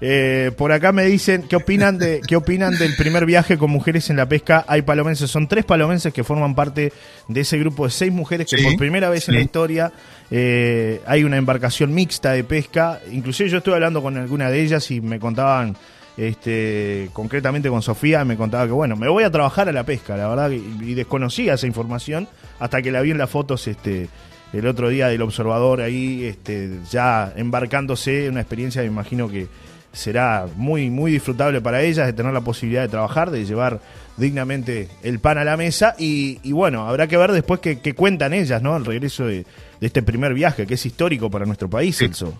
Eh, 0.00 0.52
por 0.56 0.70
acá 0.70 0.92
me 0.92 1.04
dicen, 1.04 1.42
¿qué 1.48 1.56
opinan 1.56 1.98
de 1.98 2.20
qué 2.26 2.36
opinan 2.36 2.78
del 2.78 2.94
primer 2.94 3.26
viaje 3.26 3.58
con 3.58 3.70
mujeres 3.70 4.10
en 4.10 4.16
la 4.16 4.28
pesca? 4.28 4.64
Hay 4.68 4.82
palomenses, 4.82 5.28
son 5.28 5.48
tres 5.48 5.64
palomenses 5.64 6.12
que 6.12 6.22
forman 6.22 6.54
parte 6.54 6.92
de 7.26 7.40
ese 7.40 7.58
grupo 7.58 7.84
de 7.84 7.90
seis 7.90 8.12
mujeres 8.12 8.46
que 8.48 8.58
Sí, 8.58 8.64
por 8.64 8.76
primera 8.76 9.10
vez 9.10 9.28
en 9.28 9.34
la 9.34 9.40
historia 9.40 9.92
eh, 10.30 11.00
hay 11.04 11.24
una 11.24 11.36
embarcación 11.36 11.92
mixta 11.92 12.30
de 12.32 12.44
pesca. 12.44 13.00
Inclusive 13.10 13.48
yo 13.48 13.58
estuve 13.58 13.74
hablando 13.74 14.00
con 14.00 14.16
alguna 14.16 14.50
de 14.50 14.62
ellas 14.62 14.88
y 14.92 15.00
me 15.00 15.18
contaban, 15.18 15.76
este, 16.18 17.08
concretamente 17.12 17.70
con 17.70 17.80
Sofía, 17.80 18.24
me 18.24 18.36
contaba 18.36 18.66
que 18.66 18.72
bueno, 18.72 18.96
me 18.96 19.08
voy 19.08 19.24
a 19.24 19.30
trabajar 19.30 19.68
a 19.68 19.72
la 19.72 19.84
pesca, 19.84 20.16
la 20.16 20.28
verdad, 20.28 20.50
y, 20.50 20.56
y 20.82 20.94
desconocía 20.94 21.54
esa 21.54 21.66
información 21.66 22.28
hasta 22.58 22.82
que 22.82 22.90
la 22.90 23.00
vi 23.00 23.12
en 23.12 23.18
las 23.18 23.30
fotos, 23.30 23.68
este, 23.68 24.08
el 24.52 24.66
otro 24.66 24.88
día 24.88 25.08
del 25.08 25.22
observador 25.22 25.80
ahí, 25.80 26.24
este, 26.24 26.80
ya 26.90 27.32
embarcándose, 27.36 28.28
una 28.28 28.40
experiencia, 28.40 28.82
me 28.82 28.88
imagino 28.88 29.28
que 29.28 29.46
será 29.92 30.46
muy, 30.56 30.90
muy 30.90 31.12
disfrutable 31.12 31.60
para 31.60 31.82
ellas 31.82 32.06
de 32.06 32.12
tener 32.12 32.32
la 32.32 32.40
posibilidad 32.40 32.82
de 32.82 32.88
trabajar, 32.88 33.30
de 33.30 33.44
llevar 33.44 33.80
dignamente 34.16 34.88
el 35.02 35.20
pan 35.20 35.38
a 35.38 35.44
la 35.44 35.56
mesa 35.56 35.94
y, 35.98 36.40
y 36.42 36.52
bueno, 36.52 36.88
habrá 36.88 37.06
que 37.06 37.16
ver 37.16 37.32
después 37.32 37.60
qué 37.60 37.78
qué 37.80 37.94
cuentan 37.94 38.34
ellas, 38.34 38.60
¿no? 38.60 38.74
Al 38.74 38.84
regreso 38.84 39.24
de, 39.26 39.46
de 39.80 39.86
este 39.86 40.02
primer 40.02 40.34
viaje, 40.34 40.66
que 40.66 40.74
es 40.74 40.84
histórico 40.84 41.30
para 41.30 41.46
nuestro 41.46 41.70
país, 41.70 41.96
Sí. 41.96 42.06
Celso. 42.06 42.34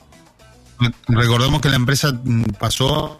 Recordemos 1.08 1.60
que 1.60 1.68
la 1.68 1.76
empresa 1.76 2.12
mm, 2.12 2.42
pasó 2.58 3.18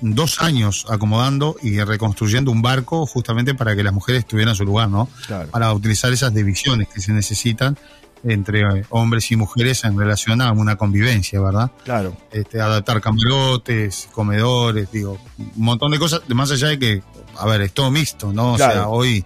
dos 0.00 0.40
años 0.40 0.86
acomodando 0.88 1.56
y 1.62 1.80
reconstruyendo 1.80 2.50
un 2.50 2.62
barco 2.62 3.06
justamente 3.06 3.54
para 3.54 3.74
que 3.74 3.82
las 3.82 3.92
mujeres 3.92 4.26
tuvieran 4.26 4.54
su 4.54 4.64
lugar, 4.64 4.88
¿no? 4.88 5.08
Claro. 5.26 5.50
Para 5.50 5.72
utilizar 5.72 6.12
esas 6.12 6.34
divisiones 6.34 6.88
que 6.88 7.00
se 7.00 7.12
necesitan 7.12 7.76
entre 8.24 8.60
eh, 8.60 8.84
hombres 8.90 9.30
y 9.32 9.36
mujeres 9.36 9.84
en 9.84 9.98
relación 9.98 10.40
a 10.40 10.52
una 10.52 10.76
convivencia, 10.76 11.40
¿verdad? 11.40 11.70
Claro. 11.84 12.16
Este, 12.30 12.60
adaptar 12.60 13.00
camarotes, 13.00 14.08
comedores, 14.12 14.90
digo, 14.92 15.18
un 15.38 15.64
montón 15.64 15.90
de 15.90 15.98
cosas, 15.98 16.22
más 16.28 16.50
allá 16.50 16.68
de 16.68 16.78
que, 16.78 17.02
a 17.36 17.46
ver, 17.46 17.62
es 17.62 17.72
todo 17.72 17.90
mixto, 17.90 18.32
¿no? 18.32 18.52
O 18.52 18.58
sea, 18.58 18.88
hoy, 18.88 19.24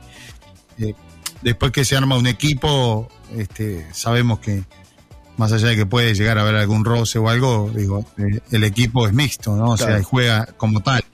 eh, 0.78 0.94
después 1.42 1.72
que 1.72 1.84
se 1.84 1.96
arma 1.96 2.16
un 2.16 2.26
equipo, 2.26 3.08
este, 3.36 3.86
sabemos 3.92 4.38
que, 4.38 4.64
más 5.36 5.52
allá 5.52 5.68
de 5.68 5.76
que 5.76 5.86
puede 5.86 6.14
llegar 6.14 6.38
a 6.38 6.42
haber 6.42 6.56
algún 6.56 6.84
roce 6.84 7.18
o 7.18 7.28
algo, 7.28 7.70
digo, 7.74 8.04
eh, 8.18 8.40
el 8.50 8.64
equipo 8.64 9.06
es 9.06 9.12
mixto, 9.14 9.56
¿no? 9.56 9.70
O 9.72 9.76
sea, 9.76 9.86
Claro. 9.88 10.04
juega 10.04 10.46
como 10.56 10.80
tal. 10.80 11.04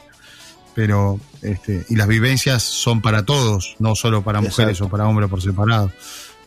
Pero, 0.74 1.20
este, 1.42 1.84
y 1.90 1.96
las 1.96 2.08
vivencias 2.08 2.62
son 2.62 3.02
para 3.02 3.24
todos, 3.24 3.76
no 3.78 3.94
solo 3.94 4.22
para 4.22 4.40
mujeres 4.40 4.80
o 4.80 4.88
para 4.88 5.06
hombres 5.06 5.28
por 5.28 5.42
separado. 5.42 5.92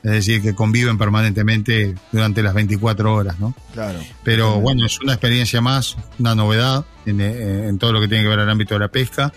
Es 0.04 0.12
decir, 0.12 0.42
que 0.42 0.54
conviven 0.54 0.98
permanentemente 1.00 1.96
durante 2.12 2.44
las 2.44 2.54
24 2.54 3.14
horas, 3.14 3.40
¿no? 3.40 3.56
Claro. 3.74 4.00
Pero 4.24 4.60
bueno, 4.62 4.86
es 4.86 5.00
una 5.02 5.14
experiencia 5.14 5.62
más, 5.62 5.96
una 6.20 6.36
novedad 6.36 6.86
en, 7.08 7.22
eh, 7.22 7.68
en 7.68 7.78
todo 7.80 7.92
lo 7.92 8.00
que 8.02 8.08
tiene 8.08 8.24
que 8.24 8.30
ver 8.30 8.40
al 8.40 8.50
ámbito 8.50 8.76
de 8.76 8.80
la 8.82 8.88
pesca. 8.88 9.34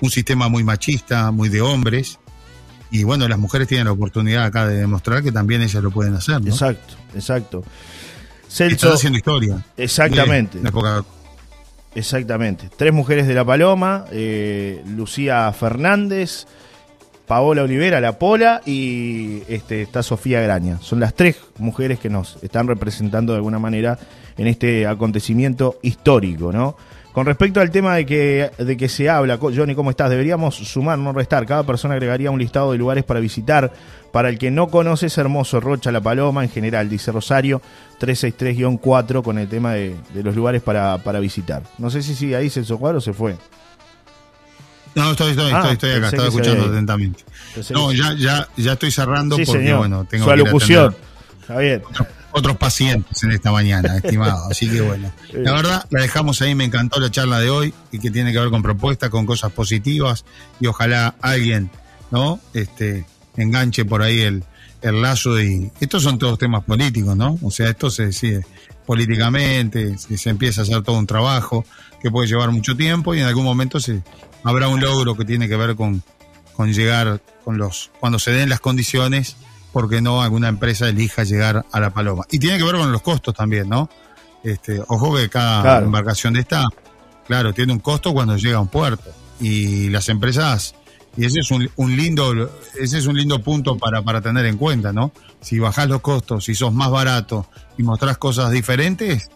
Un 0.00 0.10
sistema 0.10 0.48
muy 0.48 0.62
machista, 0.64 1.30
muy 1.30 1.48
de 1.48 1.60
hombres. 1.60 2.18
Y 2.90 3.04
bueno, 3.04 3.28
las 3.28 3.38
mujeres 3.38 3.68
tienen 3.68 3.86
la 3.86 3.92
oportunidad 3.92 4.44
acá 4.44 4.66
de 4.66 4.76
demostrar 4.76 5.22
que 5.22 5.30
también 5.32 5.60
ellas 5.62 5.82
lo 5.82 5.90
pueden 5.90 6.14
hacer, 6.14 6.40
¿no? 6.40 6.48
Exacto, 6.48 6.94
exacto. 7.14 7.58
Están 8.48 8.68
Celso, 8.70 8.92
haciendo 8.94 9.18
historia. 9.18 9.64
exactamente. 9.76 10.58
Época- 10.66 11.04
Exactamente. 11.94 12.68
Tres 12.76 12.92
mujeres 12.92 13.26
de 13.26 13.34
La 13.34 13.44
Paloma, 13.44 14.04
eh, 14.12 14.82
Lucía 14.86 15.50
Fernández, 15.52 16.46
Paola 17.26 17.62
Olivera, 17.62 18.00
La 18.00 18.18
Pola 18.18 18.62
y 18.64 19.42
este, 19.48 19.82
está 19.82 20.02
Sofía 20.02 20.40
Graña. 20.40 20.78
Son 20.80 21.00
las 21.00 21.14
tres 21.14 21.36
mujeres 21.58 21.98
que 21.98 22.08
nos 22.08 22.38
están 22.42 22.68
representando 22.68 23.32
de 23.32 23.38
alguna 23.38 23.58
manera 23.58 23.98
en 24.36 24.46
este 24.46 24.86
acontecimiento 24.86 25.78
histórico, 25.82 26.52
¿no? 26.52 26.76
Con 27.18 27.26
respecto 27.26 27.60
al 27.60 27.72
tema 27.72 27.96
de 27.96 28.06
que, 28.06 28.52
de 28.58 28.76
que 28.76 28.88
se 28.88 29.10
habla, 29.10 29.38
Johnny, 29.40 29.74
¿cómo 29.74 29.90
estás? 29.90 30.08
Deberíamos 30.08 30.54
sumar, 30.54 31.00
no 31.00 31.12
restar. 31.12 31.46
Cada 31.46 31.64
persona 31.64 31.94
agregaría 31.94 32.30
un 32.30 32.38
listado 32.38 32.70
de 32.70 32.78
lugares 32.78 33.02
para 33.02 33.18
visitar. 33.18 33.72
Para 34.12 34.28
el 34.28 34.38
que 34.38 34.52
no 34.52 34.68
conoce, 34.68 35.06
es 35.06 35.18
hermoso 35.18 35.58
Rocha 35.58 35.90
La 35.90 36.00
Paloma 36.00 36.44
en 36.44 36.48
general, 36.50 36.88
dice 36.88 37.10
Rosario 37.10 37.60
363-4 38.00 39.24
con 39.24 39.36
el 39.36 39.48
tema 39.48 39.72
de, 39.72 39.96
de 40.14 40.22
los 40.22 40.36
lugares 40.36 40.62
para, 40.62 40.98
para 40.98 41.18
visitar. 41.18 41.64
No 41.78 41.90
sé 41.90 42.04
si 42.04 42.14
sigue 42.14 42.36
ahí 42.36 42.50
Celso 42.50 42.78
Cuadro 42.78 42.98
o 42.98 43.00
se 43.00 43.12
fue. 43.12 43.34
No, 44.94 45.10
estoy, 45.10 45.32
estoy, 45.32 45.50
Ah, 45.52 45.56
estoy, 45.58 45.72
estoy 45.72 45.90
acá, 45.90 46.06
estaba 46.10 46.22
que 46.22 46.28
escuchando 46.28 46.66
atentamente. 46.66 47.24
No, 47.72 47.88
que- 47.88 47.96
ya, 47.96 48.14
ya, 48.16 48.48
ya 48.56 48.72
estoy 48.74 48.92
cerrando 48.92 49.34
Sí, 49.34 49.42
porque, 49.44 49.62
señor. 49.62 49.78
bueno, 49.78 50.04
tengo 50.08 50.22
Su 50.22 50.28
que 50.28 50.34
alocución. 50.34 50.84
atender 50.94 51.08
Está 51.40 51.58
bien. 51.58 51.82
Otros 52.32 52.56
pacientes 52.56 53.22
en 53.22 53.32
esta 53.32 53.52
mañana, 53.52 53.96
estimado. 54.02 54.48
Así 54.50 54.68
que 54.68 54.80
bueno, 54.80 55.10
la 55.32 55.52
verdad, 55.52 55.86
la 55.90 56.02
dejamos 56.02 56.40
ahí, 56.42 56.54
me 56.54 56.64
encantó 56.64 57.00
la 57.00 57.10
charla 57.10 57.40
de 57.40 57.50
hoy 57.50 57.74
y 57.92 57.98
que 57.98 58.10
tiene 58.10 58.32
que 58.32 58.38
ver 58.38 58.50
con 58.50 58.62
propuestas, 58.62 59.10
con 59.10 59.26
cosas 59.26 59.52
positivas 59.52 60.24
y 60.60 60.66
ojalá 60.66 61.14
alguien, 61.20 61.70
¿no? 62.10 62.40
Este, 62.54 63.04
enganche 63.36 63.84
por 63.84 64.02
ahí 64.02 64.20
el, 64.20 64.44
el 64.82 65.02
lazo 65.02 65.40
y 65.40 65.70
estos 65.80 66.02
son 66.02 66.18
todos 66.18 66.38
temas 66.38 66.64
políticos, 66.64 67.16
¿no? 67.16 67.38
O 67.42 67.50
sea, 67.50 67.70
esto 67.70 67.90
se 67.90 68.06
decide 68.06 68.44
políticamente, 68.86 69.98
se, 69.98 70.16
se 70.16 70.30
empieza 70.30 70.62
a 70.62 70.64
hacer 70.64 70.82
todo 70.82 70.98
un 70.98 71.06
trabajo 71.06 71.64
que 72.00 72.10
puede 72.10 72.28
llevar 72.28 72.50
mucho 72.50 72.76
tiempo 72.76 73.14
y 73.14 73.20
en 73.20 73.26
algún 73.26 73.44
momento 73.44 73.80
se 73.80 74.02
habrá 74.44 74.68
un 74.68 74.80
logro 74.80 75.16
que 75.16 75.24
tiene 75.24 75.48
que 75.48 75.56
ver 75.56 75.76
con, 75.76 76.02
con 76.54 76.72
llegar 76.72 77.20
con 77.44 77.58
los, 77.58 77.90
cuando 78.00 78.18
se 78.18 78.32
den 78.32 78.48
las 78.48 78.60
condiciones 78.60 79.36
porque 79.72 80.00
no 80.00 80.22
alguna 80.22 80.48
empresa 80.48 80.88
elija 80.88 81.24
llegar 81.24 81.64
a 81.70 81.80
la 81.80 81.90
paloma. 81.90 82.24
Y 82.30 82.38
tiene 82.38 82.58
que 82.58 82.64
ver 82.64 82.76
con 82.76 82.90
los 82.90 83.02
costos 83.02 83.34
también, 83.34 83.68
¿no? 83.68 83.88
Este, 84.42 84.80
ojo 84.88 85.16
que 85.16 85.28
cada 85.28 85.78
embarcación 85.80 86.34
de 86.34 86.40
esta, 86.40 86.64
claro, 87.26 87.52
tiene 87.52 87.72
un 87.72 87.80
costo 87.80 88.12
cuando 88.12 88.36
llega 88.36 88.58
a 88.58 88.60
un 88.60 88.68
puerto. 88.68 89.10
Y 89.40 89.88
las 89.90 90.08
empresas, 90.08 90.74
y 91.16 91.24
ese 91.24 91.40
es 91.40 91.50
un, 91.50 91.96
lindo, 91.96 92.50
ese 92.80 92.98
es 92.98 93.06
un 93.06 93.16
lindo 93.16 93.42
punto 93.42 93.76
para, 93.76 94.02
para 94.02 94.20
tener 94.20 94.46
en 94.46 94.56
cuenta, 94.56 94.92
¿no? 94.92 95.12
Si 95.40 95.58
bajás 95.58 95.88
los 95.88 96.00
costos, 96.00 96.44
si 96.44 96.54
sos 96.54 96.72
más 96.72 96.90
barato 96.90 97.46
y 97.76 97.82
mostrás 97.82 98.18
cosas 98.18 98.50
diferentes, 98.50 99.30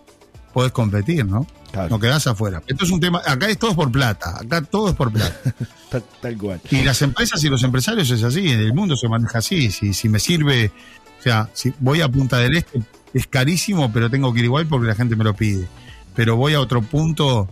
podés 0.52 0.72
competir, 0.72 1.24
¿no? 1.26 1.46
No 1.88 1.98
quedás 1.98 2.26
afuera. 2.26 2.62
Esto 2.66 2.84
es 2.84 2.90
un 2.90 3.00
tema, 3.00 3.22
acá 3.26 3.48
es 3.48 3.58
todo 3.58 3.74
por 3.74 3.90
plata, 3.90 4.38
acá 4.38 4.62
todo 4.62 4.90
es 4.90 4.94
por 4.94 5.10
plata. 5.10 5.54
tal, 6.20 6.36
cual. 6.36 6.60
Y 6.70 6.82
las 6.82 7.00
empresas 7.02 7.42
y 7.44 7.48
los 7.48 7.62
empresarios 7.62 8.10
es 8.10 8.22
así, 8.22 8.50
en 8.50 8.60
el 8.60 8.74
mundo 8.74 8.96
se 8.96 9.08
maneja 9.08 9.38
así. 9.38 9.70
Si, 9.70 9.94
si 9.94 10.08
me 10.08 10.18
sirve, 10.18 10.70
o 11.18 11.22
sea, 11.22 11.48
si 11.54 11.72
voy 11.80 12.02
a 12.02 12.08
Punta 12.08 12.38
del 12.38 12.56
Este, 12.56 12.82
es 13.14 13.26
carísimo, 13.26 13.92
pero 13.92 14.10
tengo 14.10 14.32
que 14.32 14.40
ir 14.40 14.46
igual 14.46 14.66
porque 14.66 14.86
la 14.86 14.94
gente 14.94 15.16
me 15.16 15.24
lo 15.24 15.34
pide. 15.34 15.66
Pero 16.14 16.36
voy 16.36 16.54
a 16.54 16.60
otro 16.60 16.82
punto 16.82 17.48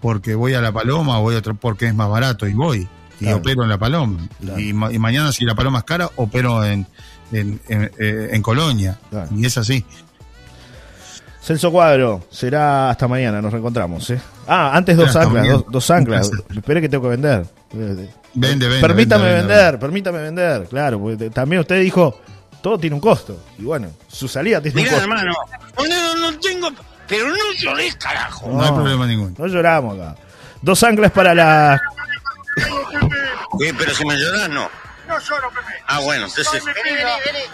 porque 0.00 0.34
voy 0.34 0.54
a 0.54 0.60
La 0.60 0.72
Paloma, 0.72 1.18
o 1.18 1.22
voy 1.22 1.36
a 1.36 1.38
otro 1.38 1.54
porque 1.54 1.86
es 1.86 1.94
más 1.94 2.08
barato 2.08 2.46
y 2.46 2.52
voy. 2.52 2.88
Y 3.20 3.30
opero 3.30 3.62
en 3.62 3.68
La 3.68 3.78
Paloma. 3.78 4.18
Y, 4.58 4.72
mañana 4.72 5.32
si 5.32 5.44
La 5.44 5.54
Paloma 5.54 5.78
es 5.78 5.84
cara, 5.84 6.10
opero 6.16 6.64
en, 6.64 6.86
en, 7.30 7.60
en, 7.68 7.90
eh, 7.98 8.40
Colonia. 8.42 8.98
Y 9.34 9.46
es 9.46 9.56
así. 9.56 9.84
Celso 11.42 11.72
Cuadro, 11.72 12.24
será 12.30 12.90
hasta 12.90 13.08
mañana, 13.08 13.42
nos 13.42 13.50
reencontramos. 13.50 14.08
¿eh? 14.10 14.20
Ah, 14.46 14.70
antes 14.74 14.96
dos 14.96 15.14
anclas, 15.16 15.64
dos, 15.68 15.90
anclas. 15.90 16.30
Espere 16.56 16.80
que 16.80 16.88
tengo 16.88 17.02
que 17.02 17.10
vender. 17.10 17.44
Vende, 17.72 18.08
vende. 18.34 18.80
Permítame 18.80 19.32
vender, 19.32 19.78
permítame 19.78 20.22
vender, 20.22 20.68
claro, 20.68 21.00
porque 21.00 21.30
también 21.30 21.60
usted 21.60 21.80
dijo, 21.80 22.20
todo 22.62 22.78
tiene 22.78 22.94
un 22.94 23.00
costo. 23.00 23.42
Y 23.58 23.64
bueno, 23.64 23.88
su 24.06 24.28
salida 24.28 24.60
tiene 24.60 24.82
un 24.82 24.86
costo. 24.86 25.02
hermano, 25.02 25.32
no, 25.76 26.16
no 26.16 26.38
tengo, 26.38 26.70
pero 27.08 27.28
no 27.28 27.52
lloré, 27.58 27.92
carajo. 27.98 28.48
No, 28.48 28.62
hay 28.62 28.70
problema 28.70 29.04
ninguno. 29.04 29.34
No 29.36 29.46
lloramos 29.48 29.98
acá. 29.98 30.16
Dos 30.60 30.80
anclas 30.84 31.10
para 31.10 31.34
la... 31.34 31.80
Eh, 33.60 33.74
pero 33.76 33.92
si 33.92 34.04
me 34.06 34.14
lloras, 34.16 34.48
no. 34.48 34.70
No 35.08 35.18
lloro, 35.18 35.50
Pepe. 35.50 35.82
Ah, 35.88 35.98
bueno, 35.98 36.26
entonces... 36.26 36.64
Vení, 36.64 36.96
vení, 36.96 37.10
vení. 37.26 37.44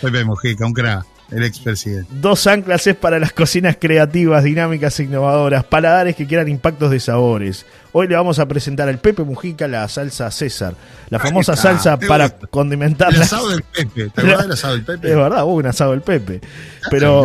Pepe 0.00 0.24
Mujica, 0.24 0.64
un 0.64 0.72
crack. 0.72 1.13
El 1.34 1.42
expresidente. 1.42 2.08
Dos 2.12 2.46
anclas 2.46 2.86
es 2.86 2.94
para 2.94 3.18
las 3.18 3.32
cocinas 3.32 3.76
creativas, 3.80 4.44
dinámicas 4.44 5.00
e 5.00 5.02
innovadoras, 5.02 5.64
paladares 5.64 6.14
que 6.14 6.28
quieran 6.28 6.46
impactos 6.46 6.92
de 6.92 7.00
sabores. 7.00 7.66
Hoy 7.90 8.06
le 8.06 8.14
vamos 8.14 8.38
a 8.38 8.46
presentar 8.46 8.88
al 8.88 8.98
Pepe 8.98 9.24
Mujica 9.24 9.66
la 9.66 9.88
salsa 9.88 10.30
César, 10.30 10.76
la 11.10 11.18
famosa 11.18 11.56
salsa 11.56 11.98
para 11.98 12.30
condimentar. 12.30 13.12
El 13.12 13.22
asado 13.22 13.50
del 13.50 13.62
Pepe, 13.62 14.10
¿te 14.10 14.20
acuerdas 14.20 14.42
del 14.42 14.52
asado 14.52 14.74
del 14.74 14.84
Pepe? 14.84 15.10
Es 15.10 15.16
verdad, 15.16 15.44
hubo 15.44 15.54
un 15.54 15.66
asado 15.66 15.90
del 15.90 16.02
Pepe. 16.02 16.40
Pero, 16.88 17.24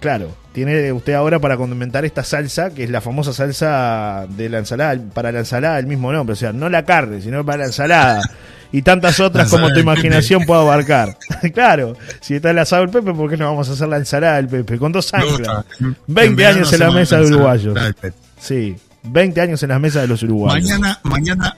claro, 0.00 0.34
tiene 0.52 0.92
usted 0.92 1.12
ahora 1.12 1.38
para 1.38 1.56
condimentar 1.56 2.04
esta 2.04 2.24
salsa, 2.24 2.70
que 2.70 2.84
es 2.84 2.90
la 2.90 3.00
famosa 3.00 3.32
salsa 3.32 4.26
de 4.28 4.48
la 4.48 4.58
ensalada, 4.58 5.00
para 5.14 5.30
la 5.32 5.40
ensalada 5.40 5.78
el 5.78 5.86
mismo 5.86 6.12
nombre, 6.12 6.32
o 6.32 6.36
sea, 6.36 6.52
no 6.52 6.68
la 6.68 6.84
carne, 6.84 7.20
sino 7.20 7.44
para 7.44 7.58
la 7.58 7.64
ensalada. 7.66 8.22
y 8.72 8.82
tantas 8.82 9.20
otras 9.20 9.48
como 9.48 9.72
tu 9.72 9.78
imaginación 9.78 10.44
puede 10.44 10.62
abarcar. 10.62 11.16
claro, 11.54 11.96
si 12.20 12.34
está 12.34 12.50
el 12.50 12.58
asado 12.58 12.82
del 12.82 12.90
Pepe, 12.90 13.14
¿por 13.14 13.30
qué 13.30 13.36
no 13.36 13.46
vamos 13.46 13.68
a 13.68 13.72
hacer 13.72 13.88
la 13.88 13.98
ensalada 13.98 14.36
del 14.36 14.48
Pepe? 14.48 14.78
Con 14.78 14.92
dos 14.92 15.12
anclas. 15.14 15.64
20 16.06 16.46
años 16.46 16.72
en 16.72 16.80
la 16.80 16.90
mesa 16.90 17.18
de 17.18 17.26
uruguayos. 17.26 17.78
Sí, 18.40 18.76
20 19.02 19.40
años 19.40 19.62
en 19.62 19.68
las 19.68 19.80
mesas 19.80 20.02
de 20.02 20.08
los 20.08 20.22
uruguayos. 20.22 20.68
Mañana, 20.68 20.98
mañana. 21.04 21.56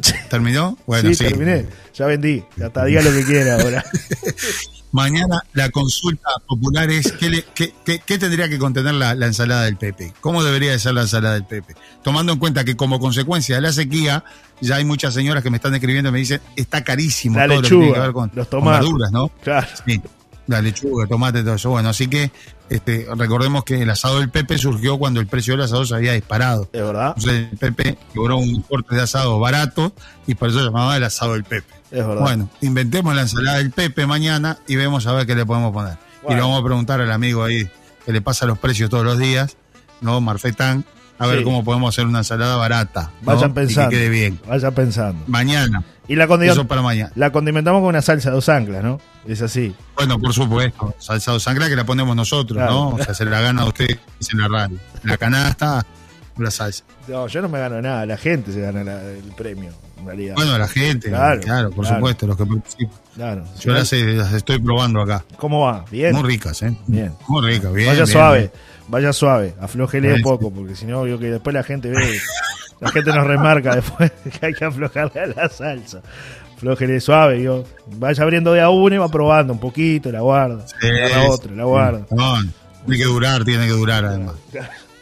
¿Terminó? 0.30 0.78
Bueno, 0.86 1.12
sí, 1.12 1.24
terminé. 1.24 1.66
Ya 1.94 2.06
vendí. 2.06 2.44
Hasta 2.62 2.84
diga 2.84 3.02
lo 3.02 3.10
que 3.10 3.24
quiera 3.24 3.56
ahora. 3.60 3.84
Mañana 4.92 5.42
la 5.52 5.70
consulta 5.70 6.30
popular 6.46 6.90
es 6.90 7.12
¿qué, 7.12 7.44
qué, 7.84 8.18
tendría 8.18 8.48
que 8.48 8.58
contener 8.58 8.94
la, 8.94 9.12
ensalada 9.12 9.64
del 9.64 9.76
Pepe? 9.76 10.14
¿Cómo 10.20 10.42
debería 10.42 10.72
de 10.72 10.78
ser 10.78 10.94
la 10.94 11.02
ensalada 11.02 11.34
del 11.34 11.44
Pepe? 11.44 11.74
Tomando 12.02 12.32
en 12.32 12.38
cuenta 12.38 12.64
que 12.64 12.76
como 12.76 12.98
consecuencia 12.98 13.56
de 13.56 13.62
la 13.62 13.72
sequía, 13.72 14.24
ya 14.60 14.76
hay 14.76 14.84
muchas 14.84 15.14
señoras 15.14 15.42
que 15.42 15.50
me 15.50 15.56
están 15.56 15.74
escribiendo 15.74 16.08
y 16.08 16.12
me 16.12 16.18
dicen, 16.18 16.40
está 16.56 16.82
carísimo 16.82 17.38
la 17.38 17.46
todo 17.46 17.62
lechuga, 17.62 17.78
lo 17.78 17.80
que 17.80 17.86
tiene 17.86 17.94
que 17.94 18.00
ver 18.00 18.12
con, 18.12 18.30
los 18.34 18.50
tomates, 18.50 18.80
verduras, 18.80 19.12
¿no? 19.12 19.28
Claro. 19.42 19.66
Sí, 19.86 20.00
la 20.48 20.62
lechuga, 20.62 21.06
tomate, 21.06 21.42
todo 21.42 21.54
eso. 21.54 21.70
Bueno, 21.70 21.90
así 21.90 22.08
que 22.08 22.32
este, 22.70 23.06
recordemos 23.16 23.64
que 23.64 23.82
el 23.82 23.90
asado 23.90 24.20
del 24.20 24.30
Pepe 24.30 24.58
surgió 24.58 24.98
cuando 24.98 25.20
el 25.20 25.26
precio 25.26 25.54
del 25.54 25.64
asado 25.64 25.84
se 25.84 25.94
había 25.94 26.14
disparado. 26.14 26.68
¿Es 26.72 26.82
verdad? 26.82 27.14
Entonces 27.16 27.48
el 27.52 27.58
Pepe 27.58 27.98
logró 28.14 28.38
un 28.38 28.62
corte 28.62 28.94
de 28.94 29.02
asado 29.02 29.38
barato 29.38 29.92
y 30.26 30.34
por 30.34 30.48
eso 30.48 30.58
se 30.58 30.64
llamaba 30.64 30.96
el 30.96 31.04
asado 31.04 31.34
del 31.34 31.44
Pepe. 31.44 31.77
Es 31.90 32.06
verdad. 32.06 32.20
Bueno, 32.22 32.50
inventemos 32.60 33.14
la 33.14 33.22
ensalada 33.22 33.58
del 33.58 33.70
Pepe 33.70 34.06
mañana 34.06 34.58
y 34.66 34.76
vemos 34.76 35.06
a 35.06 35.12
ver 35.12 35.26
qué 35.26 35.34
le 35.34 35.46
podemos 35.46 35.72
poner. 35.72 35.96
Y 36.28 36.34
le 36.34 36.40
vamos 36.40 36.60
a 36.60 36.64
preguntar 36.64 37.00
al 37.00 37.10
amigo 37.10 37.44
ahí 37.44 37.68
que 38.04 38.12
le 38.12 38.20
pasa 38.20 38.46
los 38.46 38.58
precios 38.58 38.90
todos 38.90 39.04
los 39.04 39.18
días, 39.18 39.56
¿no? 40.00 40.20
Marfetán, 40.20 40.84
a 41.18 41.26
ver 41.26 41.42
cómo 41.42 41.64
podemos 41.64 41.94
hacer 41.94 42.06
una 42.06 42.18
ensalada 42.18 42.56
barata. 42.56 43.10
Vayan 43.22 43.54
pensando. 43.54 43.90
Y 43.90 43.94
que 43.94 44.00
quede 44.00 44.08
bien. 44.08 44.40
Vayan 44.46 44.74
pensando. 44.74 45.24
Mañana. 45.26 45.82
Y 46.06 46.16
la 46.16 46.24
Eso 46.24 46.66
para 46.66 46.80
mañana. 46.80 47.12
La 47.16 47.32
condimentamos 47.32 47.80
con 47.80 47.90
una 47.90 48.00
salsa 48.00 48.30
de 48.30 48.36
dos 48.36 48.48
anclas, 48.48 48.82
¿no? 48.82 48.98
Es 49.26 49.42
así. 49.42 49.74
Bueno, 49.94 50.18
por 50.18 50.32
supuesto. 50.32 50.94
Salsa 50.98 51.32
de 51.32 51.34
dos 51.34 51.48
anclas 51.48 51.68
que 51.68 51.76
la 51.76 51.84
ponemos 51.84 52.16
nosotros, 52.16 52.58
¿no? 52.58 52.90
O 52.90 52.98
sea, 52.98 53.12
se 53.12 53.26
la 53.26 53.40
gana 53.40 53.62
a 53.62 53.66
usted 53.66 53.98
en 54.32 54.38
la 54.38 54.48
radio. 54.48 54.78
La 55.02 55.18
canasta, 55.18 55.84
la 56.44 56.50
salsa. 56.50 56.84
No, 57.06 57.26
yo 57.26 57.42
no 57.42 57.48
me 57.48 57.58
gano 57.58 57.80
nada. 57.80 58.06
La 58.06 58.16
gente 58.16 58.52
se 58.52 58.60
gana 58.60 58.80
el 58.80 59.32
premio. 59.36 59.72
Bueno, 60.02 60.58
la 60.58 60.68
gente, 60.68 61.10
claro, 61.10 61.70
por 61.70 61.86
supuesto, 61.86 62.26
los 62.26 62.36
que 62.36 62.46
participan. 62.46 62.96
Claro. 63.14 63.44
Yo 63.60 63.72
las, 63.72 63.92
estoy 63.92 64.58
probando 64.58 65.00
acá. 65.00 65.24
¿Cómo 65.36 65.62
va? 65.62 65.84
Bien. 65.90 66.14
Muy 66.14 66.22
ricas, 66.22 66.62
¿eh? 66.62 66.76
Bien. 66.86 67.12
Muy 67.26 67.46
ricas, 67.46 67.72
bien. 67.72 67.88
Vaya 67.88 68.06
suave, 68.06 68.50
vaya 68.88 69.12
suave, 69.12 69.54
aflojele 69.60 70.14
un 70.14 70.22
poco, 70.22 70.52
porque 70.52 70.76
si 70.76 70.86
no, 70.86 71.06
yo 71.06 71.18
que 71.18 71.26
después 71.26 71.52
la 71.52 71.62
gente 71.62 71.90
ve, 71.90 72.18
la 72.80 72.90
gente 72.90 73.12
nos 73.12 73.26
remarca 73.26 73.74
después 73.74 74.12
que 74.40 74.46
hay 74.46 74.54
que 74.54 74.64
aflojarle 74.64 75.20
a 75.20 75.26
la 75.26 75.48
salsa. 75.48 76.00
Aflojele 76.56 77.00
suave, 77.00 77.42
yo. 77.42 77.64
Vaya 77.96 78.22
abriendo 78.22 78.52
de 78.52 78.60
a 78.60 78.70
uno 78.70 78.94
y 78.94 78.98
va 78.98 79.08
probando 79.08 79.52
un 79.52 79.60
poquito, 79.60 80.10
la 80.10 80.20
guarda. 80.20 80.64
la 80.80 81.28
otra, 81.28 81.52
la 81.52 81.64
guarda. 81.64 82.06
tiene 82.86 83.02
que 83.02 83.04
durar, 83.04 83.44
tiene 83.44 83.66
que 83.66 83.72
durar 83.72 84.04
además. 84.04 84.34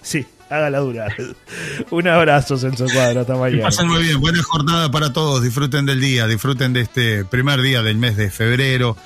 Sí 0.02 0.26
hágala 0.50 0.78
durar. 0.78 1.14
Un 1.90 2.08
abrazo, 2.08 2.56
Celso 2.58 2.86
Cuadro, 2.92 3.20
hasta 3.20 3.36
mañana. 3.36 3.64
pasen 3.64 3.88
muy 3.88 4.02
bien, 4.02 4.20
buena 4.20 4.42
jornada 4.42 4.90
para 4.90 5.12
todos, 5.12 5.42
disfruten 5.42 5.86
del 5.86 6.00
día, 6.00 6.26
disfruten 6.26 6.72
de 6.72 6.82
este 6.82 7.24
primer 7.24 7.60
día 7.60 7.82
del 7.82 7.96
mes 7.96 8.16
de 8.16 8.30
febrero. 8.30 8.96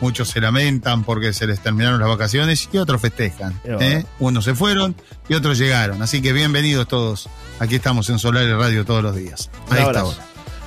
Muchos 0.00 0.28
se 0.28 0.40
lamentan 0.40 1.02
porque 1.02 1.32
se 1.32 1.46
les 1.46 1.60
terminaron 1.60 1.98
las 1.98 2.08
vacaciones 2.08 2.68
y 2.72 2.78
otros 2.78 3.00
festejan. 3.00 3.60
¿eh? 3.64 4.04
Unos 4.20 4.44
se 4.44 4.54
fueron 4.54 4.94
y 5.28 5.34
otros 5.34 5.58
llegaron. 5.58 6.00
Así 6.02 6.22
que 6.22 6.32
bienvenidos 6.32 6.86
todos. 6.86 7.28
Aquí 7.58 7.74
estamos 7.74 8.08
en 8.08 8.20
Solar 8.20 8.44
y 8.44 8.52
Radio 8.52 8.84
todos 8.84 9.02
los 9.02 9.16
días. 9.16 9.50
Ahí 9.70 9.82
está. 9.82 10.04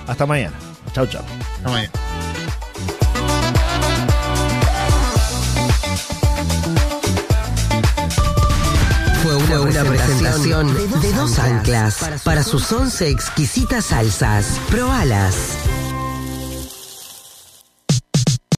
Hasta 0.08 0.26
mañana. 0.26 0.56
Chau, 0.94 1.08
chau. 1.08 1.24
Hasta 1.58 1.70
mañana. 1.70 1.92
Fue 9.52 9.60
una, 9.60 9.84
presentación 9.84 10.74
de 11.02 11.12
dos 11.12 11.38
anclas 11.38 11.97
para 12.24 12.41
sus 12.41 12.72
once 12.72 13.10
exquisitas 13.10 13.88
salsas. 13.88 14.62
Probalas. 14.70 15.36